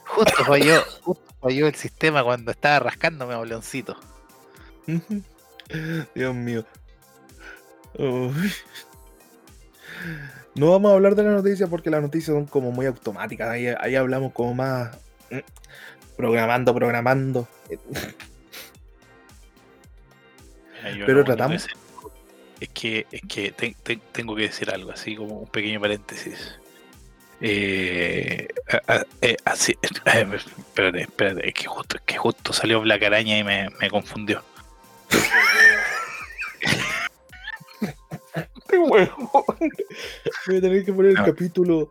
Justo 0.06 0.44
falló, 0.46 0.82
justo 1.02 1.34
falló 1.42 1.66
el 1.66 1.74
sistema 1.74 2.24
cuando 2.24 2.52
estaba 2.52 2.78
rascándome 2.78 3.34
a 3.34 3.40
Oblioncito. 3.40 3.98
Dios 6.14 6.34
mío. 6.34 6.64
Uy. 7.98 8.52
No 10.54 10.70
vamos 10.70 10.90
a 10.92 10.94
hablar 10.94 11.14
de 11.16 11.22
la 11.24 11.30
noticia 11.32 11.66
porque 11.66 11.90
las 11.90 12.00
noticias 12.02 12.34
son 12.34 12.46
como 12.46 12.70
muy 12.70 12.86
automáticas. 12.86 13.48
Ahí, 13.48 13.66
ahí 13.66 13.94
hablamos 13.96 14.32
como 14.32 14.54
más 14.54 14.96
mm, 15.30 15.38
programando, 16.16 16.74
programando. 16.74 17.48
Pero 21.06 21.24
tratamos- 21.24 21.66
Es 22.60 22.68
que, 22.68 23.06
es 23.10 23.22
que 23.28 23.50
te- 23.52 23.74
te- 23.82 24.00
tengo 24.12 24.36
que 24.36 24.42
decir 24.42 24.70
algo, 24.70 24.92
así 24.92 25.16
como 25.16 25.40
un 25.40 25.48
pequeño 25.48 25.80
paréntesis. 25.80 26.58
Eh, 27.40 28.46
a- 28.70 28.92
a- 28.94 29.04
eh, 29.22 29.36
así, 29.44 29.72
eh, 29.82 29.88
espérate, 30.58 31.00
espérate, 31.02 31.48
es 31.48 31.54
que 31.54 31.64
justo, 31.66 31.96
es 31.96 32.02
que 32.04 32.16
justo 32.16 32.52
salió 32.52 32.80
Black 32.80 33.02
Araña 33.02 33.36
y 33.38 33.44
me, 33.44 33.68
me 33.80 33.90
confundió. 33.90 34.42
Huevón. 38.78 39.48
Voy 40.46 40.56
a 40.56 40.60
tener 40.60 40.84
que 40.84 40.92
poner 40.92 41.10
el 41.12 41.16
No. 41.18 41.24
capítulo. 41.24 41.90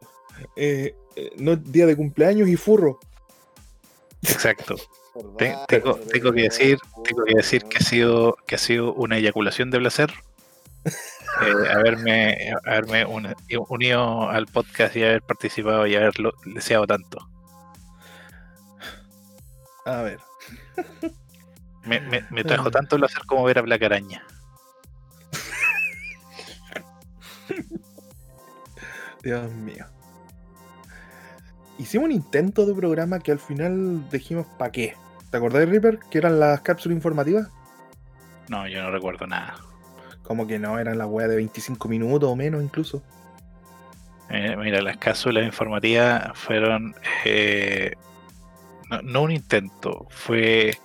eh, 0.55 0.95
eh, 1.15 1.31
no 1.37 1.55
día 1.55 1.85
de 1.85 1.95
cumpleaños 1.95 2.49
y 2.49 2.55
furro. 2.57 2.99
Exacto. 4.23 4.75
Tengo, 5.67 5.95
tengo 6.11 6.31
que 6.31 6.41
decir, 6.43 6.79
tengo 7.03 7.23
que 7.25 7.35
decir 7.35 7.63
que 7.65 7.77
ha 7.77 7.81
sido, 7.81 8.35
que 8.47 8.55
ha 8.55 8.57
sido 8.57 8.93
una 8.95 9.17
eyaculación 9.17 9.69
de 9.69 9.77
placer. 9.79 10.11
eh, 10.85 11.69
haberme, 11.71 12.51
haberme 12.65 13.05
una- 13.05 13.35
unido 13.69 14.27
al 14.29 14.47
podcast 14.47 14.95
y 14.95 15.03
haber 15.03 15.21
participado 15.21 15.85
y 15.85 15.95
haberlo 15.95 16.33
deseado 16.45 16.87
tanto. 16.87 17.19
A 19.85 20.01
ver. 20.01 20.19
Me, 21.85 21.99
me, 21.99 22.25
me 22.31 22.43
trajo 22.43 22.71
tanto 22.71 22.95
placer 22.97 23.23
como 23.27 23.43
ver 23.43 23.59
a 23.59 23.61
Black 23.61 23.83
Araña. 23.83 24.25
Dios 29.23 29.51
mío. 29.53 29.85
hicimos 31.79 32.05
un 32.05 32.11
intento 32.11 32.65
de 32.65 32.75
programa 32.75 33.19
que 33.19 33.31
al 33.31 33.39
final 33.39 34.07
dijimos, 34.09 34.45
¿para 34.57 34.71
qué? 34.71 34.95
¿Te 35.31 35.37
acordás, 35.37 35.67
Reaper? 35.67 35.99
Que 36.11 36.19
eran 36.19 36.39
las 36.39 36.61
cápsulas 36.61 36.95
informativas. 36.95 37.49
No, 38.49 38.67
yo 38.67 38.83
no 38.83 38.91
recuerdo 38.91 39.25
nada. 39.25 39.55
Como 40.21 40.45
que 40.45 40.59
no, 40.59 40.77
eran 40.77 40.97
las 40.97 41.07
weas 41.07 41.29
de 41.29 41.37
25 41.37 41.87
minutos 41.89 42.29
o 42.29 42.35
menos 42.35 42.61
incluso. 42.63 43.01
Eh, 44.29 44.55
mira, 44.57 44.81
las 44.81 44.97
cápsulas 44.97 45.45
informativas 45.45 46.37
fueron. 46.37 46.93
eh, 47.25 47.93
no, 48.89 49.01
no 49.01 49.21
un 49.23 49.31
intento, 49.31 50.07
fue. 50.09 50.77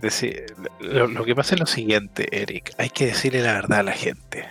Decir, 0.00 0.46
lo, 0.80 1.08
lo 1.08 1.24
que 1.24 1.34
pasa 1.34 1.54
es 1.54 1.60
lo 1.60 1.66
siguiente, 1.66 2.28
Eric. 2.40 2.72
Hay 2.78 2.88
que 2.90 3.06
decirle 3.06 3.42
la 3.42 3.52
verdad 3.54 3.80
a 3.80 3.82
la 3.82 3.92
gente. 3.92 4.46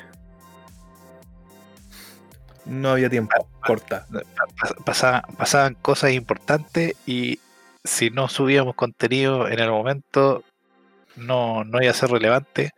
No 2.69 2.91
había 2.91 3.09
tiempo, 3.09 3.47
corta. 3.65 4.05
Pa- 4.11 4.73
pasa- 4.85 5.23
pasaban 5.37 5.73
cosas 5.75 6.11
importantes 6.11 6.93
y 7.05 7.39
si 7.83 8.09
no 8.11 8.27
subíamos 8.27 8.75
contenido 8.75 9.47
en 9.47 9.59
el 9.59 9.71
momento, 9.71 10.43
no, 11.15 11.63
no 11.63 11.81
iba 11.81 11.91
a 11.91 11.95
ser 11.95 12.11
relevante. 12.11 12.71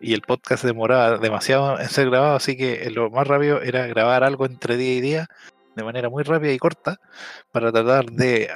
Y 0.00 0.12
el 0.12 0.20
podcast 0.20 0.62
demoraba 0.64 1.16
demasiado 1.18 1.80
en 1.80 1.88
ser 1.88 2.10
grabado, 2.10 2.36
así 2.36 2.56
que 2.56 2.90
lo 2.90 3.08
más 3.10 3.26
rápido 3.26 3.62
era 3.62 3.86
grabar 3.86 4.22
algo 4.24 4.44
entre 4.44 4.76
día 4.76 4.94
y 4.94 5.00
día 5.00 5.26
de 5.76 5.82
manera 5.82 6.08
muy 6.10 6.22
rápida 6.24 6.52
y 6.52 6.58
corta 6.58 7.00
para 7.50 7.72
tratar 7.72 8.04
de 8.06 8.50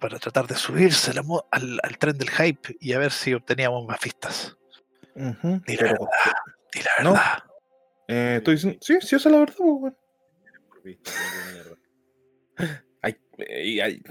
para 0.00 0.18
tratar 0.18 0.46
de 0.46 0.56
subirse 0.56 1.12
la 1.14 1.22
al, 1.52 1.78
al 1.82 1.98
tren 1.98 2.18
del 2.18 2.30
hype 2.30 2.76
y 2.80 2.94
a 2.94 2.98
ver 2.98 3.12
si 3.12 3.34
obteníamos 3.34 3.86
más 3.86 4.00
vistas. 4.00 4.56
Di 5.14 5.76
la 5.76 5.82
verdad, 5.82 6.06
la 6.98 7.04
No. 7.04 7.14
Eh, 8.10 8.34
estoy 8.38 8.54
diciendo, 8.54 8.78
sí, 8.82 8.98
sí, 9.00 9.16
esa 9.16 9.28
es 9.28 9.32
la 9.32 9.38
verdad, 9.40 9.54
pues, 9.56 9.70
weón. 9.80 9.96
Ay, 13.02 13.16
ay, 13.80 14.02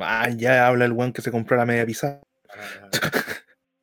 ah, 0.00 0.28
ya 0.30 0.68
habla 0.68 0.84
el 0.84 0.92
weón 0.92 1.12
que 1.12 1.20
se 1.22 1.32
compró 1.32 1.56
la 1.56 1.66
media 1.66 1.84
pizza. 1.84 2.20
Ah. 2.48 2.90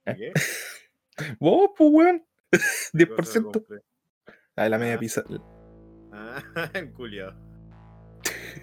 Vos, 1.40 1.72
pues, 1.78 1.90
weón. 1.92 2.26
¿Qué 2.52 3.08
cosa 3.08 3.40
10%. 3.40 3.52
compré? 3.52 3.80
Ah, 4.56 4.70
la 4.70 4.78
media 4.78 4.96
Ah. 4.96 5.00
pizza. 5.00 5.24
Ah, 6.14 6.42
el 6.74 6.94
culiao. 6.94 7.34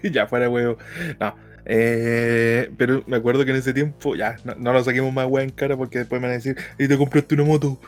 ya 0.01 0.25
fuera 0.25 0.49
huevo. 0.49 0.77
No. 1.19 1.35
eh, 1.65 2.71
pero 2.77 3.03
me 3.05 3.17
acuerdo 3.17 3.45
que 3.45 3.51
en 3.51 3.57
ese 3.57 3.73
tiempo, 3.73 4.15
ya, 4.15 4.37
no, 4.43 4.55
no 4.55 4.73
lo 4.73 4.83
saquemos 4.83 5.13
más 5.13 5.27
weón 5.27 5.49
en 5.49 5.55
cara 5.55 5.77
porque 5.77 5.99
después 5.99 6.19
me 6.19 6.27
van 6.27 6.33
a 6.33 6.37
decir, 6.37 6.57
y 6.79 6.87
te 6.87 6.97
compraste 6.97 7.35
una 7.35 7.43
moto. 7.43 7.79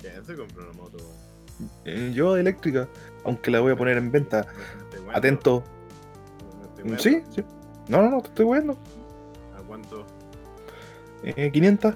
¿Quién 0.00 0.24
se 0.24 0.34
compró 0.34 0.64
una 0.64 0.72
moto, 0.72 0.79
weón? 0.79 0.79
Eh, 1.90 2.12
yo 2.12 2.36
eléctrica, 2.36 2.88
aunque 3.24 3.50
la 3.50 3.60
voy 3.60 3.72
a 3.72 3.76
poner 3.76 3.96
en 3.96 4.10
venta. 4.10 4.46
Atento. 5.12 5.64
Sí, 6.98 7.22
sí. 7.30 7.44
No, 7.88 8.02
no, 8.02 8.10
no, 8.10 8.20
te 8.22 8.28
estoy 8.28 8.44
weando. 8.46 8.78
¿A 9.58 9.62
cuánto? 9.62 10.06
Eh, 11.22 11.50
500. 11.52 11.94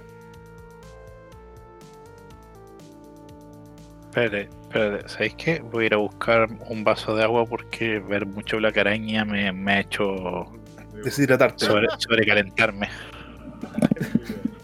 Espérate, 4.05 4.49
espérate, 4.62 5.09
¿sabéis 5.09 5.34
qué? 5.34 5.61
Voy 5.61 5.84
a 5.84 5.86
ir 5.86 5.95
a 5.95 5.97
buscar 5.97 6.49
un 6.68 6.84
vaso 6.84 7.16
de 7.16 7.24
agua 7.24 7.47
porque 7.47 7.99
ver 7.99 8.26
mucho 8.26 8.59
Black 8.59 8.76
Araña 8.78 9.24
me, 9.24 9.53
me 9.53 9.72
ha 9.72 9.80
hecho 9.80 10.53
Deshidratarte. 11.03 11.66
sobre, 11.66 11.88
sobrecalentarme. 11.99 12.88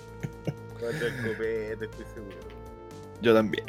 Yo 3.22 3.34
también. 3.34 3.64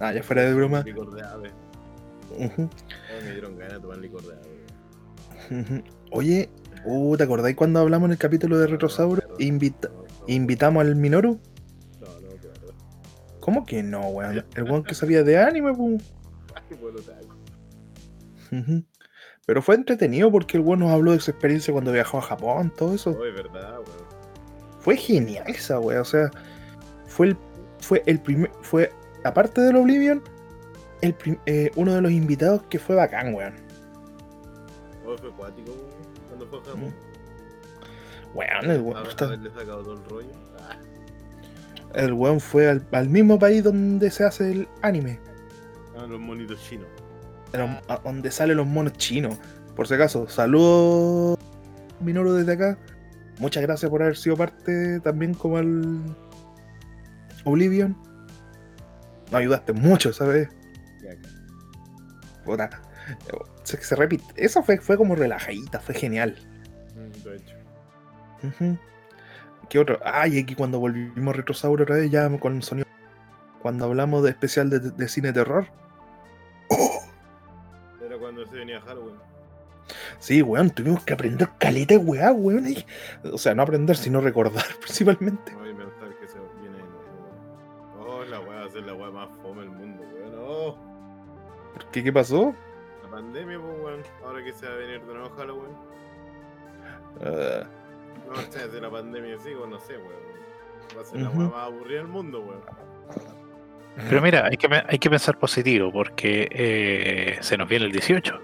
Ah, 0.00 0.12
ya 0.12 0.22
fuera 0.22 0.42
de 0.42 0.54
broma. 0.54 0.82
Licor 0.82 1.14
de 1.14 1.22
ave. 1.22 1.50
Ay, 2.38 2.68
me 3.24 3.32
dieron 3.32 3.56
ganas 3.56 3.74
de 3.74 3.80
tomar 3.80 3.98
licor 3.98 4.22
de 4.22 4.34
ave. 4.34 5.84
Oye, 6.10 6.50
uh, 6.84 7.16
¿te 7.16 7.24
acordáis 7.24 7.56
cuando 7.56 7.80
hablamos 7.80 8.06
en 8.08 8.12
el 8.12 8.18
capítulo 8.18 8.58
de 8.58 8.66
Retrosauro? 8.66 9.22
Invita- 9.38 9.88
No, 9.88 10.02
no, 10.02 10.04
invitamos 10.26 10.80
al 10.82 10.94
Minoru. 10.96 11.40
No, 12.00 12.06
no, 12.06 12.28
acuerdo. 12.28 12.74
¿Cómo 13.40 13.64
que 13.66 13.82
no, 13.82 14.08
weón? 14.08 14.44
El 14.54 14.64
weón 14.64 14.84
que 14.84 14.94
sabía 14.94 15.22
de 15.24 15.38
anime, 15.38 15.72
bueno, 15.72 15.98
taco. 17.04 17.36
Ujú. 18.52 18.84
Pero 19.46 19.62
fue 19.62 19.74
entretenido 19.76 20.30
porque 20.30 20.58
el 20.58 20.62
weón 20.62 20.80
nos 20.80 20.90
habló 20.90 21.12
de 21.12 21.20
su 21.20 21.30
experiencia 21.30 21.72
cuando 21.72 21.92
viajó 21.92 22.18
a 22.18 22.22
Japón, 22.22 22.72
todo 22.76 22.94
eso. 22.94 23.16
Oh, 23.18 23.24
es 23.24 23.34
verdad, 23.34 23.76
weón. 23.78 24.08
Fue 24.80 24.96
genial 24.96 25.44
esa 25.48 25.80
wea, 25.80 26.00
o 26.02 26.04
sea, 26.04 26.30
fue 27.06 27.28
el, 27.28 27.36
fue 27.80 28.02
el 28.06 28.20
primer, 28.20 28.50
fue, 28.62 28.90
aparte 29.28 29.60
del 29.60 29.76
Oblivion, 29.76 30.22
el 31.00 31.14
eh, 31.46 31.70
uno 31.76 31.94
de 31.94 32.00
los 32.02 32.10
invitados 32.12 32.62
que 32.68 32.78
fue 32.78 32.96
bacán, 32.96 33.34
weón. 33.34 33.54
Oh, 35.06 35.16
fue 35.16 35.30
acuático, 35.30 35.70
weón. 35.70 35.88
Cuando 36.28 36.46
fue 36.48 36.58
a 36.58 36.62
Japón. 36.64 36.94
Weón, 38.34 38.70
el 38.70 38.80
weón, 38.82 39.06
A- 39.06 39.08
está- 39.08 39.24
Haberle 39.26 39.50
sacado 39.50 39.82
todo 39.82 39.94
el 39.94 40.04
rollo. 40.10 40.32
Ah, 40.60 40.76
el 41.94 42.12
weón 42.12 42.40
fue 42.40 42.68
al, 42.68 42.86
al 42.92 43.08
mismo 43.08 43.38
país 43.38 43.62
donde 43.64 44.10
se 44.10 44.24
hace 44.24 44.50
el 44.52 44.68
anime, 44.82 45.18
ah, 45.96 46.06
los 46.06 46.20
monitos 46.20 46.60
chinos. 46.68 46.86
a 47.88 47.98
donde 48.04 48.30
salen 48.30 48.56
los 48.58 48.66
monos 48.66 48.92
chinos. 48.94 49.38
Por 49.74 49.86
si 49.88 49.94
acaso, 49.94 50.28
saludos 50.28 51.38
Minoru 52.00 52.32
desde 52.34 52.52
acá. 52.52 52.76
Muchas 53.38 53.62
gracias 53.62 53.88
por 53.90 54.02
haber 54.02 54.16
sido 54.16 54.36
parte 54.36 54.98
también 55.00 55.32
como 55.32 55.56
al 55.58 55.98
Oblivion. 57.44 57.96
Nos 59.30 59.40
ayudaste 59.40 59.72
mucho, 59.72 60.12
¿sabes? 60.12 60.48
Puta, 62.44 62.70
se, 63.62 63.76
se 63.82 63.94
repite. 63.94 64.24
Eso 64.36 64.62
fue, 64.62 64.78
fue 64.78 64.96
como 64.96 65.14
relajadita, 65.14 65.80
fue 65.80 65.94
genial. 65.94 66.36
Mm, 66.94 67.24
de 67.24 67.36
hecho. 67.36 67.54
Ujú. 68.42 68.78
¿Qué 69.68 69.78
otro? 69.78 70.00
Ay, 70.02 70.38
aquí 70.38 70.54
cuando 70.54 70.78
volvimos 70.80 71.34
a 71.34 71.36
Retrosauro 71.36 71.82
otra 71.82 71.96
vez, 71.96 72.10
ya 72.10 72.28
con 72.38 72.62
sonido. 72.62 72.86
Cuando 73.60 73.84
hablamos 73.84 74.22
de 74.24 74.30
especial 74.30 74.70
de, 74.70 74.78
de 74.80 75.08
cine 75.08 75.32
terror. 75.32 75.66
Era 78.04 78.16
cuando 78.18 78.46
se 78.46 78.54
venía 78.56 78.80
Halloween. 78.80 79.16
Sí, 80.18 80.42
weón, 80.42 80.70
tuvimos 80.70 81.02
que 81.04 81.12
aprender 81.14 81.48
caleta 81.58 81.98
weá, 81.98 82.32
weón. 82.32 82.66
y- 82.68 82.84
O 83.30 83.38
sea, 83.38 83.54
no 83.54 83.62
aprender, 83.62 83.96
sino 83.96 84.20
recordar 84.20 84.64
principalmente. 84.80 85.52
No 85.52 85.64
qué? 91.92 92.04
¿Qué 92.04 92.12
pasó? 92.12 92.54
la 93.02 93.08
pandemia, 93.10 93.58
pues, 93.60 93.80
weón. 93.82 94.02
Ahora 94.24 94.44
que 94.44 94.52
se 94.52 94.66
va 94.66 94.72
a 94.72 94.76
venir 94.76 95.00
de 95.00 95.14
nuevo 95.14 95.30
Halloween. 95.36 95.72
Ah, 97.24 97.64
No, 98.26 98.32
o 98.34 98.52
sea, 98.52 98.66
de 98.68 98.80
la 98.80 98.90
pandemia 98.90 99.38
sí, 99.38 99.52
o 99.54 99.66
no 99.66 99.78
sé, 99.80 99.96
weón. 99.96 100.28
Va 100.96 101.02
a 101.02 101.04
ser 101.04 101.20
la 101.20 101.28
Ujú. 101.30 101.38
weá 101.40 101.48
más 101.48 101.66
aburrida 101.66 101.98
del 101.98 102.08
mundo, 102.08 102.40
weón. 102.40 102.60
Pero 104.08 104.22
mira, 104.22 104.46
hay 104.46 104.56
que, 104.56 104.68
hay 104.86 104.98
que 104.98 105.10
pensar 105.10 105.38
positivo 105.38 105.90
porque 105.90 106.48
eh, 106.52 107.38
se 107.40 107.56
nos 107.56 107.68
viene 107.68 107.86
el 107.86 107.92
18. 107.92 108.38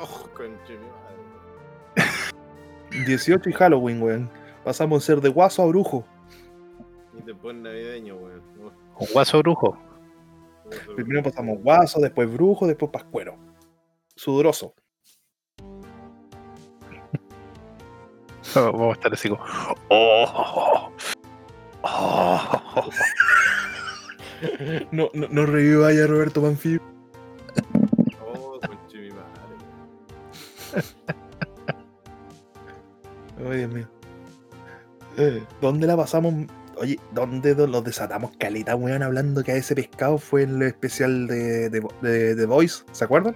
Oh, 0.00 0.28
conche 0.34 0.78
mi 0.78 0.86
madre. 0.86 2.08
18 3.06 3.50
y 3.50 3.52
Halloween, 3.52 4.02
weón. 4.02 4.30
Pasamos 4.64 5.02
de 5.02 5.06
ser 5.14 5.20
de 5.20 5.28
guaso 5.28 5.62
a 5.62 5.66
brujo. 5.66 6.06
Y 7.18 7.22
después 7.22 7.54
navideño, 7.56 8.14
weón. 8.16 8.42
Un 8.98 9.06
guaso 9.12 9.38
brujo. 9.40 9.78
Oh, 10.88 10.94
Primero 10.94 11.22
pasamos 11.22 11.62
guaso, 11.62 12.00
después 12.00 12.32
brujo, 12.32 12.66
después 12.66 12.90
pascuero. 12.90 13.36
Sudoroso. 14.14 14.74
Vamos 18.54 18.90
a 18.90 18.92
estar 18.92 19.12
así 19.12 19.28
como. 19.28 19.44
Oh, 19.90 20.90
oh, 21.82 22.90
No, 24.90 25.10
no, 25.12 25.28
no 25.28 25.46
reviva 25.46 25.92
ya 25.92 26.06
Roberto 26.06 26.42
Panfilo. 26.42 26.82
Oh, 28.24 28.58
mi 28.94 29.10
madre. 29.10 29.56
Ay, 33.50 33.58
Dios 33.58 33.72
mío. 33.72 33.88
Eh, 35.16 35.42
¿Dónde 35.60 35.86
la 35.86 35.96
pasamos? 35.96 36.34
Oye, 36.80 36.98
¿dónde 37.12 37.54
los 37.54 37.84
desatamos 37.84 38.32
caleta, 38.38 38.76
weón? 38.76 39.02
Hablando 39.02 39.42
que 39.42 39.52
a 39.52 39.56
ese 39.56 39.74
pescado 39.74 40.18
fue 40.18 40.44
el 40.44 40.62
especial 40.62 41.26
de, 41.26 41.70
de, 41.70 41.80
de, 42.02 42.36
The 42.36 42.46
Voice, 42.46 42.84
¿se 42.92 43.04
acuerdan? 43.04 43.34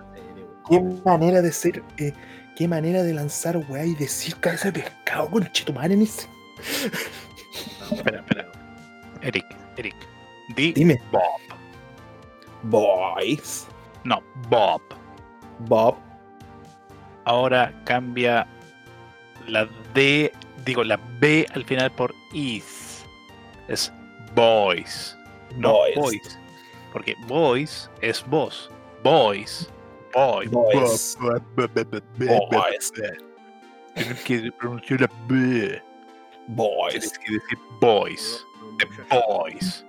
qué 0.69 1.01
manera 1.03 1.41
de 1.41 1.51
ser, 1.51 1.83
eh, 1.97 2.13
qué 2.55 2.67
manera 2.67 3.03
de 3.03 3.13
lanzar, 3.13 3.57
weá, 3.69 3.85
y 3.85 3.95
decir 3.95 4.35
que 4.35 4.49
a 4.49 4.53
ese 4.53 4.71
pescado, 4.71 5.29
con 5.29 5.43
en 5.43 6.01
ese. 6.01 6.27
Espera, 7.91 8.19
espera. 8.19 8.51
Eric, 9.21 9.45
Eric. 9.77 9.95
Di 10.55 10.73
Dime. 10.73 11.01
Bob. 11.11 11.21
Voice. 12.63 13.65
No, 14.03 14.21
Bob. 14.49 14.81
Bob. 15.67 15.95
Ahora 17.25 17.73
cambia 17.85 18.47
la 19.47 19.67
D, 19.93 20.31
digo 20.65 20.83
la 20.83 20.97
B 21.19 21.45
al 21.53 21.63
final 21.65 21.91
por 21.91 22.13
is. 22.33 23.05
Es 23.67 23.91
boys. 24.35 25.17
No 25.57 25.71
Boys. 25.71 25.95
boys. 25.95 26.39
porque 26.91 27.15
boys 27.27 27.89
es 28.01 28.25
voz. 28.27 28.69
Boys. 29.03 29.69
Boys. 30.13 30.49
Boys. 30.51 31.17
Bo- 31.19 31.39
bo- 31.55 31.67
bo- 31.67 31.83
bo- 31.85 32.01
bo- 32.17 32.49
Boys. 32.49 32.91
Tienes 33.95 34.23
que 34.23 34.51
pronunciar 34.53 35.01
la 35.01 35.09
B. 35.27 35.81
Boys. 36.47 36.91
Tienes 36.93 37.19
que 37.19 37.33
decir 37.33 37.57
no, 37.81 38.77
The 38.77 38.87
boys. 39.09 39.85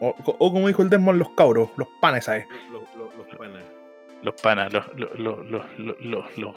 O, 0.00 0.14
o 0.38 0.52
como 0.52 0.66
dijo 0.66 0.82
el 0.82 0.88
Desmond, 0.88 1.18
los 1.18 1.30
cabros, 1.30 1.68
los 1.76 1.88
panes, 2.00 2.24
¿sabes? 2.24 2.46
Los, 2.72 2.82
los, 2.96 3.14
los 3.16 3.36
panas. 3.36 3.62
Los 4.22 4.34
panas, 4.40 4.72
los, 4.72 4.86
los, 4.96 5.18
los, 5.18 5.46
los, 5.46 5.78
los, 5.78 5.96
los, 6.00 6.38
los- 6.38 6.56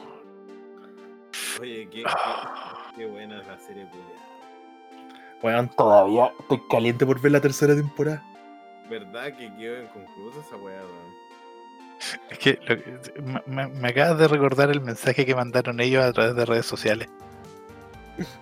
Oye, 1.60 1.88
qué, 1.90 2.02
Ah. 2.06 2.90
qué, 2.90 2.96
qué 3.02 3.06
buena 3.06 3.40
es 3.40 3.46
la 3.46 3.58
serie 3.58 3.86
culiada. 3.86 4.10
Weón, 5.42 5.68
todavía 5.76 6.32
estoy 6.40 6.62
caliente 6.70 7.04
por 7.04 7.20
ver 7.20 7.32
la 7.32 7.40
tercera 7.40 7.74
temporada. 7.74 8.22
¿Verdad 8.88 9.32
que 9.36 9.52
quedó 9.56 9.82
inconclusa 9.82 10.40
esa 10.40 10.56
weá, 10.56 10.80
weón? 10.80 11.14
Es 12.30 12.38
que 12.38 12.58
lo 12.66 12.76
que- 12.76 13.22
me, 13.22 13.42
me- 13.46 13.68
me 13.68 13.88
acabas 13.88 14.18
de 14.18 14.28
recordar 14.28 14.70
el 14.70 14.80
mensaje 14.80 15.24
que 15.24 15.34
mandaron 15.34 15.80
ellos 15.80 16.02
a 16.04 16.12
través 16.12 16.34
de 16.34 16.44
redes 16.44 16.66
sociales. 16.66 17.08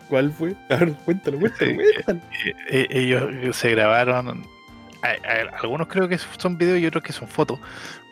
¿Cuál 0.09 0.33
fue? 0.33 0.55
A 0.69 0.77
ver, 0.77 0.93
cuéntalo, 1.05 1.39
cuéntalo, 1.39 1.75
cuéntalo. 1.77 2.21
Eh, 2.45 2.55
eh, 2.69 2.87
ellos 2.91 3.57
se 3.57 3.71
grabaron. 3.71 4.45
algunos 5.61 5.89
creo 5.89 6.09
que 6.09 6.19
son 6.19 6.57
videos 6.59 6.79
y 6.79 6.87
otros 6.87 7.03
que 7.03 7.13
son 7.13 7.27
fotos, 7.29 7.59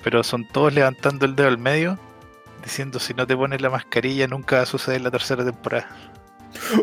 pero 0.03 0.22
son 0.24 0.46
todos 0.48 0.72
levantando 0.72 1.26
el 1.26 1.36
dedo 1.36 1.48
al 1.48 1.59
medio, 1.59 1.98
diciendo 2.62 2.98
si 2.98 3.14
no 3.14 3.26
te 3.26 3.36
pones 3.36 3.61
la 3.61 3.70
mascarilla 3.70 4.26
nunca 4.26 4.56
va 4.56 4.62
a 4.62 4.66
suceder 4.66 5.00
la 5.00 5.11
tercera 5.11 5.44
temporada. 5.44 5.88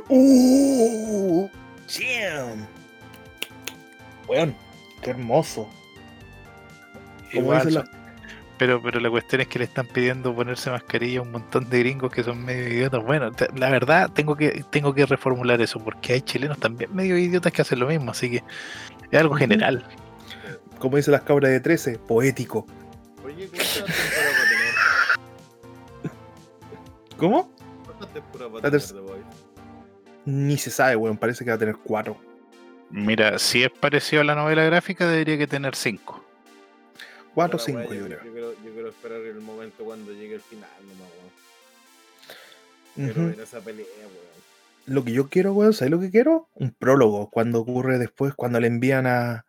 ¡Uh! 0.09 1.47
¡Damn! 1.99 2.67
Weón, 4.27 4.55
qué 5.01 5.11
hermoso. 5.11 5.69
Igual 7.31 7.73
la- 7.73 7.89
pero, 8.57 8.81
pero 8.81 8.99
la 8.99 9.09
cuestión 9.11 9.41
es 9.41 9.47
que 9.47 9.59
le 9.59 9.65
están 9.65 9.85
pidiendo 9.85 10.33
ponerse 10.35 10.71
mascarilla 10.71 11.19
a 11.19 11.21
un 11.21 11.31
montón 11.31 11.69
de 11.69 11.79
gringos 11.79 12.11
que 12.11 12.23
son 12.23 12.43
medio 12.43 12.67
idiotas. 12.67 13.03
Bueno, 13.03 13.31
te- 13.31 13.47
la 13.55 13.69
verdad 13.69 14.09
tengo 14.11 14.35
que, 14.35 14.63
tengo 14.71 14.93
que 14.95 15.05
reformular 15.05 15.61
eso, 15.61 15.79
porque 15.79 16.13
hay 16.13 16.21
chilenos 16.21 16.57
también 16.59 16.93
medio 16.95 17.17
idiotas 17.17 17.51
que 17.53 17.61
hacen 17.61 17.79
lo 17.79 17.87
mismo, 17.87 18.11
así 18.11 18.31
que 18.31 18.43
es 19.11 19.19
algo 19.19 19.35
general. 19.35 19.85
Como 20.79 20.97
dice 20.97 21.11
las 21.11 21.21
cabras 21.21 21.51
de 21.51 21.59
13, 21.59 21.99
poético. 21.99 22.65
Oye, 23.23 23.49
¿Cómo? 27.17 27.51
¿Cuántas 27.85 28.13
temporadas 28.13 28.53
va 28.53 28.59
a 28.59 28.61
La 28.61 28.69
tener 28.69 28.81
terc- 28.81 28.93
The 28.93 28.99
Voice? 28.99 29.25
Ni 30.25 30.57
se 30.57 30.69
sabe, 30.71 30.95
weón. 30.95 31.17
Parece 31.17 31.43
que 31.43 31.51
va 31.51 31.55
a 31.55 31.59
tener 31.59 31.77
cuatro. 31.77 32.17
Mira, 32.89 33.37
si 33.39 33.63
es 33.63 33.71
parecido 33.71 34.21
a 34.21 34.25
la 34.25 34.35
novela 34.35 34.63
gráfica, 34.63 35.07
debería 35.07 35.37
que 35.37 35.47
tener 35.47 35.75
cinco. 35.75 36.23
Cuatro 37.33 37.57
o 37.57 37.59
cinco, 37.59 37.81
yo 37.93 38.05
creo. 38.05 38.23
Yo 38.23 38.31
quiero, 38.31 38.53
yo 38.63 38.73
quiero 38.73 38.89
esperar 38.89 39.21
el 39.21 39.39
momento 39.41 39.83
cuando 39.83 40.11
llegue 40.11 40.35
el 40.35 40.41
final, 40.41 40.69
nomás, 40.81 41.09
weón. 41.17 41.31
Quiero 42.95 43.21
Ujú. 43.21 43.29
ver 43.29 43.39
esa 43.41 43.59
pelea, 43.59 43.85
weón. 44.01 44.27
Lo 44.85 45.03
que 45.03 45.11
yo 45.11 45.27
quiero, 45.29 45.53
weón, 45.53 45.73
¿sabes 45.73 45.91
lo 45.91 45.99
que 45.99 46.09
quiero? 46.11 46.47
Un 46.53 46.71
prólogo. 46.71 47.29
Cuando 47.29 47.59
ocurre 47.59 47.97
después, 47.99 48.33
cuando 48.33 48.59
le 48.59 48.67
envían 48.67 49.05
a. 49.05 49.45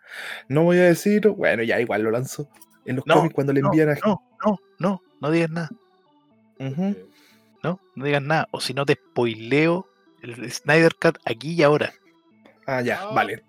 No 0.49 0.65
voy 0.65 0.79
a 0.79 0.85
decir, 0.85 1.29
bueno, 1.29 1.63
ya 1.63 1.81
igual 1.81 2.03
lo 2.03 2.11
lanzo. 2.11 2.49
En 2.85 2.97
los 2.97 3.07
No, 3.07 3.15
cómics, 3.15 3.35
cuando 3.35 3.53
le 3.53 3.61
No, 3.63 3.69
envían 3.69 3.91
a. 3.91 3.95
no, 4.05 4.21
no, 4.45 4.59
no, 4.79 5.03
no 5.21 5.31
digas 5.31 5.51
nada. 5.51 5.71
Eh, 6.59 7.07
No, 7.63 7.81
no 7.95 8.05
digas 8.05 8.23
nada. 8.23 8.49
O 8.51 8.61
si 8.61 8.75
no 8.75 8.85
te 8.87 8.95
spoileo 8.95 9.89
el 10.23 10.51
Snyder 10.51 10.95
Cut 10.95 11.19
aquí 11.25 11.53
y 11.55 11.63
ahora. 11.63 11.93
Ah, 12.67 12.81
ya, 12.83 13.01
Ah. 13.03 13.13
vale. 13.15 13.43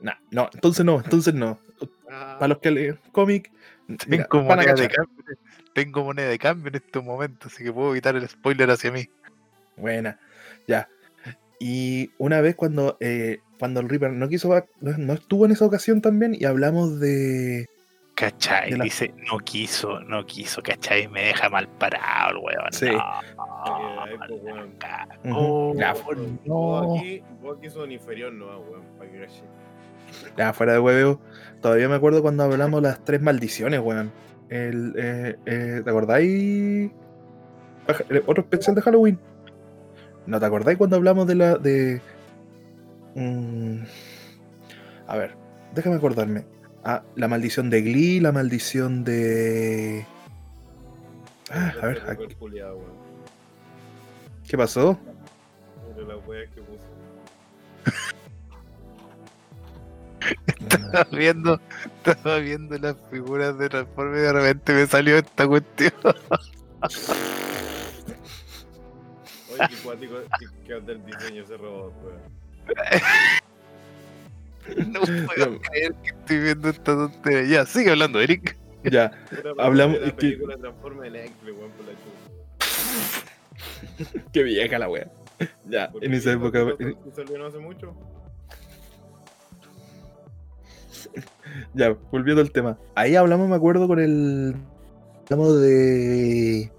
Nah, 0.00 0.14
no, 0.30 0.50
entonces 0.52 0.84
no, 0.84 1.00
entonces 1.02 1.34
no. 1.34 1.58
ah, 2.10 2.36
Para 2.38 2.48
los 2.48 2.58
que 2.58 2.70
leen 2.70 2.98
cómic, 3.12 3.50
mira, 4.08 4.26
Tengo 4.28 4.44
van 4.46 4.60
a 4.60 4.62
moneda 4.62 4.74
de 4.74 4.88
cambio. 4.88 5.24
Tengo 5.72 6.04
moneda 6.04 6.28
de 6.28 6.38
cambio 6.38 6.68
en 6.68 6.74
estos 6.76 7.02
momentos, 7.04 7.52
así 7.52 7.64
que 7.64 7.72
puedo 7.72 7.90
evitar 7.92 8.14
el 8.16 8.28
spoiler 8.28 8.70
hacia 8.70 8.92
mí. 8.92 9.08
Buena, 9.76 10.18
ya. 10.68 10.88
Y 11.58 12.10
una 12.18 12.40
vez 12.40 12.54
cuando, 12.54 12.96
eh, 13.00 13.38
cuando 13.58 13.80
el 13.80 13.88
Reaper 13.88 14.12
no 14.12 14.28
quiso, 14.28 14.50
no, 14.80 14.98
no 14.98 15.12
estuvo 15.14 15.46
en 15.46 15.52
esa 15.52 15.64
ocasión 15.64 16.00
también 16.00 16.36
y 16.38 16.44
hablamos 16.44 17.00
de. 17.00 17.66
¿Cachai? 18.14 18.70
La- 18.72 18.84
Dice, 18.84 19.12
no 19.30 19.38
quiso, 19.38 19.98
no 20.00 20.24
quiso, 20.24 20.62
¿cachai? 20.62 21.08
Me 21.08 21.24
deja 21.26 21.48
mal 21.48 21.66
parado 21.68 22.30
el 22.30 22.36
weón. 22.38 22.72
Sí. 22.72 22.90
No, 25.24 25.74
pues, 26.04 26.18
no. 26.44 26.94
aquí, 26.96 27.22
vos 27.42 27.58
aquí 27.58 27.70
sos 27.70 27.90
inferior, 27.90 28.32
no, 28.32 28.46
weón, 28.60 28.82
para 28.98 29.10
que 29.10 29.20
caché. 29.20 29.42
ya, 30.36 30.52
fuera 30.52 30.74
de 30.74 30.78
hueveo. 30.78 31.20
Todavía 31.60 31.88
me 31.88 31.94
acuerdo 31.96 32.22
cuando 32.22 32.44
hablamos 32.44 32.82
las 32.82 33.02
tres 33.04 33.20
maldiciones, 33.20 33.80
weón. 33.80 34.12
El, 34.48 34.94
eh, 34.96 35.36
eh, 35.46 35.80
¿Te 35.82 35.90
acordáis? 35.90 36.90
El 38.08 38.22
Otro 38.26 38.42
especial 38.42 38.76
de 38.76 38.82
Halloween. 38.82 39.18
¿No 40.26 40.38
te 40.38 40.46
acordáis 40.46 40.78
cuando 40.78 40.96
hablamos 40.96 41.26
de 41.26 41.34
la. 41.34 41.56
de. 41.56 42.00
mm, 43.14 43.78
a 45.06 45.16
ver, 45.16 45.34
déjame 45.74 45.96
acordarme. 45.96 46.44
Ah, 46.84 47.02
la 47.16 47.28
maldición 47.28 47.70
de 47.70 47.80
Glee, 47.80 48.20
la 48.20 48.30
maldición 48.30 49.04
de. 49.04 50.04
Ah, 51.50 51.72
a 51.80 51.86
ver, 51.86 52.02
aquí-. 52.06 52.36
¿qué 54.46 54.58
pasó? 54.58 54.98
Mira 55.96 56.08
la 56.08 56.16
wea 56.18 56.46
que 56.50 56.60
puso. 56.60 56.84
Estaba 60.58 61.04
viendo, 61.10 61.60
estaba 62.04 62.38
viendo 62.38 62.78
las 62.78 62.96
figuras 63.10 63.58
de 63.58 63.68
Transformers 63.68 64.18
y 64.18 64.22
de 64.22 64.32
repente 64.32 64.74
me 64.74 64.86
salió 64.86 65.16
esta 65.16 65.46
cuestión. 65.46 65.92
Oye, 69.52 69.68
qué 69.70 69.76
cuático 69.82 70.14
que, 70.38 70.66
que 70.66 70.74
onda 70.74 70.92
el 70.92 71.04
diseño 71.06 71.36
de 71.36 71.42
ese 71.42 71.56
robot, 71.56 71.94
weón. 72.04 72.20
No 74.88 75.00
puedo 75.00 75.58
creer 75.60 75.94
que 76.02 76.08
estoy 76.10 76.38
viendo 76.40 76.68
esta 76.70 76.94
tontería. 76.94 77.42
Ya, 77.44 77.66
sigue 77.66 77.90
hablando, 77.90 78.20
Eric. 78.20 78.56
Ya, 78.84 79.10
Hablamos- 79.58 79.98
La 79.98 80.06
que- 80.08 80.12
película 80.12 80.56
transforma 80.58 81.06
en 81.06 81.16
X, 81.16 81.32
weón, 81.44 81.70
por 81.70 81.86
la 81.86 81.92
chucha. 84.02 84.22
qué 84.32 84.42
vieja 84.42 84.78
la 84.78 84.90
wea. 84.90 85.10
Ya, 85.66 85.90
Porque 85.90 86.06
en 86.06 86.12
esa 86.14 86.32
época. 86.32 86.58
salió 87.16 87.38
no 87.38 87.46
hace 87.46 87.58
mucho. 87.58 87.94
Ya, 91.74 91.96
volviendo 92.10 92.42
al 92.42 92.50
tema. 92.50 92.76
Ahí 92.94 93.16
hablamos, 93.16 93.48
me 93.48 93.56
acuerdo, 93.56 93.86
con 93.88 94.00
el. 94.00 94.54
Hablamos 95.30 95.60
de. 95.60 96.70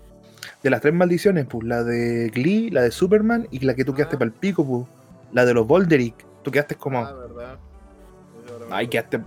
De 0.63 0.69
las 0.69 0.81
tres 0.81 0.93
maldiciones, 0.93 1.45
pues. 1.47 1.63
La 1.65 1.83
de 1.83 2.29
Glee, 2.29 2.69
la 2.69 2.81
de 2.83 2.91
Superman 2.91 3.47
y 3.51 3.59
la 3.59 3.75
que 3.75 3.86
tú 3.86 3.93
quedaste 3.93 4.15
Ah. 4.15 4.19
para 4.19 4.29
el 4.29 4.33
pico, 4.36 4.65
pues. 4.65 4.86
La 5.33 5.45
de 5.45 5.53
los 5.53 5.65
Volderick. 5.67 6.15
Tú 6.43 6.51
quedaste 6.51 6.75
como. 6.75 6.99
Ah, 6.99 7.24
Ay, 8.70 8.88
quedaste. 8.88 9.22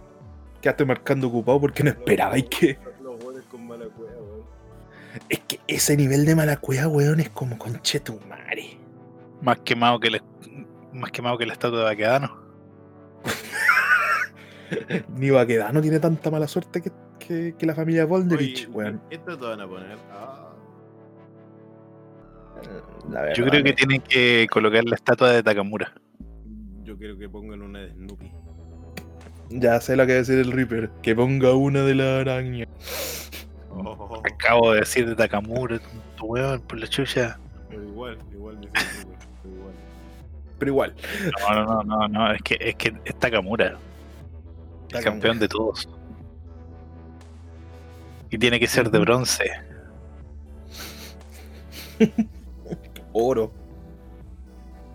Quedaste 0.60 0.84
marcando 0.84 1.28
ocupado 1.28 1.60
porque 1.60 1.84
no 1.84 1.90
esperabais 1.90 2.44
que. 2.44 2.78
Los, 3.02 3.22
goles 3.22 3.44
con 3.50 3.66
mala 3.66 3.86
cueva, 3.86 4.16
weón. 4.20 4.42
Es 5.28 5.40
que 5.40 5.60
ese 5.66 5.96
nivel 5.96 6.24
de 6.26 6.34
mala 6.34 6.56
cueva, 6.56 6.88
weón, 6.88 7.20
es 7.20 7.30
como 7.30 7.56
conchetumare. 7.58 8.78
Más 9.40 9.58
quemado 9.60 10.00
que 10.00 10.10
la, 10.10 10.22
más 10.92 11.10
quemado 11.12 11.38
que 11.38 11.46
la 11.46 11.52
estatua 11.52 11.78
de 11.78 11.84
Baquedano. 11.84 12.36
Ni 15.16 15.30
Baquedano 15.30 15.80
tiene 15.80 15.98
tanta 16.00 16.30
mala 16.30 16.46
suerte 16.48 16.82
que, 16.82 16.90
que, 17.18 17.54
que 17.56 17.66
la 17.66 17.74
familia 17.74 18.04
Volderich, 18.04 18.68
weón. 18.72 19.00
¿qué 19.08 19.18
te 19.18 19.34
van 19.36 19.60
a 19.60 19.66
poner? 19.68 19.96
Ah, 20.10 20.52
La 23.10 23.22
verdad, 23.22 23.36
Yo 23.36 23.46
creo 23.46 23.62
que 23.64 23.72
tienen 23.72 24.00
que 24.02 24.46
colocar 24.50 24.84
la 24.84 24.96
estatua 24.96 25.30
de 25.32 25.42
Takamura. 25.42 25.92
yo 26.82 26.96
quiero 26.98 27.16
que 27.16 27.28
pongan 27.28 27.62
una 27.62 27.80
de 27.80 27.92
Snoopy. 27.92 28.32
Ya 29.50 29.80
sé 29.80 29.96
lo 29.96 30.06
que 30.06 30.12
va 30.12 30.16
a 30.16 30.18
decir 30.18 30.38
el 30.38 30.52
Reaper. 30.52 30.90
Que 31.02 31.14
ponga 31.14 31.54
una 31.54 31.82
de 31.82 31.94
la 31.94 32.20
araña. 32.20 32.66
Oh, 33.70 34.22
Acabo 34.24 34.72
de 34.72 34.80
decir 34.80 35.08
de 35.08 35.14
Takamura, 35.16 35.78
tonto 35.78 36.24
weón, 36.24 36.60
por 36.62 36.78
la 36.78 36.86
chucha. 36.88 37.38
pero 37.68 37.82
igual, 37.84 38.18
igual 38.32 38.58
pero 38.72 39.52
igual. 39.54 39.74
Pero 40.58 40.70
igual. 40.70 40.96
No, 41.40 41.54
no, 41.54 41.82
no, 41.84 41.84
no, 41.84 42.08
no, 42.08 42.32
es 42.32 42.42
que 42.42 42.56
es 42.60 42.76
que 42.76 42.94
es 43.04 43.18
Takamura, 43.18 43.66
el 43.68 43.78
Takamura. 44.88 45.02
campeón 45.02 45.38
de 45.38 45.48
todos. 45.48 45.88
Y 48.30 48.38
tiene 48.38 48.58
que 48.60 48.66
ser 48.66 48.90
de 48.90 48.98
bronce. 48.98 49.50
Oro. 53.12 53.52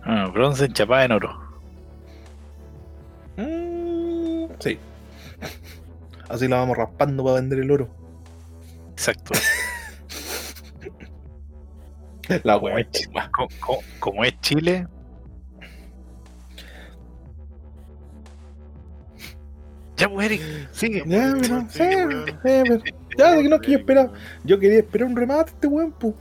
Ah, 0.03 0.27
bronce 0.33 0.65
enchapada 0.65 1.05
en 1.05 1.11
oro. 1.13 1.42
Así 6.33 6.47
la 6.47 6.55
vamos 6.55 6.75
raspando 6.75 7.23
para 7.23 7.35
vender 7.35 7.59
el 7.59 7.69
oro. 7.69 7.87
Exacto. 8.91 9.33
La 12.43 12.57
Como 12.57 12.75
es, 12.79 12.87
como 13.99 14.23
es 14.23 14.41
Chile, 14.41 14.87
Ya, 19.97 20.09
pues, 20.09 20.25
Eric, 20.25 20.41
sigue. 20.71 21.03
Ya, 21.05 21.35
pero, 21.39 21.61
Sí, 21.69 21.69
sí, 21.69 21.79
pero- 22.41 22.81
ya, 23.15 23.35
no 23.43 23.61
que 23.61 23.73
yo 23.73 23.77
esperaba. 23.77 24.11
Yo 24.43 24.57
quería 24.57 24.79
esperar 24.79 25.09
un 25.09 25.15
remate 25.15 25.51
este 25.51 25.67
weón, 25.67 25.91
pu. 25.91 26.15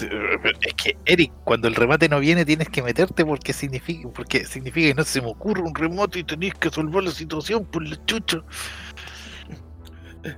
Es 0.62 0.74
que, 0.74 0.96
Eric, 1.04 1.32
cuando 1.44 1.68
el 1.68 1.74
remate 1.74 2.08
no 2.08 2.18
viene, 2.20 2.44
tienes 2.44 2.68
que 2.68 2.82
meterte 2.82 3.24
porque 3.24 3.52
significa, 3.52 4.08
porque 4.10 4.44
significa 4.44 4.88
que 4.88 4.94
no 4.94 5.04
se 5.04 5.20
me 5.20 5.28
ocurre 5.28 5.60
un 5.62 5.74
remate 5.74 6.20
y 6.20 6.24
tenés 6.24 6.54
que 6.54 6.70
salvar 6.70 7.04
la 7.04 7.10
situación 7.10 7.64
por 7.64 7.86
la 7.86 8.02
chucha. 8.06 8.38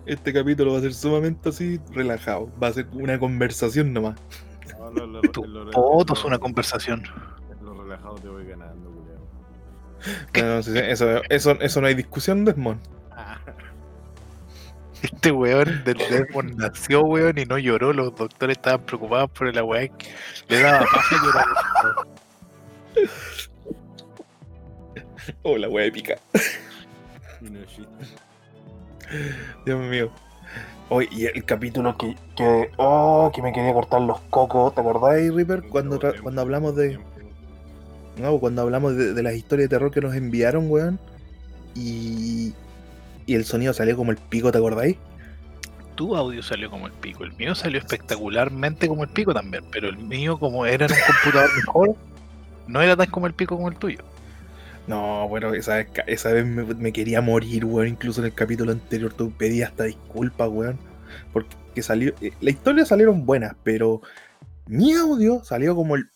Este 0.07 0.33
capítulo 0.33 0.73
va 0.73 0.79
a 0.79 0.83
ser 0.83 0.95
sumamente 0.95 1.49
así 1.51 1.79
relajado. 1.93 2.51
Va 2.63 2.69
a 2.69 2.73
ser 2.73 2.87
una 2.93 3.19
conversación 3.19 3.93
nomás. 3.93 4.17
No, 4.79 4.91
lo- 4.91 5.07
lo- 5.07 5.21
Tu 5.33 5.45
lo- 5.45 5.65
lo- 5.65 5.71
poto 5.73 6.15
es 6.15 6.25
una 6.25 6.39
conversación. 6.39 7.03
Lo 7.63 7.75
relajado 7.83 8.15
te 8.17 8.29
voy 8.29 8.47
ganando. 8.47 8.91
No, 10.37 10.43
no, 10.57 10.63
sí, 10.63 10.73
sí, 10.73 10.79
eso, 10.79 11.23
eso, 11.31 11.53
eso 11.61 11.81
no 11.81 11.87
hay 11.87 11.95
discusión, 11.95 12.45
Desmond. 12.45 12.79
Este 15.05 15.33
weón 15.33 15.85
del 15.85 15.99
Desmond 15.99 16.57
nació, 16.57 17.03
weón, 17.03 17.37
y 17.37 17.45
no 17.45 17.59
lloró. 17.59 17.93
Los 17.93 18.17
doctores 18.17 18.57
estaban 18.57 18.81
preocupados 18.87 19.31
por 19.33 19.53
weá 19.65 19.89
que 19.89 20.09
le 20.49 20.61
daba 20.61 20.79
paja 20.81 21.17
llorar. 21.23 21.45
Oh, 25.43 25.59
la 25.59 25.69
wea 25.69 25.85
épica. 25.85 26.17
Dios 29.67 29.81
mío. 29.91 30.11
Hoy, 30.89 31.07
y 31.11 31.27
el 31.27 31.45
capítulo 31.45 31.99
que, 31.99 32.17
que. 32.35 32.71
Oh, 32.79 33.31
que 33.35 33.43
me 33.43 33.53
quería 33.53 33.75
cortar 33.75 34.01
los 34.01 34.21
cocos. 34.31 34.75
¿Te 34.75 34.81
acordás, 34.81 35.35
Reaper? 35.35 35.65
Cuando, 35.69 36.01
cuando 36.23 36.41
hablamos 36.41 36.77
de. 36.77 36.99
No, 38.17 38.39
cuando 38.39 38.63
hablamos 38.63 38.97
de, 38.97 39.13
de 39.13 39.23
las 39.23 39.35
historias 39.35 39.69
de 39.69 39.77
terror 39.77 39.91
que 39.91 40.01
nos 40.01 40.15
enviaron, 40.15 40.71
weón. 40.71 40.99
Y. 41.75 42.55
Y 43.27 43.35
el 43.35 43.45
sonido 43.45 43.73
salió 43.73 43.97
como 43.97 44.11
el 44.11 44.19
pico, 44.19 44.53
¿te 44.53 44.59
acordáis? 44.59 44.97
Tu 45.95 46.17
audio 46.17 46.43
salió 46.43 46.71
como 46.71 46.87
el 46.89 46.93
pico, 46.93 47.25
el 47.25 47.33
mío 47.35 47.55
salió 47.55 47.79
espectacularmente 47.79 48.89
como 48.89 49.05
el 49.05 49.11
pico 49.11 49.33
también, 49.33 49.65
pero 49.71 49.89
el 49.89 49.97
mío, 49.97 50.39
como 50.39 50.67
era 50.67 50.87
en 50.87 50.93
un 50.93 50.99
computador 51.07 51.51
mejor, 51.57 51.97
no 52.67 52.83
era 52.83 52.97
tan 52.97 53.11
como 53.11 53.27
el 53.27 53.35
pico 53.35 53.57
como 53.57 53.69
el 53.69 53.77
tuyo. 53.77 54.01
No, 54.87 55.29
bueno, 55.29 55.55
esa 55.55 55.77
vez, 55.77 55.89
esa 56.07 56.33
vez 56.33 56.45
me, 56.45 56.65
me 56.65 56.93
quería 56.93 57.21
morir, 57.23 57.65
weón. 57.65 57.89
Incluso 57.89 58.21
en 58.21 58.27
el 58.27 58.35
capítulo 58.35 58.73
anterior 58.73 59.13
tú 59.15 59.33
pedí 59.33 59.63
hasta 59.63 59.85
disculpas, 59.85 60.49
weón. 60.51 60.79
Porque 61.33 61.57
salió. 61.83 62.13
eh, 62.21 62.33
La 62.41 62.51
historia 62.51 62.85
salieron 62.85 63.25
buenas, 63.25 63.55
pero 63.63 64.03
mi 64.67 64.93
audio 64.93 65.43
salió 65.45 65.75
como 65.75 65.97
el. 65.97 66.11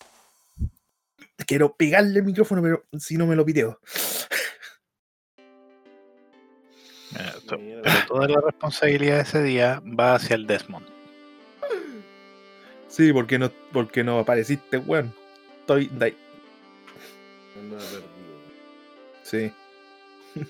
Quiero 1.46 1.74
pegarle 1.76 2.18
el 2.18 2.24
micrófono, 2.26 2.61
pero 2.61 2.84
si 2.98 3.16
no 3.16 3.26
me 3.26 3.36
lo 3.36 3.44
piteo. 3.46 3.78
Pero 7.57 8.07
toda 8.07 8.28
la 8.28 8.40
responsabilidad 8.40 9.16
de 9.16 9.22
ese 9.22 9.42
día 9.42 9.82
va 9.99 10.14
hacia 10.14 10.36
el 10.36 10.46
Desmond. 10.46 10.86
Sí, 12.88 13.12
porque 13.12 13.38
no, 13.38 13.51
porque 13.72 14.03
no 14.03 14.18
apareciste, 14.18 14.78
weón. 14.78 15.12
Estoy. 15.61 15.86
de- 15.86 16.16
perdido. 17.55 17.78
Sí. 19.22 19.53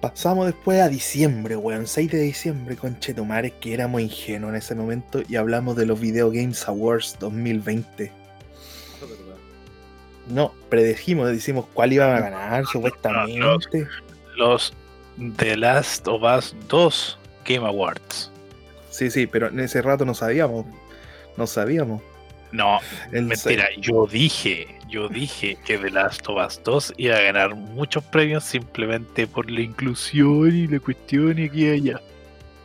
Pasamos 0.00 0.46
después 0.46 0.80
a 0.80 0.88
diciembre, 0.88 1.56
weón. 1.56 1.86
6 1.86 2.10
de 2.10 2.20
diciembre, 2.20 2.76
con 2.76 2.98
Chetumares, 2.98 3.52
que 3.60 3.72
éramos 3.74 4.00
ingenuos 4.00 4.50
en 4.50 4.56
ese 4.56 4.74
momento. 4.74 5.22
Y 5.28 5.36
hablamos 5.36 5.76
de 5.76 5.86
los 5.86 5.98
Video 6.00 6.30
Games 6.30 6.66
Awards 6.68 7.16
2020. 7.20 8.10
Ah, 8.12 9.00
verdad. 9.00 9.36
No, 10.28 10.52
predejimos, 10.68 11.28
decimos 11.28 11.66
cuál 11.72 11.92
iba 11.94 12.16
a 12.16 12.20
ganar, 12.20 12.66
supuestamente. 12.66 13.86
Los 14.36 14.74
The 15.36 15.56
Last 15.56 16.08
of 16.08 16.22
Us 16.22 16.54
2 16.68 17.18
Game 17.44 17.66
Awards. 17.66 18.30
Sí, 18.90 19.10
sí, 19.10 19.26
pero 19.26 19.48
en 19.48 19.60
ese 19.60 19.82
rato 19.82 20.04
no 20.04 20.14
sabíamos. 20.14 20.66
No 21.36 21.46
sabíamos. 21.46 22.00
No, 22.52 22.78
El 23.12 23.24
mentira, 23.24 23.66
yo 23.78 24.06
dije, 24.06 24.78
yo 24.88 25.08
dije 25.08 25.58
que 25.64 25.76
The 25.76 25.90
Last 25.90 26.28
of 26.28 26.44
Us 26.46 26.60
2 26.62 26.94
iba 26.98 27.16
a 27.16 27.20
ganar 27.20 27.54
muchos 27.56 28.04
premios 28.04 28.44
simplemente 28.44 29.26
por 29.26 29.50
la 29.50 29.60
inclusión 29.60 30.54
y 30.54 30.68
la 30.68 30.78
cuestión 30.78 31.38
y 31.38 31.44
aquí 31.46 31.66
y 31.66 31.70
allá. 31.70 32.00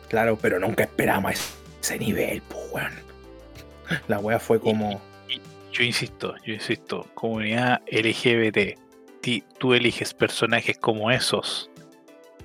Claro, 0.08 0.36
pero 0.40 0.60
nunca 0.60 0.84
esperamos 0.84 1.32
ese- 1.80 1.98
nivel, 1.98 2.40
pues, 2.42 2.62
weón. 2.72 2.92
La 4.06 4.18
wea 4.20 4.38
fue 4.38 4.60
como. 4.60 5.00
Yo 5.72 5.84
insisto, 5.84 6.34
yo 6.44 6.54
insisto, 6.54 7.06
comunidad 7.14 7.80
LGBT, 7.90 8.76
ti- 9.20 9.44
tú 9.58 9.72
eliges 9.74 10.12
personajes 10.14 10.78
como 10.78 11.10
esos 11.10 11.69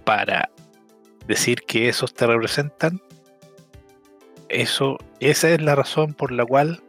para 0.05 0.49
decir 1.27 1.61
que 1.63 1.89
esos 1.89 2.13
te 2.13 2.25
representan. 2.27 3.01
Eso, 4.47 4.97
esa 5.19 5.49
es 5.49 5.61
la 5.61 5.75
razón 5.75 6.13
por 6.13 6.31
la 6.31 6.45
cual 6.45 6.81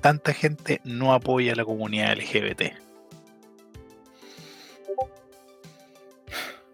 tanta 0.00 0.32
gente 0.32 0.80
no 0.84 1.12
apoya 1.12 1.52
a 1.52 1.56
la 1.56 1.64
comunidad 1.64 2.16
LGBT. 2.16 2.72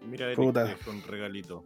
Mira, 0.09 0.27
Eric, 0.27 0.37
Puta. 0.37 0.75
con 0.85 1.03
regalito. 1.03 1.63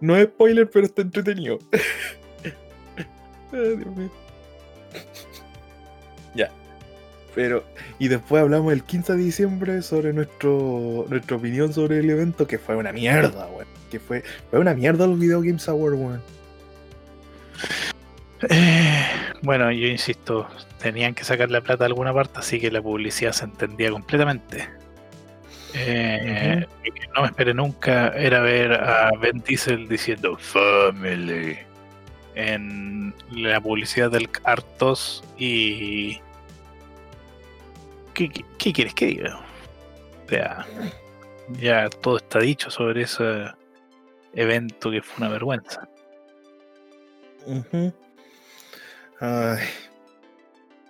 no 0.00 0.16
es 0.16 0.26
spoiler, 0.26 0.68
pero 0.70 0.86
está 0.86 1.02
entretenido. 1.02 1.58
Ay, 3.52 3.76
Dios 3.76 3.96
mío. 3.96 4.10
Pero, 7.36 7.64
y 7.98 8.08
después 8.08 8.42
hablamos 8.42 8.72
el 8.72 8.82
15 8.82 9.12
de 9.12 9.18
diciembre 9.18 9.82
sobre 9.82 10.14
nuestro, 10.14 11.04
nuestra 11.10 11.36
opinión 11.36 11.70
sobre 11.70 11.98
el 11.98 12.08
evento, 12.08 12.46
que 12.46 12.58
fue 12.58 12.76
una 12.76 12.92
mierda, 12.92 13.46
weón. 13.48 13.66
Que 13.90 14.00
fue, 14.00 14.24
fue 14.50 14.58
una 14.58 14.72
mierda 14.72 15.06
los 15.06 15.18
Video 15.18 15.42
Games 15.42 15.68
Awards, 15.68 15.98
weón. 15.98 16.22
Eh, 18.48 19.06
bueno, 19.42 19.70
yo 19.70 19.86
insisto, 19.86 20.48
tenían 20.80 21.14
que 21.14 21.24
sacar 21.24 21.50
la 21.50 21.60
plata 21.60 21.84
de 21.84 21.88
alguna 21.88 22.14
parte, 22.14 22.38
así 22.38 22.58
que 22.58 22.70
la 22.70 22.80
publicidad 22.80 23.32
se 23.32 23.44
entendía 23.44 23.90
completamente. 23.90 24.68
Eh, 25.74 26.66
lo 26.84 26.94
que 26.94 27.06
no 27.14 27.20
me 27.20 27.26
esperé 27.28 27.52
nunca 27.52 28.08
era 28.16 28.40
ver 28.40 28.72
a 28.72 29.10
Ben 29.20 29.42
Diesel 29.46 29.88
diciendo 29.88 30.38
Family 30.38 31.58
en 32.34 33.12
la 33.30 33.60
publicidad 33.60 34.10
del 34.10 34.30
Artos 34.44 35.22
y. 35.38 36.18
¿Qué, 38.16 38.28
qué, 38.30 38.44
qué 38.58 38.72
quieres 38.72 38.94
que 38.94 39.06
diga? 39.06 39.38
O 40.24 40.28
sea, 40.28 40.66
ya 41.60 41.88
todo 41.88 42.16
está 42.16 42.38
dicho 42.40 42.70
sobre 42.70 43.02
ese 43.02 43.44
evento 44.32 44.90
que 44.90 45.02
fue 45.02 45.24
una 45.26 45.32
vergüenza. 45.32 45.88
Ay. 49.20 49.58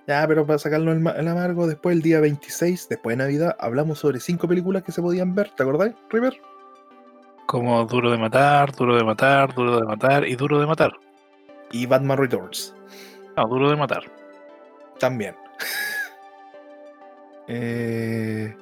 Ya, 0.06 0.24
pero 0.28 0.46
para 0.46 0.58
sacarlo 0.60 0.92
el, 0.92 1.04
el 1.04 1.28
amargo, 1.28 1.66
después 1.66 1.96
el 1.96 2.02
día 2.02 2.20
26, 2.20 2.88
después 2.88 3.16
de 3.16 3.24
Navidad, 3.24 3.56
hablamos 3.58 3.98
sobre 3.98 4.20
cinco 4.20 4.46
películas 4.46 4.84
que 4.84 4.92
se 4.92 5.02
podían 5.02 5.34
ver, 5.34 5.50
¿te 5.50 5.64
acordás, 5.64 5.92
River? 6.10 6.40
Como 7.46 7.84
duro 7.86 8.10
de 8.12 8.18
matar, 8.18 8.72
duro 8.72 8.96
de 8.96 9.02
matar, 9.04 9.52
duro 9.54 9.80
de 9.80 9.86
matar 9.86 10.26
y 10.26 10.36
duro 10.36 10.60
de 10.60 10.66
matar. 10.66 10.92
Y 11.72 11.86
Batman 11.86 12.18
Returns, 12.18 12.72
No, 13.36 13.48
duro 13.48 13.68
de 13.70 13.76
matar. 13.76 14.04
también. 15.00 15.34
Eh, 17.48 18.54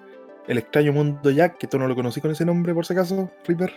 el 0.47 0.59
extraño 0.59 0.93
mundo 0.93 1.31
Jack, 1.31 1.59
que 1.59 1.67
tú 1.67 1.79
no 1.79 1.89
lo 1.89 1.95
conocí 1.95 2.21
con 2.21 2.31
ese 2.31 2.45
nombre, 2.45 2.75
por 2.75 2.85
si 2.85 2.93
acaso, 2.93 3.31
River. 3.47 3.73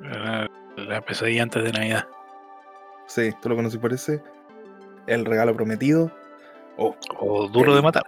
La, 0.00 0.50
la 0.76 1.00
pesadilla 1.00 1.42
antes 1.42 1.64
de 1.64 1.72
Navidad. 1.72 2.06
Sí, 3.06 3.30
tú 3.40 3.48
lo 3.48 3.56
conocí 3.56 3.78
por 3.78 3.92
ese. 3.92 4.22
El 5.06 5.24
regalo 5.24 5.54
prometido. 5.54 6.10
Oh, 6.76 6.94
O 7.18 7.48
duro 7.48 7.74
de 7.74 7.82
matar. 7.82 8.04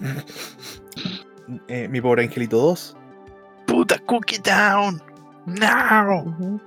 eh, 1.68 1.88
mi 1.88 2.00
pobre 2.00 2.24
angelito 2.24 2.58
2. 2.58 2.96
¡Puta 3.66 3.98
Cookie 4.00 4.38
Down! 4.38 5.02
¡No! 5.46 6.60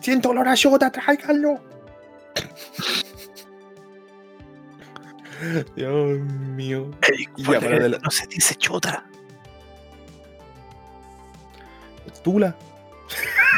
Siento 0.00 0.30
olor 0.30 0.48
a 0.48 0.54
tráiganlo. 0.90 1.69
Dios 5.76 6.18
mío. 6.20 6.90
Y 7.36 7.42
ya, 7.44 7.60
para 7.60 7.88
No 7.88 8.10
se 8.10 8.26
dice 8.26 8.54
chota. 8.56 9.04
Tula, 12.24 12.54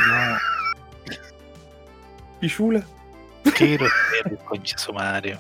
No, 0.09 0.39
Pichula. 2.41 2.85
quiero 3.57 3.87
ser 4.23 4.39
concha 4.45 4.79
su 4.79 4.93
madre. 4.93 5.37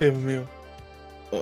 Dios 0.00 0.14
mío. 0.16 0.44
Ay. 1.32 1.40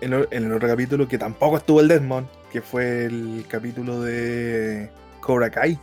En, 0.00 0.14
o- 0.14 0.26
en 0.30 0.44
el 0.44 0.52
otro 0.52 0.68
capítulo 0.68 1.08
que 1.08 1.18
tampoco 1.18 1.56
estuvo 1.58 1.80
el 1.80 1.88
Desmond, 1.88 2.26
que 2.52 2.62
fue 2.62 3.04
el 3.06 3.44
capítulo 3.48 4.00
de 4.00 4.90
Cobra 5.20 5.50
Kai. 5.50 5.78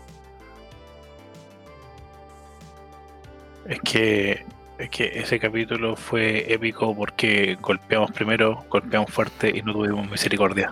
Es 3.67 3.79
que, 3.81 4.45
es 4.77 4.89
que 4.89 5.11
ese 5.19 5.39
capítulo 5.39 5.95
fue 5.95 6.51
épico 6.51 6.95
porque 6.95 7.57
golpeamos 7.61 8.11
primero, 8.11 8.65
golpeamos 8.69 9.09
fuerte 9.11 9.51
y 9.55 9.61
no 9.61 9.73
tuvimos 9.73 10.09
misericordia. 10.09 10.71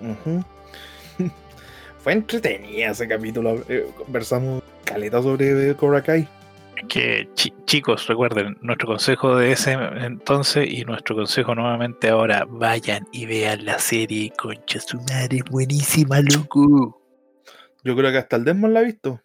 Fue 1.98 2.12
entretenida 2.12 2.90
ese 2.90 3.08
capítulo. 3.08 3.64
eh, 3.68 3.86
conversamos 3.96 4.62
caleta 4.84 5.20
sobre 5.22 5.74
Cobra 5.74 6.02
Kai. 6.02 6.28
Es 6.76 6.84
que 6.88 7.28
chi- 7.34 7.52
chicos, 7.64 8.06
recuerden, 8.06 8.56
nuestro 8.60 8.86
consejo 8.86 9.34
de 9.36 9.50
ese 9.52 9.72
entonces 9.72 10.68
y 10.70 10.84
nuestro 10.84 11.16
consejo 11.16 11.54
nuevamente 11.54 12.10
ahora, 12.10 12.44
vayan 12.48 13.08
y 13.10 13.26
vean 13.26 13.64
la 13.64 13.78
serie 13.78 14.30
Concha 14.36 14.78
su 14.80 14.98
madre, 14.98 15.40
buenísima, 15.50 16.20
loco. 16.20 17.02
Yo 17.82 17.96
creo 17.96 18.12
que 18.12 18.18
hasta 18.18 18.36
el 18.36 18.44
Desmond 18.44 18.74
la 18.74 18.80
ha 18.80 18.84
visto. 18.84 19.20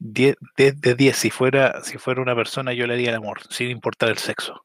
10 0.00 0.36
de 0.56 0.94
10, 0.94 1.16
si 1.16 1.30
fuera, 1.30 1.82
si 1.82 1.98
fuera 1.98 2.20
una 2.22 2.34
persona 2.34 2.72
yo 2.72 2.86
le 2.86 2.94
haría 2.94 3.10
el 3.10 3.16
amor, 3.16 3.40
sin 3.50 3.70
importar 3.70 4.08
el 4.10 4.18
sexo. 4.18 4.64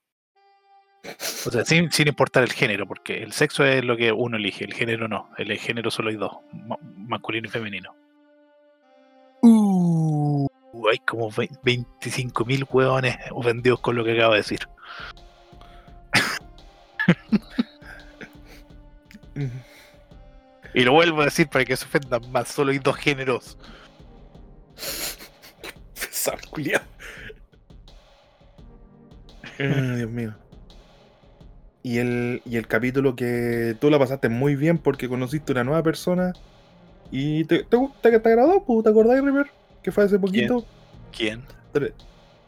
O 1.45 1.51
sea, 1.51 1.63
sin, 1.63 1.91
sin 1.91 2.07
importar 2.09 2.43
el 2.43 2.51
género, 2.51 2.85
porque 2.85 3.23
el 3.23 3.31
sexo 3.31 3.63
es 3.63 3.85
lo 3.85 3.95
que 3.95 4.11
uno 4.11 4.37
elige, 4.37 4.65
el 4.65 4.73
género 4.73 5.07
no. 5.07 5.29
El 5.37 5.57
género 5.57 5.91
solo 5.91 6.09
hay 6.09 6.15
dos, 6.17 6.33
ma- 6.51 6.77
masculino 6.81 7.47
y 7.47 7.51
femenino. 7.51 7.95
Uh, 9.41 10.47
hay 10.91 10.97
como 10.99 11.29
25 11.63 12.43
mil 12.45 12.65
hueones 12.69 13.17
ofendidos 13.31 13.79
con 13.79 13.95
lo 13.95 14.03
que 14.03 14.13
acabo 14.17 14.33
de 14.33 14.39
decir. 14.39 14.59
Y 20.73 20.83
lo 20.83 20.91
vuelvo 20.91 21.21
a 21.21 21.25
decir 21.25 21.47
para 21.47 21.65
que 21.65 21.75
se 21.75 21.85
ofendan 21.85 22.31
más, 22.31 22.47
solo 22.49 22.71
hay 22.71 22.79
dos 22.79 22.95
géneros. 22.95 23.57
Pesado, 26.19 26.37
culiao. 26.49 26.81
Ay, 29.57 29.95
Dios 29.95 30.09
mío. 30.09 30.35
Y 31.81 31.99
el, 31.99 32.41
y 32.45 32.57
el 32.57 32.67
capítulo 32.67 33.15
que 33.15 33.77
tú 33.79 33.89
la 33.89 33.97
pasaste 33.97 34.27
muy 34.27 34.57
bien 34.57 34.77
porque 34.79 35.07
conociste 35.07 35.53
una 35.53 35.63
nueva 35.63 35.81
persona 35.81 36.33
y 37.09 37.45
te, 37.45 37.63
te, 37.63 37.77
te, 38.01 38.19
te 38.19 38.29
agradó, 38.29 38.61
¿te 38.83 38.89
acordás, 38.89 39.23
River? 39.23 39.47
Que 39.81 39.93
fue 39.93 40.03
hace 40.03 40.19
poquito, 40.19 40.65
¿Quién? 41.15 41.41
tre- 41.73 41.93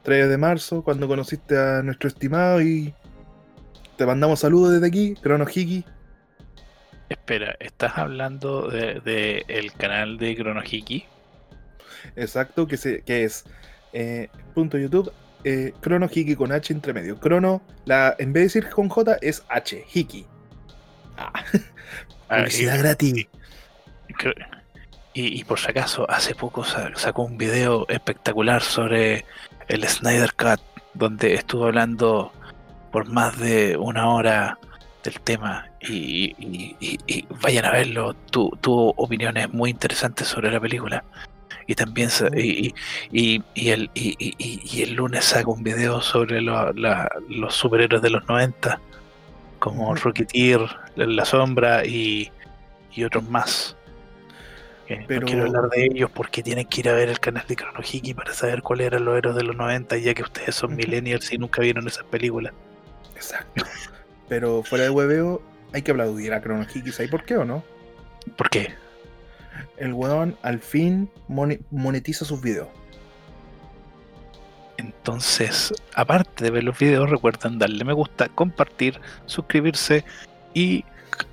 3 0.03 0.27
de 0.27 0.37
marzo, 0.37 0.83
cuando 0.83 1.07
conociste 1.07 1.57
a 1.57 1.81
nuestro 1.81 2.09
estimado 2.09 2.61
y 2.61 2.93
te 3.95 4.05
mandamos 4.05 4.41
saludos 4.41 4.73
desde 4.73 4.87
aquí, 4.87 5.15
Crono 5.15 5.45
Hiki. 5.49 5.85
Espera, 7.07 7.55
¿estás 7.61 7.97
hablando 7.97 8.67
de, 8.67 8.99
de 8.99 9.45
el 9.47 9.71
canal 9.73 10.17
de 10.17 10.35
Kronohiki? 10.35 11.05
Exacto, 12.15 12.67
que, 12.67 12.77
se, 12.77 13.01
que 13.01 13.23
es 13.23 13.45
eh, 13.93 14.29
punto 14.53 14.77
YouTube, 14.77 15.11
eh, 15.43 15.73
Crono 15.81 16.07
Hiki 16.11 16.35
con 16.35 16.51
H 16.51 16.71
entre 16.73 16.93
medio. 16.93 17.19
Crono, 17.19 17.61
la, 17.85 18.15
en 18.19 18.33
vez 18.33 18.53
de 18.53 18.59
decir 18.61 18.69
con 18.73 18.89
J, 18.89 19.17
es 19.21 19.43
H, 19.49 19.85
Hiki. 19.93 20.25
Ah, 21.17 21.31
publicidad 22.29 22.79
gratis. 22.79 23.27
Y, 25.13 25.39
y 25.39 25.43
por 25.43 25.59
si 25.59 25.69
acaso, 25.69 26.09
hace 26.09 26.35
poco 26.35 26.63
sa- 26.63 26.91
sacó 26.95 27.23
un 27.23 27.37
video 27.37 27.85
espectacular 27.89 28.61
sobre 28.61 29.25
el 29.67 29.87
Snyder 29.87 30.33
Cut, 30.33 30.61
donde 30.93 31.33
estuvo 31.33 31.65
hablando 31.65 32.31
por 32.91 33.07
más 33.09 33.37
de 33.37 33.75
una 33.77 34.09
hora 34.13 34.57
del 35.03 35.19
tema. 35.21 35.67
Y, 35.81 36.33
y- 36.39 36.75
y- 36.79 36.99
y 37.07 37.25
vayan 37.41 37.65
a 37.65 37.71
verlo, 37.71 38.13
tu- 38.13 38.51
tuvo 38.61 38.93
opiniones 38.95 39.51
muy 39.51 39.69
interesantes 39.71 40.27
sobre 40.27 40.49
la 40.51 40.59
película. 40.61 41.03
Y 41.67 41.75
también 41.75 42.09
y, 42.35 42.73
y- 43.11 43.43
y- 43.53 43.69
el, 43.69 43.89
y, 43.93 44.15
y- 44.19 44.81
el 44.81 44.93
lunes 44.93 45.25
saca 45.25 45.49
un 45.49 45.63
video 45.63 46.01
sobre 46.01 46.41
lo- 46.41 46.73
la- 46.73 47.09
los 47.29 47.53
superhéroes 47.55 48.01
de 48.01 48.09
los 48.09 48.27
90, 48.27 48.79
como. 49.59 49.93
Rocketeer, 49.95 50.61
La 50.95 51.23
Sombra 51.25 51.85
y, 51.85 52.31
y 52.93 53.03
otros 53.03 53.23
más. 53.29 53.75
Pero- 55.07 55.21
No 55.21 55.25
quiero 55.27 55.43
hablar 55.45 55.69
de 55.69 55.85
ellos 55.85 56.11
porque 56.13 56.43
tienen 56.43 56.65
que 56.65 56.81
ir 56.81 56.89
a 56.89 56.93
ver 56.93 57.07
el 57.07 57.19
canal 57.19 57.45
de 57.47 57.55
Chronohiki 57.55 58.13
para 58.13 58.33
saber 58.33 58.61
cuáles 58.61 58.87
eran 58.87 59.05
los 59.05 59.17
héroes 59.17 59.35
de 59.37 59.43
los 59.43 59.55
90, 59.55 59.97
ya 59.97 60.13
que 60.13 60.23
ustedes 60.23 60.53
son 60.55 60.75
millennials 60.75 61.31
y 61.31 61.37
nunca 61.37 61.61
vieron 61.61 61.87
esas 61.87 62.03
películas. 62.05 62.53
Exacto. 63.15 63.63
Pero 64.27 64.63
fuera 64.63 64.83
de 64.85 64.89
hueveo, 64.89 65.41
hay 65.71 65.81
que 65.81 65.91
aplaudir 65.91 66.33
a 66.33 66.41
Crono 66.41 66.63
Hiki, 66.73 66.91
¿sabes 66.91 67.09
por 67.09 67.23
qué 67.23 67.37
o 67.37 67.45
no? 67.45 67.63
¿Por 68.35 68.49
qué? 68.49 68.73
El 69.77 69.93
weón 69.93 70.35
al 70.41 70.59
fin 70.59 71.09
monetiza 71.71 72.25
sus 72.25 72.41
videos. 72.41 72.67
Entonces, 74.77 75.73
aparte 75.95 76.43
de 76.43 76.49
ver 76.51 76.63
los 76.63 76.77
videos, 76.77 77.09
recuerden 77.09 77.59
darle 77.59 77.83
me 77.83 77.93
gusta, 77.93 78.29
compartir, 78.29 78.99
suscribirse 79.25 80.03
y 80.53 80.83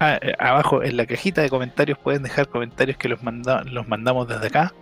a- 0.00 0.18
abajo 0.38 0.82
en 0.82 0.96
la 0.96 1.06
cajita 1.06 1.40
de 1.40 1.48
comentarios 1.48 1.98
pueden 1.98 2.22
dejar 2.22 2.48
comentarios 2.48 2.96
que 2.98 3.08
los, 3.08 3.22
manda- 3.22 3.62
los 3.64 3.88
mandamos 3.88 4.28
desde 4.28 4.48
acá 4.48 4.74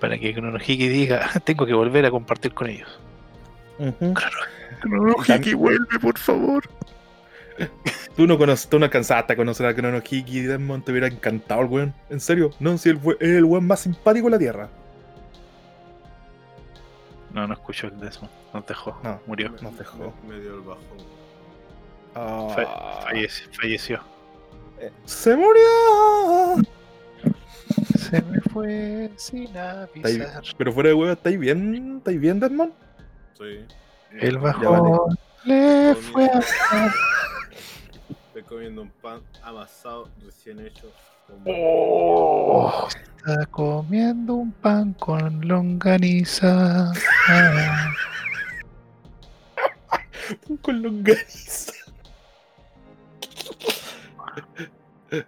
para 0.00 0.16
que 0.18 0.32
Chronohiki 0.32 0.88
diga, 0.88 1.28
"Ah, 1.34 1.40
tengo 1.44 1.66
que 1.66 1.74
volver 1.74 2.06
a 2.06 2.10
compartir 2.10 2.54
con 2.54 2.68
ellos. 2.68 2.88
Chronohiki, 4.80 5.54
vuelve, 5.54 5.98
por 6.00 6.16
favor. 6.18 6.62
Tú 8.16 8.26
no, 8.26 8.36
conoces, 8.36 8.68
tú 8.68 8.78
no 8.80 8.84
alcanzaste 8.86 9.32
a 9.32 9.36
conocer 9.36 9.64
a 9.66 9.74
Crono 9.74 9.98
Hiki, 9.98 10.40
Desmond, 10.40 10.84
te 10.84 10.90
hubiera 10.90 11.06
encantado 11.06 11.60
el 11.60 11.68
weón. 11.68 11.94
En 12.10 12.18
serio, 12.18 12.50
no, 12.58 12.76
si 12.76 12.88
el 12.90 12.96
es 13.20 13.28
el 13.28 13.44
weón 13.44 13.64
más 13.66 13.80
simpático 13.80 14.26
de 14.26 14.30
la 14.32 14.38
tierra. 14.38 14.68
No, 17.32 17.46
no 17.46 17.54
escuchó 17.54 17.86
el 17.86 18.00
Desmond, 18.00 18.32
nos 18.52 18.66
dejó, 18.66 18.98
No. 19.04 19.20
murió, 19.26 19.50
Nos 19.62 19.78
dejó. 19.78 20.12
Me, 20.26 20.34
me 20.34 20.40
dio 20.40 20.54
el 20.56 20.60
bajón. 20.62 20.82
Ah, 22.16 23.00
falleció. 23.04 23.46
falleció. 23.52 24.00
eh, 24.80 24.90
¡Se 25.04 25.36
murió! 25.36 26.56
Se 27.98 28.20
me 28.22 28.40
fue 28.52 29.10
sin 29.16 29.56
avisar. 29.56 30.42
Pero 30.56 30.72
fuera 30.72 30.88
de 30.88 30.94
huevo, 30.94 31.12
¿estáis 31.12 31.38
bien? 31.38 31.98
¿Estáis 31.98 32.18
bien, 32.20 32.40
Desmond? 32.40 32.72
Sí. 33.38 33.64
El 34.20 34.38
bajón 34.38 35.16
le 35.44 35.94
fue 35.94 36.24
a 36.24 36.40
comiendo 38.48 38.82
un 38.82 38.90
pan 38.90 39.20
amasado 39.42 40.08
recién 40.24 40.60
hecho. 40.60 40.90
con- 41.26 41.42
Oh, 41.46 42.88
está 42.88 43.44
comiendo 43.46 44.34
un 44.34 44.50
pan 44.52 44.94
con 44.94 45.46
longaniza. 45.46 46.90
Ah. 47.28 47.92
Con 50.62 50.82
longaniza. 50.82 51.72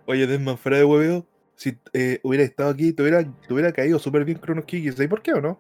Oye, 0.07 0.27
Desmond, 0.27 0.59
fuera 0.59 0.79
de 0.79 0.85
hueveo, 0.85 1.27
si 1.57 1.79
eh, 1.93 2.21
hubiera 2.23 2.45
estado 2.45 2.71
aquí, 2.71 2.93
te 2.93 3.03
hubiera, 3.03 3.23
te 3.23 3.53
hubiera 3.53 3.73
caído 3.73 3.99
súper 3.99 4.25
bien 4.25 4.39
Cronos 4.39 4.65
Kiki. 4.65 4.93
¿Sabes 4.93 5.09
por 5.09 5.23
qué 5.23 5.33
o 5.33 5.41
no? 5.41 5.59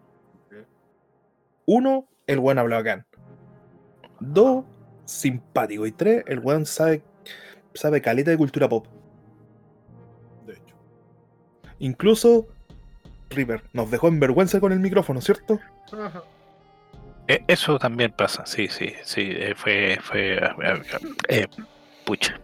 Uno, 1.66 2.06
el 2.26 2.38
buen 2.40 2.58
habla 2.58 2.76
bacán. 2.76 3.06
Dos, 4.18 4.64
simpático. 5.04 5.86
Y 5.86 5.92
tres, 5.92 6.24
el 6.26 6.40
buen 6.40 6.66
sabe, 6.66 7.02
sabe 7.74 8.00
caleta 8.02 8.30
de 8.30 8.36
cultura 8.36 8.68
pop. 8.68 8.86
De 10.46 10.54
hecho. 10.54 10.74
Incluso, 11.78 12.48
River 13.30 13.62
nos 13.72 13.90
dejó 13.90 14.08
en 14.08 14.20
vergüenza 14.20 14.60
con 14.60 14.72
el 14.72 14.80
micrófono, 14.80 15.20
¿cierto? 15.20 15.58
Eh, 17.28 17.44
Eso 17.46 17.78
también 17.78 18.12
pasa, 18.12 18.44
sí, 18.46 18.68
sí, 18.68 18.92
sí. 19.04 19.28
eh, 19.30 19.54
Fue, 19.56 19.98
fue, 20.02 20.36
eh, 20.36 20.82
eh, 21.28 21.46
pucha, 22.04 22.40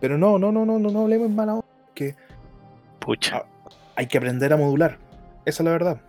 Pero 0.00 0.16
no, 0.16 0.38
no, 0.38 0.50
no, 0.52 0.64
no, 0.64 0.78
no, 0.78 0.90
no 0.90 1.00
hablemos 1.02 1.28
en 1.28 1.36
mala 1.36 1.54
onda, 1.54 1.66
que 1.94 2.14
pucha. 2.98 3.38
Ah. 3.38 3.46
hay 3.96 4.06
que 4.06 4.18
aprender 4.18 4.52
a 4.52 4.56
modular. 4.56 4.98
Esa 5.44 5.62
es 5.62 5.64
la 5.66 5.70
verdad. 5.72 6.00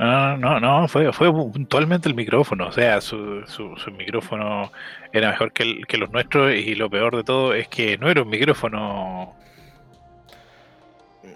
No, 0.00 0.36
no, 0.38 0.58
no, 0.60 0.88
fue, 0.88 1.12
fue 1.12 1.30
puntualmente 1.30 2.08
el 2.08 2.14
micrófono. 2.14 2.68
O 2.68 2.72
sea, 2.72 3.02
su, 3.02 3.42
su, 3.46 3.76
su 3.76 3.90
micrófono 3.90 4.72
era 5.12 5.30
mejor 5.30 5.52
que, 5.52 5.62
el- 5.62 5.86
que 5.86 5.98
los 5.98 6.10
nuestros 6.10 6.54
y 6.54 6.74
lo 6.74 6.88
peor 6.88 7.14
de 7.16 7.22
todo 7.22 7.52
es 7.52 7.68
que 7.68 7.98
no 7.98 8.08
era 8.08 8.22
un 8.22 8.30
micrófono. 8.30 9.34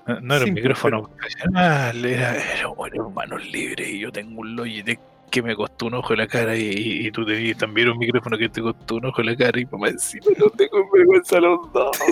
No, 0.07 0.21
no 0.21 0.35
era 0.35 0.45
un 0.47 0.55
micrófono 0.55 1.03
profesional, 1.09 2.05
era, 2.07 2.31
era, 2.37 2.43
era 2.55 2.69
manos 3.15 3.45
libres 3.51 3.87
y 3.89 3.99
yo 3.99 4.11
tengo 4.11 4.41
un 4.41 4.57
Logitech 4.57 4.99
que 5.31 5.43
me 5.43 5.55
costó 5.55 5.87
un 5.87 5.95
ojo 5.95 6.11
de 6.15 6.17
la 6.19 6.27
cara 6.27 6.57
y, 6.57 6.63
y- 6.63 7.07
y 7.07 7.11
tú 7.11 7.27
tenías 7.27 7.59
también 7.59 7.91
un 7.91 7.99
micrófono 7.99 8.39
que 8.39 8.49
te 8.49 8.63
costó 8.63 8.95
un 8.97 9.07
ojo 9.07 9.21
de 9.23 9.31
la 9.33 9.37
cara 9.37 9.61
y 9.61 9.67
mamá 9.67 9.89
encima 9.89 10.25
no 10.39 10.49
tengo 10.51 10.91
vergüenza 10.91 11.39
los 11.41 11.71
dos. 11.73 11.99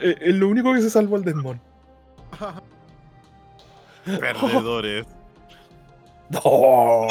Eh, 0.00 0.32
lo 0.32 0.48
único 0.48 0.72
que 0.72 0.80
se 0.80 0.88
salvó 0.90 1.16
al 1.16 1.24
Desmond. 1.24 1.60
Perdedores. 4.20 5.06
No. 6.30 7.08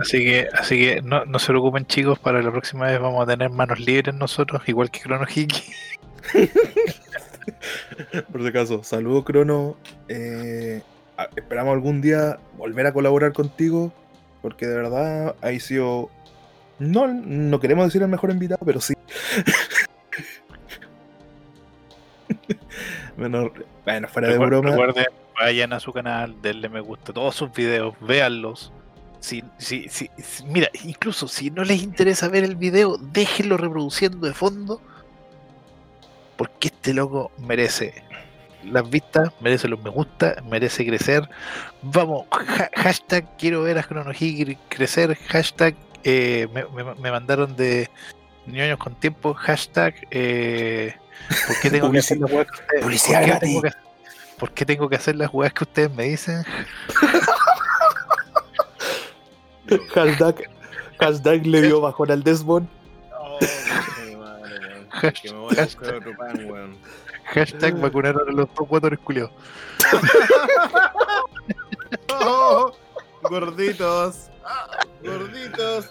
Así 0.00 0.24
que, 0.24 0.48
así 0.54 0.78
que 0.78 1.02
no, 1.02 1.26
no 1.26 1.38
se 1.38 1.48
preocupen 1.48 1.86
chicos, 1.86 2.18
para 2.18 2.42
la 2.42 2.50
próxima 2.50 2.86
vez 2.86 2.98
vamos 3.00 3.22
a 3.22 3.26
tener 3.26 3.50
manos 3.50 3.78
libres 3.80 4.14
nosotros, 4.14 4.62
igual 4.66 4.90
que 4.90 5.00
Chrono 5.00 5.26
Hiki. 5.28 5.72
Por 8.32 8.42
si 8.42 8.48
acaso, 8.48 8.82
saludos 8.82 9.24
Crono. 9.24 9.76
Eh, 10.08 10.82
esperamos 11.36 11.74
algún 11.74 12.00
día 12.00 12.38
volver 12.56 12.86
a 12.86 12.92
colaborar 12.92 13.32
contigo, 13.32 13.92
porque 14.40 14.66
de 14.66 14.76
verdad 14.76 15.36
ha 15.40 15.60
sido... 15.60 16.10
No, 16.78 17.06
no 17.06 17.60
queremos 17.60 17.86
decir 17.86 18.02
el 18.02 18.08
mejor 18.08 18.30
invitado, 18.30 18.64
pero 18.64 18.80
sí. 18.80 18.94
bueno, 23.16 23.50
bueno, 23.84 24.08
fuera 24.08 24.28
de 24.28 24.38
broma. 24.38 24.70
Recuerden, 24.70 25.06
vayan 25.38 25.72
a 25.72 25.80
su 25.80 25.92
canal, 25.92 26.34
denle 26.42 26.68
me 26.68 26.80
gusta 26.80 27.12
a 27.12 27.14
todos 27.14 27.34
sus 27.34 27.52
videos, 27.52 27.94
véanlos. 28.00 28.72
Si, 29.20 29.42
si, 29.58 29.88
si, 29.88 30.10
si- 30.18 30.44
mira, 30.46 30.68
incluso 30.84 31.28
si 31.28 31.50
no 31.50 31.62
les 31.64 31.82
interesa 31.82 32.28
ver 32.28 32.42
el 32.44 32.56
video, 32.56 32.96
déjenlo 32.98 33.56
reproduciendo 33.56 34.26
de 34.26 34.34
fondo. 34.34 34.80
Porque 36.36 36.68
este 36.68 36.92
loco 36.94 37.30
merece 37.38 38.02
las 38.64 38.88
vistas, 38.88 39.30
merece 39.40 39.68
los 39.68 39.82
me 39.82 39.90
gusta, 39.90 40.42
merece 40.48 40.84
crecer. 40.86 41.28
Vamos, 41.82 42.26
ha- 42.32 42.70
hashtag 42.74 43.26
quiero 43.38 43.62
ver 43.62 43.78
a 43.78 43.82
Chronohigiri 43.84 44.56
crecer, 44.68 45.14
hashtag 45.28 45.74
eh, 46.04 46.48
me, 46.52 46.64
me- 46.64 46.94
me 46.96 47.10
mandaron 47.12 47.54
de 47.54 47.88
ñoños 48.46 48.78
con 48.78 48.94
tiempo, 48.96 49.34
hashtag 49.34 49.94
eh, 50.10 50.94
¿por 51.46 51.60
qué 51.60 51.70
tengo 51.70 51.90
que 51.90 51.98
hacer 51.98 52.18
las 52.18 52.30
weas 52.32 52.46
que 52.46 52.54
ustedes- 52.60 52.82
publicidad 52.82 53.18
por 53.18 53.24
qué 53.24 53.30
gratis. 53.30 53.48
tengo 53.48 53.62
que- 53.62 53.72
¿Por 54.38 54.50
qué 54.52 54.66
tengo 54.66 54.88
que 54.88 54.96
hacer 54.96 55.14
las 55.16 55.30
weas 55.32 55.52
que 55.52 55.64
ustedes 55.64 55.90
me 55.92 56.04
dicen? 56.04 56.44
Hashtag, 59.94 60.50
hashtag 60.98 61.46
le 61.46 61.62
dio 61.62 61.80
bajón 61.80 62.10
al 62.10 62.22
Desmond. 62.22 62.68
Oh, 63.18 63.38
qué 63.38 64.16
madre, 64.16 64.58
weón. 64.58 65.12
Que 65.12 65.32
me 65.32 65.38
voy 65.38 65.58
a 65.58 65.64
buscar 65.64 65.94
otro 65.94 66.16
pan, 66.16 66.50
weón. 66.50 66.76
Hashtag 67.32 67.80
vacunaron 67.80 68.28
a 68.28 68.32
los 68.32 68.48
dos 68.54 68.68
guatones 68.68 68.98
culiados. 68.98 69.30
Oh, 72.20 72.72
gorditos. 73.22 74.28
Ah, 74.44 74.66
gorditos. 75.02 75.88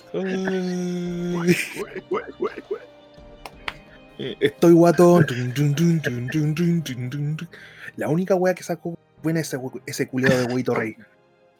Tun, 7.09 7.37
tun. 7.37 7.49
La 7.97 8.07
única 8.07 8.35
wea 8.35 8.53
que 8.53 8.63
sacó 8.63 8.97
buena 9.23 9.39
ese, 9.39 9.57
hue- 9.57 9.81
ese 9.85 10.07
culiado 10.07 10.37
de 10.39 10.45
huevito 10.45 10.73
rey. 10.73 10.95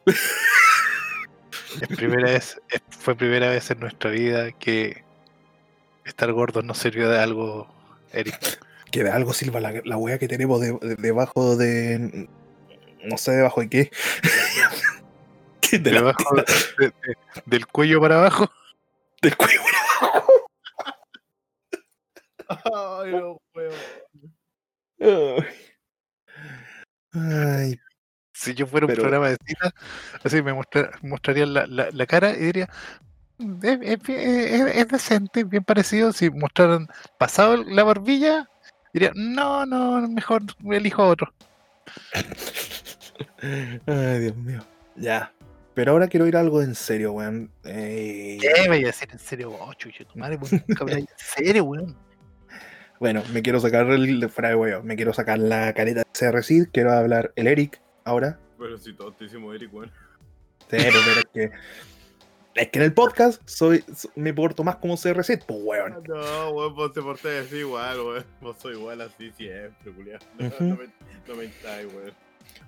Es 0.06 1.88
primera 1.96 2.30
vez, 2.30 2.60
es- 2.70 2.82
fue 2.98 3.14
primera 3.16 3.48
vez 3.50 3.70
en 3.70 3.80
nuestra 3.80 4.10
vida 4.10 4.52
que 4.52 5.02
estar 6.04 6.30
gordos 6.32 6.64
nos 6.64 6.78
sirvió 6.78 7.08
de 7.08 7.18
algo, 7.18 7.72
Eric. 8.12 8.60
Que 8.90 9.04
de 9.04 9.10
algo 9.10 9.32
sirva 9.32 9.60
la, 9.60 9.72
la 9.84 9.96
wea 9.96 10.18
que 10.18 10.28
tenemos 10.28 10.60
de- 10.60 10.78
de- 10.80 10.96
debajo 10.96 11.56
de. 11.56 12.28
No 13.04 13.16
sé 13.18 13.32
debajo 13.32 13.60
de 13.62 13.68
qué. 13.68 13.90
De 15.72 15.78
Debajo 15.78 16.36
del 17.46 17.66
cuello 17.66 17.98
para 17.98 18.18
abajo. 18.18 18.50
del 19.22 19.34
cuello. 19.38 19.60
Ay, 22.48 23.12
no 23.12 23.38
puedo. 23.52 23.72
Ay, 27.12 27.78
Si 28.34 28.54
yo 28.54 28.66
fuera 28.66 28.86
un 28.86 28.88
Pero- 28.92 29.02
programa 29.02 29.28
de 29.28 29.36
cita, 29.46 29.72
así 30.24 30.42
me 30.42 30.52
mostra- 30.54 30.90
mostrarían 31.02 31.52
la, 31.54 31.66
la- 31.66 31.90
la 31.92 32.06
cara 32.06 32.30
y 32.32 32.38
diría, 32.40 32.68
"Mm, 33.38 33.58
es, 33.64 33.78
es 33.82 34.08
es- 34.08 34.76
es 34.76 34.88
decente, 34.88 35.44
bien 35.44 35.62
parecido. 35.64 36.12
Si 36.12 36.30
mostraran 36.30 36.88
pasado 37.18 37.62
la 37.62 37.84
barbilla, 37.84 38.48
diría, 38.92 39.12
no, 39.14 39.64
no, 39.66 40.08
mejor 40.08 40.42
elijo 40.70 41.02
a 41.02 41.08
otro. 41.08 41.32
ay, 43.86 44.18
Dios 44.20 44.36
mío. 44.36 44.64
Ya. 44.96 45.32
Pero 45.74 45.92
ahora 45.92 46.08
quiero 46.08 46.26
ir 46.26 46.36
a 46.36 46.40
algo 46.40 46.62
en 46.62 46.74
serio, 46.74 47.12
weón. 47.12 47.50
Eh, 47.64 48.38
¿Qué 48.40 48.68
vaya 48.68 48.84
a 48.84 48.86
decir 48.86 49.08
en 49.12 49.18
serio? 49.18 49.52
Oh, 49.58 49.72
chucho, 49.74 50.04
tu 50.06 50.18
madre, 50.18 50.38
nunca 50.68 50.84
en 50.92 51.06
serio, 51.16 51.64
weón. 51.64 51.96
Bueno, 53.02 53.20
me 53.32 53.42
quiero 53.42 53.58
sacar 53.58 53.90
el 53.90 54.30
fuera 54.30 54.50
de 54.50 54.54
huevo, 54.54 54.84
me 54.84 54.94
quiero 54.94 55.12
sacar 55.12 55.36
la 55.36 55.72
careta 55.74 56.04
de 56.04 56.06
CRC, 56.12 56.70
quiero 56.70 56.92
hablar 56.92 57.32
el 57.34 57.48
Eric 57.48 57.82
ahora. 58.04 58.38
Pero 58.56 58.78
si 58.78 58.92
todos 58.92 59.16
te 59.16 59.24
hicimos 59.24 59.56
Eric, 59.56 59.74
weón. 59.74 59.90
Sí, 60.70 60.76
pero, 60.76 60.98
pero 61.04 61.18
es 61.18 61.26
que. 61.34 61.50
Es 62.54 62.68
que 62.68 62.78
en 62.78 62.84
el 62.84 62.94
podcast 62.94 63.42
soy, 63.44 63.84
so- 63.92 64.08
me 64.14 64.32
porto 64.32 64.62
más 64.62 64.76
como 64.76 64.96
CRC, 64.96 65.38
pues 65.44 65.58
weón. 65.64 66.00
No, 66.06 66.50
weón, 66.50 66.76
vos 66.76 66.92
te 66.92 67.02
portás 67.02 67.44
así 67.44 67.56
igual, 67.56 67.98
weón. 68.02 68.24
Vos 68.40 68.56
soy 68.62 68.74
igual 68.76 69.00
así 69.00 69.32
siempre, 69.32 69.90
culiao. 69.92 70.20
No, 70.38 70.48
no 70.60 70.76
me, 70.76 70.86
no 71.26 71.34
me 71.34 71.44
entáis, 71.46 71.92
weón. 71.92 72.12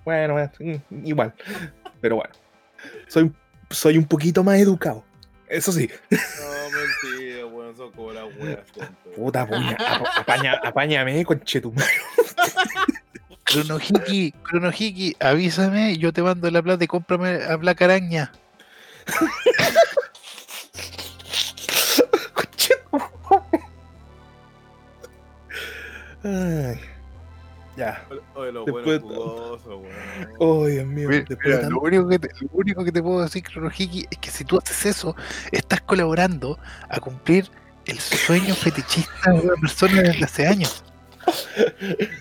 Bueno, 0.03 0.51
igual. 1.05 1.33
Pero 2.01 2.17
bueno. 2.17 2.33
Soy, 3.07 3.31
soy 3.69 3.97
un 3.97 4.05
poquito 4.05 4.43
más 4.43 4.59
educado. 4.59 5.05
Eso 5.47 5.71
sí. 5.71 5.89
No, 6.11 6.17
mentira, 7.07 7.45
weón. 7.77 7.77
Son 7.77 7.91
como. 7.91 8.11
Puta, 9.15 9.45
puña, 9.47 9.71
apa- 9.79 10.09
apaña, 10.21 10.53
apáñame, 10.63 11.23
conchetumare. 11.25 11.87
Cronohiki, 13.45 14.31
Cronohiki, 14.43 15.15
avísame, 15.19 15.97
yo 15.97 16.11
te 16.11 16.23
mando 16.23 16.49
la 16.49 16.63
plata 16.63 16.83
y 16.83 16.87
cómprame 16.87 17.43
a 17.43 17.55
Black 17.57 17.81
Araña. 17.83 18.31
Ay. 26.23 26.79
Ya. 27.77 28.05
Oye, 28.35 28.51
Después- 28.53 29.01
jugosos, 29.01 29.65
weón. 29.67 30.29
Oh, 30.39 30.65
Dios 30.65 30.85
mío. 30.87 31.09
Mira, 31.09 31.25
mira, 31.29 31.55
lo, 31.55 31.59
tanto- 31.61 31.79
único 31.81 32.07
que 32.07 32.19
te, 32.19 32.29
lo 32.41 32.49
único 32.53 32.83
que 32.85 32.91
te 32.91 33.03
puedo 33.03 33.21
decir, 33.21 33.43
Cronohiki, 33.43 34.05
es 34.09 34.17
que 34.17 34.31
si 34.31 34.45
tú 34.45 34.57
haces 34.57 34.85
eso, 34.85 35.15
estás 35.51 35.81
colaborando 35.81 36.57
a 36.89 36.99
cumplir 36.99 37.49
el 37.85 37.99
sueño 37.99 38.55
fetichista 38.55 39.31
de 39.31 39.39
una 39.41 39.55
persona 39.55 40.01
desde 40.01 40.23
hace 40.25 40.47
años. 40.47 40.83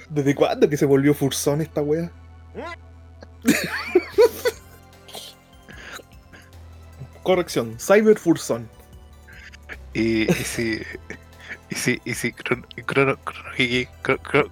¿Desde 0.08 0.34
cuándo 0.34 0.68
que 0.68 0.76
se 0.76 0.86
volvió 0.86 1.14
Fursón 1.14 1.60
esta 1.60 1.82
wea? 1.82 2.10
Corrección, 7.22 7.76
Cyber 7.78 8.18
Fursón. 8.18 8.68
Y, 9.92 10.30
y 10.30 10.44
si. 10.44 10.82
Y 11.70 11.74
si, 11.76 12.00
y 12.04 12.14
si 12.14 12.32
Crono, 12.32 12.66
Crono, 12.84 13.16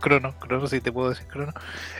Crono, 0.01 0.39
Crono, 0.41 0.67
si 0.67 0.81
te 0.81 0.91
puedo 0.91 1.11
decir 1.11 1.27
Crono. 1.27 1.53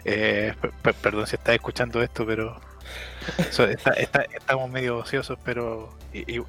eh, 0.05 0.55
per- 0.61 0.73
per- 0.83 0.95
perdón 0.95 1.27
si 1.27 1.37
estás 1.37 1.55
escuchando 1.55 2.03
esto, 2.03 2.25
pero. 2.27 2.61
so- 3.51 3.65
está- 3.65 3.93
está- 3.93 4.23
estamos 4.23 4.71
medio 4.71 4.99
ociosos, 4.99 5.39
pero. 5.45 5.95
y- 6.13 6.21
y- 6.21 6.39
y- 6.41 6.45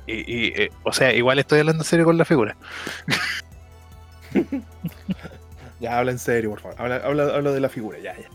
y, 0.48 0.48
eh, 0.64 0.72
o 0.84 0.91
sea, 0.94 1.14
igual 1.14 1.39
estoy 1.39 1.60
hablando 1.60 1.84
en 1.84 1.88
serio 1.88 2.06
con 2.06 2.18
la 2.18 2.26
figura. 2.26 2.56
Ya 5.80 5.98
habla 5.98 6.12
en 6.12 6.20
serio, 6.20 6.50
por 6.52 6.62
favor. 6.62 6.82
Habla, 6.82 6.96
habla, 7.04 7.24
habla 7.36 7.52
de 7.52 7.60
la 7.60 7.68
figura, 7.70 8.00
ya, 8.00 8.16
ya. 8.18 8.30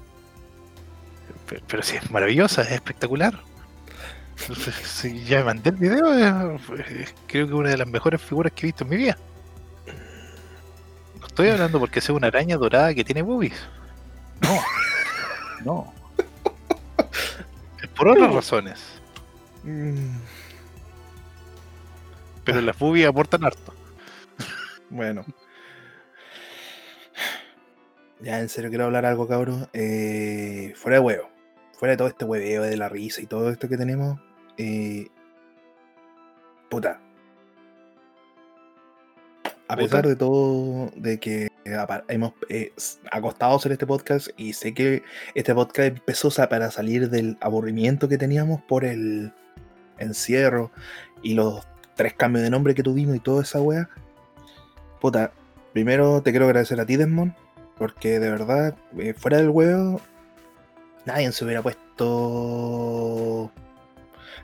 Pero, 1.48 1.62
pero 1.66 1.82
sí 1.82 1.96
es 1.96 2.10
maravillosa, 2.10 2.62
es 2.62 2.72
espectacular. 2.72 3.34
Sí, 4.84 5.24
ya 5.24 5.38
me 5.38 5.44
mandé 5.44 5.70
el 5.70 5.76
video, 5.76 6.16
eh, 6.16 6.58
eh, 6.78 7.06
creo 7.26 7.46
que 7.46 7.52
es 7.52 7.58
una 7.58 7.70
de 7.70 7.76
las 7.78 7.88
mejores 7.88 8.20
figuras 8.22 8.52
que 8.52 8.66
he 8.66 8.68
visto 8.68 8.84
en 8.84 8.90
mi 8.90 8.96
vida. 8.96 9.16
No 11.20 11.26
estoy 11.26 11.48
hablando 11.48 11.80
porque 11.80 12.00
sea 12.00 12.14
una 12.14 12.28
araña 12.28 12.56
dorada 12.56 12.94
que 12.94 13.02
tiene 13.02 13.22
boobies. 13.22 13.54
No, 14.42 14.60
no. 15.64 15.94
Por 17.98 18.08
otras 18.08 18.32
razones, 18.32 18.98
Mm, 19.64 20.16
pero 22.44 22.60
las 22.60 22.78
boobies 22.78 23.08
aportan 23.08 23.44
harto. 23.44 23.74
bueno. 24.88 25.24
Ya, 28.20 28.40
en 28.40 28.48
serio 28.48 28.70
quiero 28.70 28.86
hablar 28.86 29.04
algo, 29.04 29.28
cabrón. 29.28 29.68
Eh, 29.72 30.72
fuera 30.76 30.98
de 30.98 31.04
huevo. 31.04 31.28
Fuera 31.78 31.92
de 31.92 31.96
todo 31.98 32.08
este 32.08 32.24
hueveo 32.24 32.62
de 32.62 32.76
la 32.76 32.88
risa 32.88 33.20
y 33.20 33.26
todo 33.26 33.50
esto 33.50 33.68
que 33.68 33.76
tenemos. 33.76 34.18
Eh, 34.56 35.08
puta. 36.70 37.00
A 39.68 39.76
pesar 39.76 40.06
de 40.06 40.16
todo, 40.16 40.90
de 40.96 41.20
que 41.20 41.48
hemos 42.08 42.32
eh, 42.48 42.72
acostado 43.10 43.56
hacer 43.56 43.72
este 43.72 43.86
podcast 43.86 44.28
y 44.36 44.52
sé 44.52 44.74
que 44.74 45.02
este 45.34 45.54
podcast 45.54 45.96
empezó 45.96 46.30
para 46.48 46.70
salir 46.70 47.10
del 47.10 47.36
aburrimiento 47.40 48.08
que 48.08 48.18
teníamos 48.18 48.60
por 48.62 48.84
el 48.84 49.32
encierro 49.98 50.70
y 51.22 51.34
los 51.34 51.66
tres 51.94 52.14
cambios 52.14 52.44
de 52.44 52.50
nombre 52.50 52.74
que 52.74 52.82
tuvimos 52.82 53.16
y 53.16 53.20
toda 53.20 53.42
esa 53.42 53.60
wea. 53.60 53.88
Puta, 55.00 55.32
primero 55.72 56.22
te 56.22 56.30
quiero 56.30 56.46
agradecer 56.46 56.80
a 56.80 56.86
ti, 56.86 56.96
Desmond, 56.96 57.34
porque 57.76 58.18
de 58.18 58.30
verdad, 58.30 58.76
eh, 58.98 59.14
fuera 59.14 59.38
del 59.38 59.50
huevo, 59.50 60.00
nadie 61.04 61.30
se 61.32 61.44
hubiera 61.44 61.62
puesto 61.62 63.50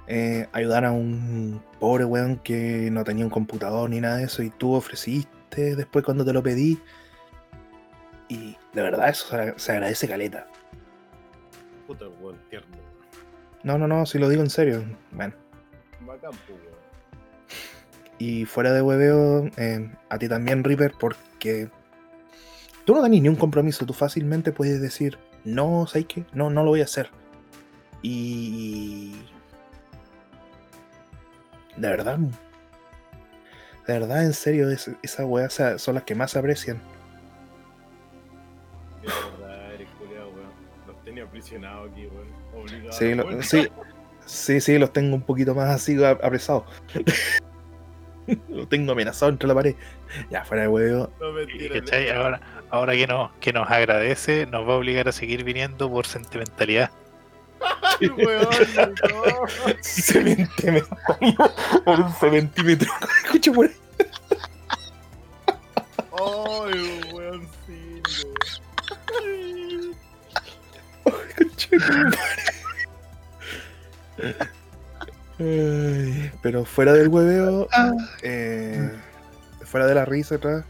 eh, 0.07 0.49
ayudar 0.53 0.85
a 0.85 0.93
un 0.93 1.63
pobre 1.81 2.05
weón 2.05 2.37
que 2.37 2.91
no 2.91 3.05
tenía 3.05 3.25
un 3.25 3.31
computador 3.31 3.89
ni 3.89 4.01
nada 4.01 4.17
de 4.17 4.25
eso 4.25 4.43
y 4.43 4.51
tú 4.51 4.75
ofreciste 4.75 5.77
después 5.77 6.05
cuando 6.05 6.25
te 6.25 6.33
lo 6.33 6.43
pedí. 6.43 6.81
Y 8.29 8.57
de 8.73 8.83
verdad 8.83 9.09
eso 9.09 9.29
se, 9.29 9.59
se 9.59 9.73
agradece 9.73 10.09
caleta. 10.09 10.47
Puta, 11.87 12.07
weón, 12.21 12.39
tierno. 12.49 12.77
No, 13.63 13.79
no, 13.79 13.89
no, 13.89 14.07
si 14.07 14.19
lo 14.19 14.29
digo 14.29 14.43
en 14.43 14.51
serio. 14.51 14.85
Bueno. 15.11 15.35
Bacán. 16.01 16.33
Y 18.19 18.45
fuera 18.45 18.73
de 18.73 18.83
hueveo, 18.83 19.51
eh, 19.57 19.91
a 20.09 20.19
ti 20.19 20.29
también, 20.29 20.63
Reaper, 20.63 20.93
porque 20.99 21.69
tú 22.85 22.95
no 22.95 23.03
tenés 23.03 23.23
ni 23.23 23.29
un 23.29 23.37
compromiso. 23.37 23.87
Tú 23.87 23.93
fácilmente 23.93 24.53
puedes 24.53 24.81
decir, 24.81 25.19
no, 25.45 25.87
¿sabes 25.87 26.07
qué? 26.07 26.25
No, 26.33 26.51
no 26.51 26.63
lo 26.63 26.71
voy 26.71 26.81
a 26.81 26.85
hacer. 26.85 27.11
Y. 28.03 29.15
De 31.77 31.89
verdad. 31.89 32.19
De 32.19 33.93
verdad, 33.93 34.25
en 34.25 34.33
serio, 34.33 34.71
es, 34.71 34.91
esa 35.03 35.27
weá 35.27 35.49
son 35.51 35.95
las 35.95 36.05
que 36.05 36.15
más 36.15 36.31
se 36.31 36.39
aprecian. 39.07 39.37
De 39.41 39.47
verdad, 39.47 39.75
eres 39.75 39.89
culiao, 39.99 40.29
weón. 40.29 40.49
Los 40.87 41.03
tenía 41.05 41.25
aprisionados 41.25 41.91
aquí, 41.91 42.07
weón. 42.07 42.29
Obligados. 42.65 42.97
Sí, 42.97 43.15
lo- 43.15 43.43
sí, 43.43 43.69
sí, 44.27 44.61
sí, 44.61 44.79
los 44.79 44.93
tengo 44.93 45.15
un 45.17 45.23
poquito 45.23 45.55
más 45.55 45.69
así 45.71 46.03
apresados. 46.05 46.65
los 48.49 48.69
tengo 48.69 48.93
amenazados 48.93 49.33
entre 49.35 49.49
la 49.49 49.55
pared. 49.55 49.75
Ya, 50.31 50.45
fuera 50.45 50.63
de 50.63 50.69
huevo. 50.69 51.11
No, 51.21 51.31
Y, 51.31 51.47
mentira. 51.47 51.81
¿cachai? 51.81 52.11
Ahora, 52.11 52.41
ahora 52.71 52.93
que, 52.95 53.07
nos, 53.07 53.33
que 53.41 53.53
nos 53.53 53.71
agradece, 53.71 54.47
nos 54.47 54.67
va 54.69 54.75
a 54.75 54.77
obligar 54.77 55.09
a 55.09 55.13
seguir 55.13 55.45
viniendo 55.45 55.91
por 55.91 56.07
sentimentalidad. 56.07 56.91
Ay, 58.01 58.09
weón, 58.17 58.47
no. 58.77 59.75
Cementemental. 59.83 60.97
Por 61.85 62.01
un 62.01 62.13
cementímetro. 62.15 62.91
Escucho 63.25 63.53
por 63.53 63.67
ahí. 63.67 63.73
Ay, 75.39 76.31
Pero 76.43 76.65
fuera 76.65 76.93
del 76.93 77.09
hueveo, 77.09 77.69
eh, 78.23 78.91
fuera 79.65 79.87
de 79.87 79.95
la 79.95 80.05
risa 80.05 80.37
atrás, 80.37 80.65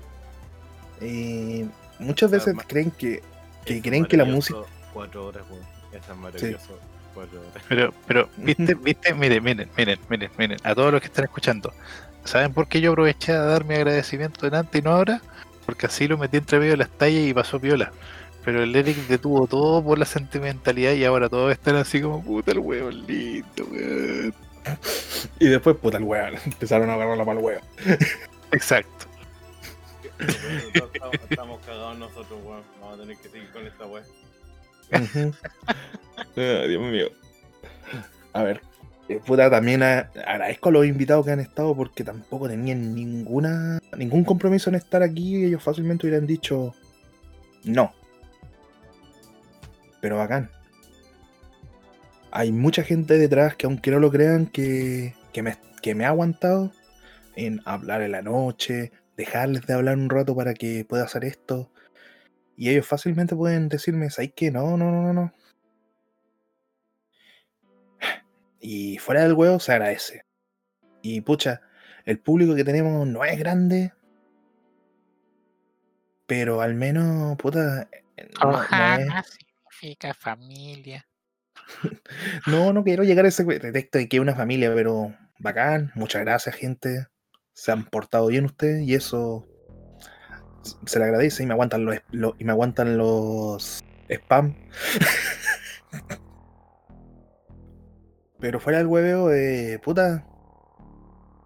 eh, 1.00 1.66
muchas 1.98 2.30
veces 2.30 2.54
creen 2.66 2.90
que, 2.90 3.22
creen 3.64 4.06
que 4.06 4.16
la 4.16 4.24
música 4.24 4.60
Cuatro 4.94 5.26
horas, 5.26 5.42
weón. 5.50 5.62
Es 5.92 6.16
maravilloso. 6.16 6.78
Cuatro 7.12 7.40
horas. 7.40 7.64
Pero, 7.68 7.92
pero, 8.06 8.28
viste, 8.36 8.74
viste, 8.74 9.12
miren, 9.12 9.42
miren, 9.42 9.68
miren, 9.76 9.98
miren, 10.08 10.30
miren, 10.38 10.58
a 10.62 10.74
todos 10.74 10.92
los 10.92 11.00
que 11.00 11.08
están 11.08 11.24
escuchando. 11.24 11.72
¿Saben 12.22 12.54
por 12.54 12.68
qué 12.68 12.80
yo 12.80 12.92
aproveché 12.92 13.32
a 13.32 13.42
dar 13.42 13.64
mi 13.64 13.74
agradecimiento 13.74 14.46
delante 14.46 14.78
y 14.78 14.82
no 14.82 14.92
ahora? 14.92 15.20
Porque 15.66 15.86
así 15.86 16.06
lo 16.06 16.16
metí 16.16 16.36
entre 16.36 16.58
medio 16.60 16.72
de 16.72 16.78
las 16.78 16.90
tallas 16.90 17.22
y 17.22 17.34
pasó 17.34 17.60
piola. 17.60 17.92
Pero 18.44 18.62
el 18.62 18.74
Eric 18.76 18.96
detuvo 19.08 19.46
todo 19.46 19.82
por 19.82 19.98
la 19.98 20.04
sentimentalidad 20.04 20.92
y 20.92 21.04
ahora 21.04 21.28
todos 21.28 21.50
están 21.52 21.76
así 21.76 22.00
como 22.02 22.22
puta 22.22 22.52
el 22.52 22.58
hueón 22.58 23.06
lindo, 23.06 23.64
weón. 23.70 24.34
y 25.40 25.46
después 25.46 25.76
puta 25.76 25.96
el 25.98 26.04
weón, 26.04 26.34
empezaron 26.44 26.90
a 26.90 26.94
agarrarla 26.94 27.24
para 27.24 27.38
el 27.38 27.44
huevo. 27.44 27.60
Exacto. 28.52 29.06
Estamos, 30.74 31.14
estamos 31.28 31.60
cagados 31.66 31.98
nosotros, 31.98 32.38
weón. 32.44 32.62
Vamos 32.80 32.98
a 32.98 33.02
tener 33.02 33.16
que 33.16 33.28
seguir 33.28 33.50
con 33.50 33.66
esta 33.66 33.86
weón. 33.86 34.04
Ah, 36.36 36.64
Dios 36.68 36.82
mío. 36.82 37.08
A 38.32 38.42
ver, 38.42 38.60
eh, 39.08 39.20
puta, 39.24 39.50
también 39.50 39.82
a- 39.82 40.10
agradezco 40.26 40.68
a 40.68 40.72
los 40.72 40.86
invitados 40.86 41.24
que 41.24 41.32
han 41.32 41.40
estado 41.40 41.74
porque 41.74 42.04
tampoco 42.04 42.48
tenían 42.48 42.94
ninguna 42.94 43.80
ningún 43.96 44.24
compromiso 44.24 44.70
en 44.70 44.76
estar 44.76 45.02
aquí. 45.02 45.44
Ellos 45.44 45.62
fácilmente 45.62 46.06
hubieran 46.06 46.26
dicho 46.26 46.74
no. 47.64 47.92
Pero 50.04 50.18
bacán. 50.18 50.50
Hay 52.30 52.52
mucha 52.52 52.82
gente 52.82 53.16
detrás 53.16 53.56
que, 53.56 53.64
aunque 53.64 53.90
no 53.90 54.00
lo 54.00 54.10
crean, 54.10 54.44
que, 54.44 55.14
que, 55.32 55.42
me, 55.42 55.56
que 55.80 55.94
me 55.94 56.04
ha 56.04 56.08
aguantado 56.08 56.72
en 57.36 57.62
hablar 57.64 58.02
en 58.02 58.12
la 58.12 58.20
noche, 58.20 58.92
dejarles 59.16 59.66
de 59.66 59.72
hablar 59.72 59.96
un 59.96 60.10
rato 60.10 60.36
para 60.36 60.52
que 60.52 60.84
pueda 60.84 61.04
hacer 61.04 61.24
esto. 61.24 61.70
Y 62.54 62.68
ellos 62.68 62.86
fácilmente 62.86 63.34
pueden 63.34 63.70
decirme, 63.70 64.10
¿sabes 64.10 64.34
qué? 64.36 64.50
No, 64.50 64.76
no, 64.76 64.90
no, 64.90 65.00
no, 65.00 65.14
no. 65.14 65.32
Y 68.60 68.98
fuera 68.98 69.22
del 69.22 69.32
huevo 69.32 69.58
se 69.58 69.72
agradece. 69.72 70.26
Y 71.00 71.22
pucha, 71.22 71.62
el 72.04 72.18
público 72.18 72.54
que 72.54 72.64
tenemos 72.64 73.06
no 73.06 73.24
es 73.24 73.38
grande. 73.38 73.94
Pero 76.26 76.60
al 76.60 76.74
menos, 76.74 77.38
puta. 77.38 77.88
eh, 78.18 78.28
No, 78.42 78.50
no, 78.52 78.58
es- 78.98 79.38
significa 79.80 80.14
familia. 80.14 81.06
no, 82.46 82.72
no 82.72 82.82
quiero 82.84 83.04
llegar 83.04 83.24
a 83.24 83.28
ese 83.28 83.44
pretexto 83.44 83.98
de 83.98 84.08
que 84.08 84.20
una 84.20 84.34
familia, 84.34 84.72
pero 84.74 85.14
bacán. 85.38 85.92
Muchas 85.94 86.22
gracias, 86.22 86.54
gente. 86.56 87.06
Se 87.52 87.72
han 87.72 87.84
portado 87.84 88.26
bien 88.28 88.44
ustedes 88.46 88.82
y 88.82 88.94
eso 88.94 89.46
se 90.86 90.98
le 90.98 91.04
agradece 91.04 91.42
y 91.42 91.46
me 91.46 91.52
aguantan 91.52 91.84
los, 91.84 91.96
lo- 92.10 92.34
y 92.38 92.44
me 92.44 92.52
aguantan 92.52 92.96
los 92.98 93.80
spam. 94.08 94.56
Pero 98.40 98.60
fuera 98.60 98.78
del 98.78 98.88
hueveo, 98.88 99.32
eh, 99.32 99.78
puta. 99.82 100.26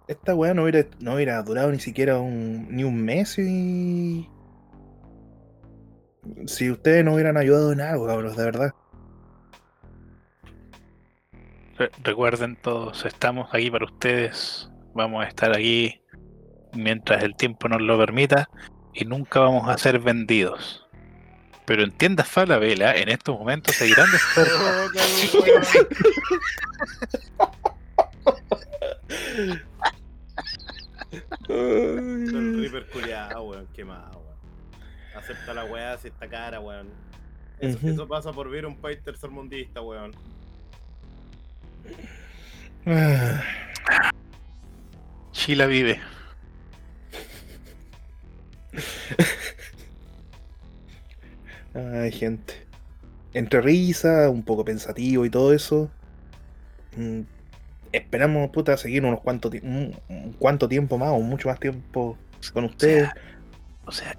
Esta 0.09 0.35
weá 0.35 0.55
no 0.55 0.63
hubiera, 0.63 0.89
no 1.01 1.15
hubiera 1.15 1.41
durado 1.43 1.71
ni 1.71 1.79
siquiera 1.79 2.19
un, 2.19 2.67
ni 2.75 2.83
un 2.83 3.01
mes 3.05 3.39
y. 3.39 4.29
Si 6.47 6.71
ustedes 6.71 7.05
no 7.05 7.15
hubieran 7.15 7.37
ayudado 7.37 7.73
en 7.73 7.81
algo, 7.81 8.07
cabros, 8.07 8.37
de 8.37 8.45
verdad. 8.45 8.75
Re- 11.77 11.91
Recuerden 12.03 12.57
todos, 12.57 13.05
estamos 13.05 13.49
aquí 13.53 13.71
para 13.71 13.85
ustedes. 13.85 14.71
Vamos 14.95 15.25
a 15.25 15.29
estar 15.29 15.53
aquí 15.55 16.01
mientras 16.73 17.23
el 17.23 17.37
tiempo 17.37 17.69
nos 17.69 17.81
lo 17.81 17.97
permita 17.99 18.49
y 18.95 19.05
nunca 19.05 19.41
vamos 19.41 19.69
a 19.69 19.79
ser 19.79 19.99
vendidos. 20.01 20.85
Pero 21.65 21.85
en 21.85 21.93
tiendas 21.93 22.27
Falabella, 22.29 22.97
en 22.97 23.11
estos 23.11 23.39
momentos 23.39 23.75
seguirán 23.77 24.09
de 24.11 24.17
oferta. 24.17 24.89
El 31.49 32.71
Reaper 32.71 32.87
weón. 33.41 33.67
Quemado. 33.75 34.28
Acepta 35.19 35.53
la 35.53 35.65
weá 35.65 35.99
si 35.99 36.09
está 36.09 36.29
cara, 36.29 36.61
weón. 36.61 36.89
Eso, 37.59 38.07
pasa 38.07 38.33
por 38.33 38.49
ver 38.49 38.65
un 38.67 38.77
país 38.77 39.03
tercermundista, 39.03 39.83
weón. 39.83 40.13
Ah, 42.87 43.43
Chila 45.33 45.67
vive. 45.67 46.01
Ay, 51.75 52.13
gente. 52.13 52.67
Entre 53.35 53.61
risa, 53.61 54.31
un 54.31 54.45
poco 54.45 54.65
pensativo 54.65 55.27
y 55.27 55.31
todo 55.31 55.53
eso. 55.53 55.91
mm, 56.97 57.23
esperamos, 57.93 58.51
puta, 58.51 58.77
seguir 58.77 59.05
unos 59.05 59.21
cuantos 59.21 59.53
un, 59.63 59.97
un 60.09 60.33
cuánto 60.39 60.69
tiempo 60.69 60.97
más 60.97 61.11
o 61.11 61.19
mucho 61.21 61.49
más 61.49 61.59
tiempo 61.59 62.17
con 62.53 62.65
ustedes. 62.65 63.09
O 63.09 63.13
sea, 63.13 63.23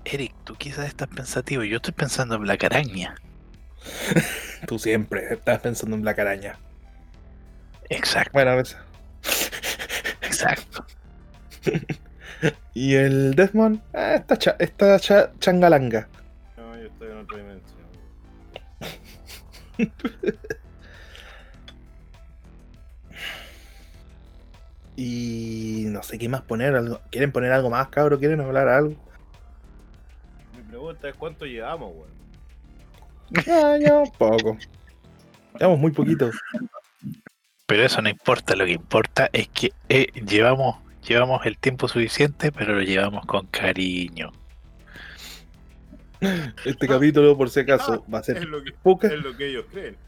Eric, 0.06 0.34
tú 0.44 0.56
quizás 0.56 0.88
estás 0.88 1.08
pensativo. 1.08 1.64
Yo 1.64 1.78
estoy 1.78 1.94
pensando 1.94 2.36
en 2.36 2.42
Black 2.42 2.64
Araña. 2.64 3.16
Tú 4.68 4.78
siempre 4.80 5.34
estás 5.34 5.60
pensando 5.60 5.96
en 5.96 6.02
Black 6.02 6.20
Araña. 6.20 6.58
Exacto, 7.90 8.32
Bueno, 8.34 8.52
a 8.52 8.56
veces. 8.56 8.78
exacto. 10.22 10.86
Y 12.74 12.96
el 12.96 13.36
Deathmon, 13.36 13.82
ah, 13.94 14.16
está, 14.16 14.38
cha- 14.38 14.56
está 14.60 14.98
cha- 14.98 15.32
changalanga. 15.40 16.08
No, 16.56 16.74
yo 16.78 16.88
estoy 16.88 17.12
en 17.12 17.18
otra 17.18 17.38
dimensión. 17.38 17.80
Y 24.96 25.86
no 25.88 26.04
sé 26.04 26.18
qué 26.18 26.28
más 26.30 26.42
poner. 26.42 26.76
algo- 26.76 27.02
¿Quieren 27.12 27.32
poner 27.32 27.52
algo 27.52 27.70
más, 27.70 27.88
cabro? 27.90 28.20
¿Quieren 28.20 28.42
hablar 28.42 28.68
algo? 28.68 28.96
Pregunta 30.80 31.10
es 31.10 31.16
cuánto 31.16 31.46
llevamos, 31.46 31.94
weón. 31.94 32.10
Ah, 33.50 33.78
ya, 33.82 34.02
poco. 34.18 34.58
Llevamos 35.60 35.78
muy 35.80 35.92
poquito. 35.92 36.32
Pero 37.66 37.84
eso 37.84 38.02
no 38.02 38.08
importa. 38.08 38.56
Lo 38.56 38.64
que 38.64 38.72
importa 38.72 39.30
es 39.34 39.50
que 39.50 39.74
eh, 39.90 40.08
llevamos, 40.26 40.78
llevamos 41.06 41.46
el 41.46 41.58
tiempo 41.58 41.90
suficiente, 41.90 42.54
pero 42.54 42.76
lo 42.76 42.82
llevamos 42.82 43.26
con 43.26 43.46
cariño. 43.48 44.32
Este 46.64 46.88
capítulo, 46.88 47.38
por 47.38 47.50
si 47.50 47.60
acaso, 47.60 48.06
va 48.12 48.20
a 48.20 48.22
Es 48.22 48.28
ser 48.28 48.46
lo 48.46 48.64
que, 48.64 48.72
poca. 48.72 49.08
es 49.08 49.20
lo 49.20 49.36
que 49.36 49.48
ellos 49.50 49.66
creen. 49.70 49.98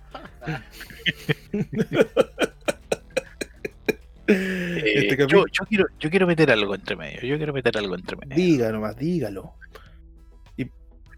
Eh, 4.28 4.94
Este 4.96 5.10
yo, 5.10 5.18
capítulo. 5.18 5.46
yo 5.52 5.66
quiero, 5.66 5.86
yo 6.00 6.10
quiero 6.10 6.28
meter 6.28 6.50
algo 6.52 6.74
entre 6.74 6.96
medio. 6.96 7.20
Yo 7.24 7.36
quiero 7.36 7.52
meter 7.52 7.78
algo 7.78 7.96
entre 7.96 8.16
medio. 8.16 8.34
Diga 8.34 8.72
nomás, 8.72 8.96
dígalo. 8.96 9.56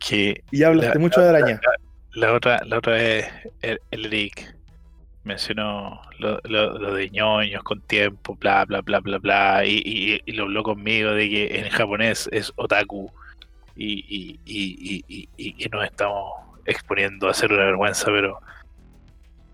Que 0.07 0.43
Y 0.51 0.63
hablaste 0.63 0.95
La- 0.95 0.99
mucho 0.99 1.21
de 1.21 1.29
araña. 1.29 1.59
la 2.13 2.33
otra, 2.33 2.61
la 2.65 2.77
otra 2.77 2.93
vez 2.93 3.27
el, 3.61 3.79
el 3.91 4.05
Eric 4.07 4.55
mencionó 5.23 6.01
lo, 6.19 6.39
lo- 6.43 6.77
lo 6.77 6.93
de 6.93 7.09
ñoños 7.09 7.63
con 7.63 7.79
tiempo, 7.81 8.35
bla 8.35 8.65
bla 8.65 8.81
bla 8.81 8.99
bla 8.99 9.17
bla, 9.19 9.65
y, 9.65 9.81
y- 9.85 10.21
y 10.25 10.31
lo 10.33 10.43
habló 10.43 10.63
conmigo 10.63 11.11
de 11.11 11.29
que 11.29 11.59
en 11.59 11.69
japonés 11.69 12.27
es 12.33 12.51
otaku 12.57 13.09
y, 13.75 13.93
y, 14.07 14.39
y, 14.45 15.03
y, 15.07 15.29
y- 15.37 15.55
y 15.65 15.69
nos 15.69 15.85
estamos 15.85 16.33
exponiendo 16.65 17.29
a 17.29 17.33
ser 17.33 17.51
una 17.53 17.63
vergüenza, 17.65 18.05
pero 18.07 18.39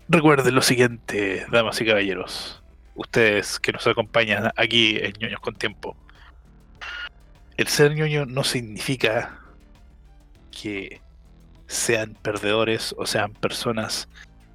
recuerden 0.08 0.54
lo 0.54 0.62
siguiente, 0.62 1.46
damas 1.52 1.80
y 1.80 1.86
caballeros, 1.86 2.62
ustedes 2.96 3.60
que 3.60 3.70
nos 3.72 3.86
acompañan 3.86 4.50
aquí 4.56 4.96
en 5.00 5.12
ñoños 5.20 5.40
con 5.40 5.54
tiempo. 5.54 5.96
El 7.56 7.68
ser 7.68 7.94
ñoño 7.94 8.26
no 8.26 8.42
significa 8.42 9.39
que 10.50 11.00
sean 11.66 12.14
perdedores 12.22 12.94
o 12.98 13.06
sean 13.06 13.32
personas 13.32 14.08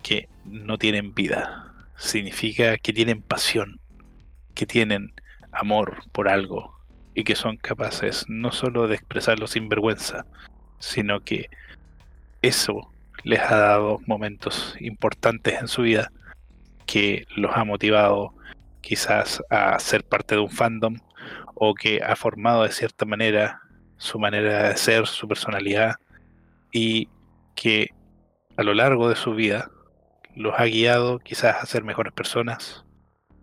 que 0.03 0.27
no 0.45 0.77
tienen 0.77 1.13
vida. 1.13 1.73
Significa 1.97 2.77
que 2.77 2.93
tienen 2.93 3.21
pasión, 3.21 3.79
que 4.53 4.65
tienen 4.65 5.13
amor 5.51 6.03
por 6.11 6.27
algo 6.27 6.75
y 7.13 7.23
que 7.23 7.35
son 7.35 7.57
capaces 7.57 8.25
no 8.27 8.51
solo 8.51 8.87
de 8.87 8.95
expresarlo 8.95 9.47
sin 9.47 9.69
vergüenza, 9.69 10.25
sino 10.79 11.21
que 11.21 11.49
eso 12.41 12.91
les 13.23 13.39
ha 13.39 13.57
dado 13.57 13.99
momentos 14.05 14.75
importantes 14.79 15.59
en 15.59 15.67
su 15.67 15.83
vida 15.83 16.11
que 16.85 17.25
los 17.35 17.55
ha 17.55 17.63
motivado 17.63 18.33
quizás 18.81 19.41
a 19.49 19.79
ser 19.79 20.03
parte 20.03 20.35
de 20.35 20.41
un 20.41 20.49
fandom 20.49 20.97
o 21.55 21.73
que 21.73 22.01
ha 22.03 22.15
formado 22.15 22.63
de 22.63 22.71
cierta 22.71 23.05
manera 23.05 23.61
su 23.97 24.19
manera 24.19 24.69
de 24.69 24.77
ser, 24.77 25.07
su 25.07 25.27
personalidad 25.27 25.95
y 26.71 27.09
que 27.55 27.89
a 28.57 28.63
lo 28.63 28.73
largo 28.73 29.09
de 29.09 29.15
su 29.15 29.33
vida 29.33 29.71
los 30.35 30.53
ha 30.57 30.65
guiado 30.65 31.19
quizás 31.19 31.57
a 31.61 31.65
ser 31.65 31.83
mejores 31.83 32.13
personas, 32.13 32.85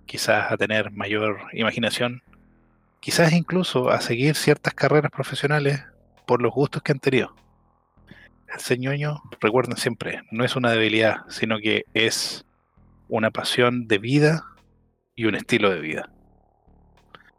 quizás 0.06 0.52
a 0.52 0.56
tener 0.56 0.90
mayor 0.90 1.40
imaginación, 1.52 2.22
quizás 3.00 3.32
incluso 3.32 3.90
a 3.90 4.00
seguir 4.00 4.34
ciertas 4.34 4.74
carreras 4.74 5.10
profesionales 5.10 5.82
por 6.26 6.42
los 6.42 6.52
gustos 6.52 6.82
que 6.82 6.92
han 6.92 7.00
tenido. 7.00 7.34
El 8.68 9.16
recuerden 9.40 9.78
siempre, 9.78 10.22
no 10.30 10.44
es 10.44 10.56
una 10.56 10.70
debilidad, 10.70 11.22
sino 11.28 11.58
que 11.58 11.84
es 11.94 12.44
una 13.08 13.30
pasión 13.30 13.88
de 13.88 13.96
vida 13.96 14.44
y 15.14 15.24
un 15.24 15.34
estilo 15.34 15.70
de 15.70 15.80
vida. 15.80 16.10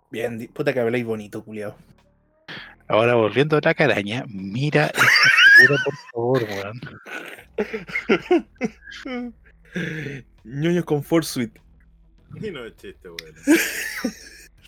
Bien, 0.09 0.49
puta 0.53 0.73
que 0.73 0.79
habláis 0.79 1.05
bonito, 1.05 1.43
culiao. 1.43 1.75
Ahora 2.93 3.15
volviendo 3.15 3.57
a 3.57 3.59
la 3.63 3.73
caraña, 3.73 4.23
mira 4.27 4.85
esta 4.85 5.01
figura, 5.57 5.81
por 5.83 5.95
favor, 6.11 6.43
weón. 6.43 6.79
Ñoños 10.43 10.85
con 10.85 11.03
Force 11.03 11.33
Suite. 11.33 11.59
Y 12.39 12.51
no 12.51 12.63
es 12.63 12.75
chiste, 12.75 13.09
weón. 13.09 13.33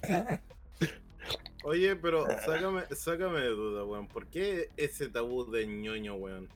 Oye, 1.65 1.95
pero 1.97 2.26
sácame, 2.43 2.81
sácame 2.95 3.41
de 3.41 3.49
duda, 3.49 3.85
weón. 3.85 4.07
¿Por 4.07 4.26
qué 4.26 4.72
ese 4.76 5.07
tabú 5.07 5.45
de 5.52 5.68
ñoño, 5.68 6.15
weón? 6.15 6.49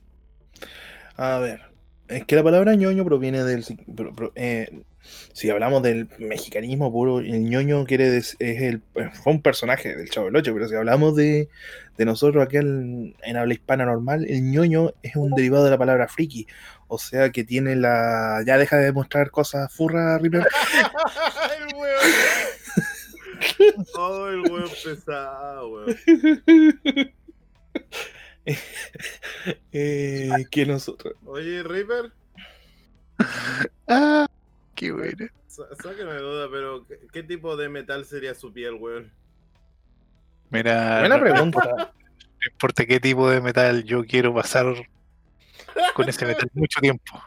A 1.16 1.38
ver, 1.38 1.70
es 2.10 2.24
que 2.26 2.36
la 2.36 2.42
palabra 2.42 2.74
ñoño 2.74 3.04
proviene 3.04 3.42
del. 3.44 3.64
si- 3.64 3.74
pro- 3.76 4.14
pro- 4.14 4.32
eh, 4.34 4.82
si 5.32 5.48
hablamos 5.50 5.82
del 5.82 6.08
mexicanismo 6.18 6.92
puro, 6.92 7.20
el 7.20 7.44
ñoño 7.48 7.84
quiere 7.86 8.16
es 8.18 8.36
el, 8.38 8.82
eh, 8.96 9.08
fue 9.22 9.32
un 9.32 9.42
personaje 9.42 9.96
del 9.96 10.10
Chavo 10.10 10.26
del 10.26 10.36
Ocho, 10.36 10.52
pero 10.52 10.68
si 10.68 10.74
hablamos 10.74 11.16
de, 11.16 11.48
de 11.96 12.04
nosotros 12.04 12.44
aquí 12.44 12.58
en, 12.58 13.16
en 13.22 13.36
habla 13.36 13.54
hispana 13.54 13.86
normal, 13.86 14.26
el 14.28 14.50
ñoño 14.50 14.92
es 15.02 15.16
un 15.16 15.30
derivado 15.30 15.64
de 15.64 15.70
la 15.70 15.78
palabra 15.78 16.06
friki. 16.08 16.46
O 16.88 16.98
sea 16.98 17.30
que 17.30 17.44
tiene 17.44 17.76
la. 17.76 18.42
Ya 18.46 18.58
deja 18.58 18.76
de 18.76 18.92
mostrar 18.92 19.30
cosas 19.30 19.72
furra, 19.72 20.18
Reaper. 20.18 20.46
el 21.68 21.76
weón. 21.76 21.96
Oh, 23.96 24.26
el 24.28 24.40
weón 24.50 24.68
pesado, 24.84 25.68
weón. 25.70 25.96
Eh, 29.72 30.30
que 30.50 30.66
nosotros. 30.66 31.14
Oye, 31.24 31.62
Reaper, 31.62 32.12
Ah, 33.88 34.26
qué 34.74 34.92
bueno. 34.92 35.16
de 35.16 36.18
duda, 36.18 36.48
pero 36.50 36.86
¿qué, 37.12 37.22
tipo 37.22 37.56
de 37.56 37.68
metal 37.68 38.04
sería 38.04 38.34
su 38.34 38.52
piel, 38.52 38.74
weón? 38.74 39.12
Mira, 40.50 41.00
Buena 41.00 41.16
no, 41.16 41.22
pregunta. 41.22 41.60
no 41.76 42.52
importa 42.52 42.86
qué 42.86 42.98
tipo 42.98 43.30
de 43.30 43.40
metal, 43.40 43.84
yo 43.84 44.04
quiero 44.04 44.34
pasar 44.34 44.66
con 45.94 46.08
ese 46.08 46.26
metal 46.26 46.50
mucho 46.54 46.80
tiempo. 46.80 47.20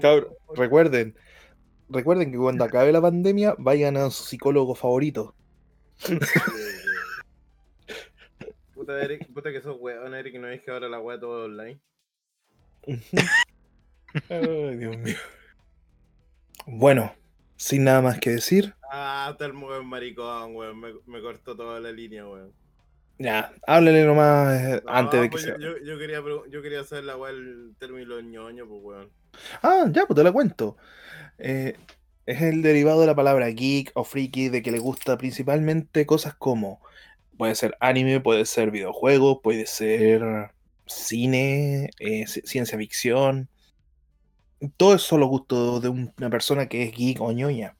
Cabro, 0.00 0.36
recuerden, 0.54 1.16
recuerden 1.88 2.30
que 2.32 2.38
cuando 2.38 2.64
acabe 2.64 2.92
la 2.92 3.00
pandemia 3.00 3.54
vayan 3.58 3.96
a 3.96 4.10
su 4.10 4.24
psicólogo 4.24 4.74
favorito. 4.74 5.34
Puta, 8.84 9.02
Eric, 9.02 9.32
puta 9.32 9.50
que 9.50 9.62
sos 9.62 9.76
weón, 9.80 10.14
Eric, 10.14 10.38
no 10.38 10.46
es 10.48 10.60
que 10.62 10.70
ahora 10.70 10.90
la 10.90 11.00
weá 11.00 11.18
todo 11.18 11.46
online. 11.46 11.80
Ay, 14.28 14.76
Dios 14.76 14.98
mío. 14.98 15.16
Bueno, 16.66 17.14
sin 17.56 17.84
nada 17.84 18.02
más 18.02 18.18
que 18.20 18.30
decir, 18.30 18.74
Ah, 18.90 19.28
está 19.32 19.46
el 19.46 19.52
weón 19.56 19.86
maricón, 19.86 20.54
weón. 20.54 20.78
Me, 20.80 20.92
me 21.06 21.22
cortó 21.22 21.56
toda 21.56 21.80
la 21.80 21.92
línea, 21.92 22.26
weón. 22.28 22.52
ya, 23.18 23.54
háblele 23.66 24.04
nomás 24.04 24.60
eh, 24.60 24.82
No, 24.84 24.92
antes 24.92 25.20
de 25.20 25.30
que 25.30 25.30
pues 25.30 25.42
se. 25.44 25.56
yo, 25.58 25.98
quería, 25.98 26.22
yo 26.50 26.60
quería 26.62 26.80
hacer 26.80 27.04
la 27.04 27.16
weá 27.16 27.30
el 27.32 27.74
término 27.78 28.20
ñoño, 28.20 28.68
pues 28.68 28.80
weón. 28.82 29.10
Ah, 29.62 29.86
ya, 29.90 30.04
pues 30.06 30.14
te 30.16 30.24
la 30.24 30.30
cuento. 30.32 30.76
Eh, 31.38 31.78
es 32.26 32.42
el 32.42 32.60
derivado 32.60 33.00
de 33.00 33.06
la 33.06 33.14
palabra 33.14 33.48
geek 33.48 33.92
o 33.94 34.04
freaky, 34.04 34.50
de 34.50 34.62
que 34.62 34.70
le 34.72 34.78
gusta 34.78 35.16
principalmente 35.16 36.04
cosas 36.04 36.34
como. 36.34 36.82
Puede 37.36 37.54
ser 37.54 37.76
anime, 37.80 38.20
puede 38.20 38.44
ser 38.44 38.70
videojuegos, 38.70 39.38
puede 39.42 39.66
ser 39.66 40.52
cine, 40.86 41.90
eh, 41.98 42.24
ci- 42.24 42.44
ciencia 42.44 42.78
ficción. 42.78 43.48
Todo 44.76 44.94
eso 44.94 45.18
los 45.18 45.28
gustos 45.28 45.82
de 45.82 45.88
un- 45.88 46.12
una 46.16 46.30
persona 46.30 46.68
que 46.68 46.84
es 46.84 46.92
geek 46.92 47.20
o 47.20 47.32
ñoña. 47.32 47.76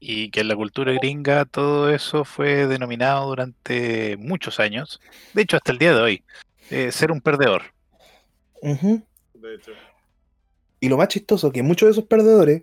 Y 0.00 0.30
que 0.30 0.40
en 0.40 0.48
la 0.48 0.56
cultura 0.56 0.92
gringa 0.92 1.44
todo 1.44 1.90
eso 1.90 2.24
fue 2.24 2.66
denominado 2.66 3.26
durante 3.26 4.16
muchos 4.18 4.60
años, 4.60 5.00
de 5.32 5.42
hecho 5.42 5.56
hasta 5.56 5.72
el 5.72 5.78
día 5.78 5.94
de 5.94 6.00
hoy, 6.00 6.24
eh, 6.70 6.92
ser 6.92 7.10
un 7.10 7.20
perdedor. 7.20 7.62
De 9.34 9.54
hecho. 9.54 9.72
Y 10.80 10.88
lo 10.88 10.96
más 10.96 11.08
chistoso 11.08 11.52
que 11.52 11.62
muchos 11.62 11.86
de 11.86 11.92
esos 11.92 12.04
perdedores, 12.04 12.62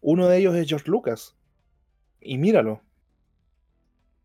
uno 0.00 0.28
de 0.28 0.38
ellos 0.38 0.54
es 0.56 0.68
George 0.68 0.90
Lucas. 0.90 1.34
Y 2.20 2.38
míralo. 2.38 2.80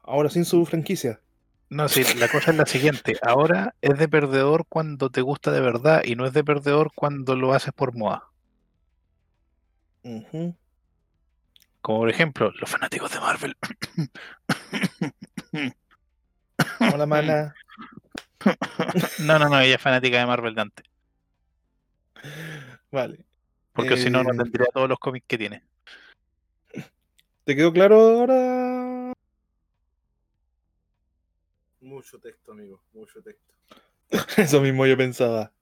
Ahora 0.10 0.30
sin 0.32 0.44
su 0.44 0.66
franquicia. 0.66 1.22
No, 1.70 1.88
sí, 1.88 2.04
la 2.18 2.28
cosa 2.30 2.50
es 2.50 2.58
la 2.58 2.66
siguiente, 2.66 3.20
ahora 3.22 3.76
es 3.80 4.00
de 4.00 4.10
perdedor 4.10 4.66
cuando 4.68 5.12
te 5.12 5.22
gusta 5.22 5.52
de 5.52 5.62
verdad 5.62 6.02
y 6.04 6.16
no 6.16 6.26
es 6.26 6.34
de 6.34 6.44
perdedor 6.44 6.92
cuando 6.96 7.36
lo 7.36 7.54
haces 7.54 7.74
por 7.74 7.96
moda. 7.96 8.24
Como 10.02 12.00
por 12.00 12.10
ejemplo, 12.10 12.52
los 12.60 12.68
fanáticos 12.68 13.12
de 13.12 13.20
Marvel. 13.20 13.56
Hola, 16.94 17.06
mana. 17.06 17.54
No, 19.20 19.38
no, 19.38 19.48
no, 19.48 19.60
ella 19.60 19.76
es 19.76 19.82
fanática 19.82 20.18
de 20.18 20.26
Marvel 20.26 20.56
de 20.56 20.62
antes. 20.62 20.86
Vale. 22.90 23.26
Porque 23.74 23.96
si 23.96 24.10
no, 24.10 24.24
no 24.24 24.32
Eh, 24.32 24.38
tendría 24.38 24.66
todos 24.74 24.90
los 24.90 24.98
cómics 24.98 25.28
que 25.28 25.38
tiene. 25.38 25.62
¿Te 27.44 27.56
quedó 27.56 27.72
claro 27.72 28.00
ahora? 28.00 28.79
Mucho 31.82 32.20
texto, 32.20 32.52
amigo. 32.52 32.84
Mucho 32.94 33.22
texto. 33.22 33.54
Eso 34.38 34.62
mismo 34.62 34.86
yo 34.86 34.98
pensaba. 34.98 35.54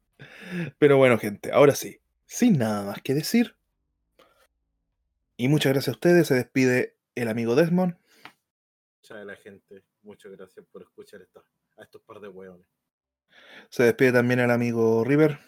Pero 0.79 0.97
bueno, 0.97 1.17
gente, 1.17 1.51
ahora 1.51 1.75
sí. 1.75 1.99
Sin 2.25 2.57
nada 2.57 2.83
más 2.83 3.01
que 3.01 3.13
decir. 3.13 3.55
Y 5.37 5.47
muchas 5.47 5.73
gracias 5.73 5.89
a 5.89 5.97
ustedes. 5.97 6.27
Se 6.27 6.33
despide 6.33 6.95
el 7.15 7.27
amigo 7.27 7.55
Desmond. 7.55 7.95
Chao 9.01 9.23
la 9.23 9.35
gente. 9.35 9.83
Muchas 10.01 10.31
gracias 10.31 10.65
por 10.71 10.81
escuchar 10.81 11.21
esto, 11.21 11.43
a 11.77 11.83
estos 11.83 12.01
par 12.01 12.19
de 12.19 12.27
weones. 12.27 12.65
Se 13.69 13.83
despide 13.83 14.11
también 14.11 14.39
el 14.39 14.51
amigo 14.51 15.03
River. 15.03 15.39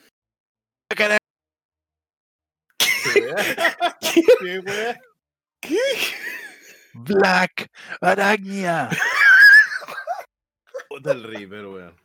¿Qué 0.95 1.19
weá? 3.15 3.35
¿Qué 3.99 4.59
weá? 4.59 5.01
Black 6.93 7.69
Araña. 8.01 8.89
Puta 10.99 11.13
el 11.13 11.23
Reaper, 11.23 11.65
weón. 11.65 11.95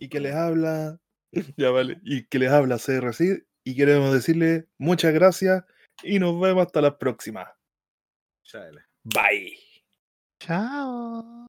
Y 0.00 0.08
que 0.08 0.18
les 0.18 0.34
habla. 0.34 0.98
Ya 1.56 1.70
vale. 1.70 2.00
Y 2.02 2.26
que 2.26 2.40
les 2.40 2.50
habla 2.50 2.78
CRC. 2.78 3.46
Y 3.62 3.76
queremos 3.76 4.12
decirle 4.12 4.66
muchas 4.76 5.14
gracias. 5.14 5.64
Y 6.02 6.18
nos 6.18 6.40
vemos 6.40 6.66
hasta 6.66 6.80
la 6.80 6.98
próxima. 6.98 7.56
Chao. 8.42 8.72
Bye. 9.04 9.56
Chao. 10.40 11.46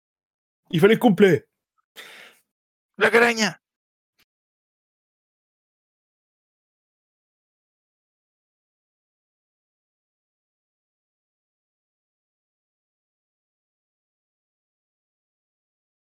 ¡Y 0.70 0.80
feliz 0.80 1.00
cumple! 1.00 1.48
La 2.98 3.10
caraña. 3.10 3.60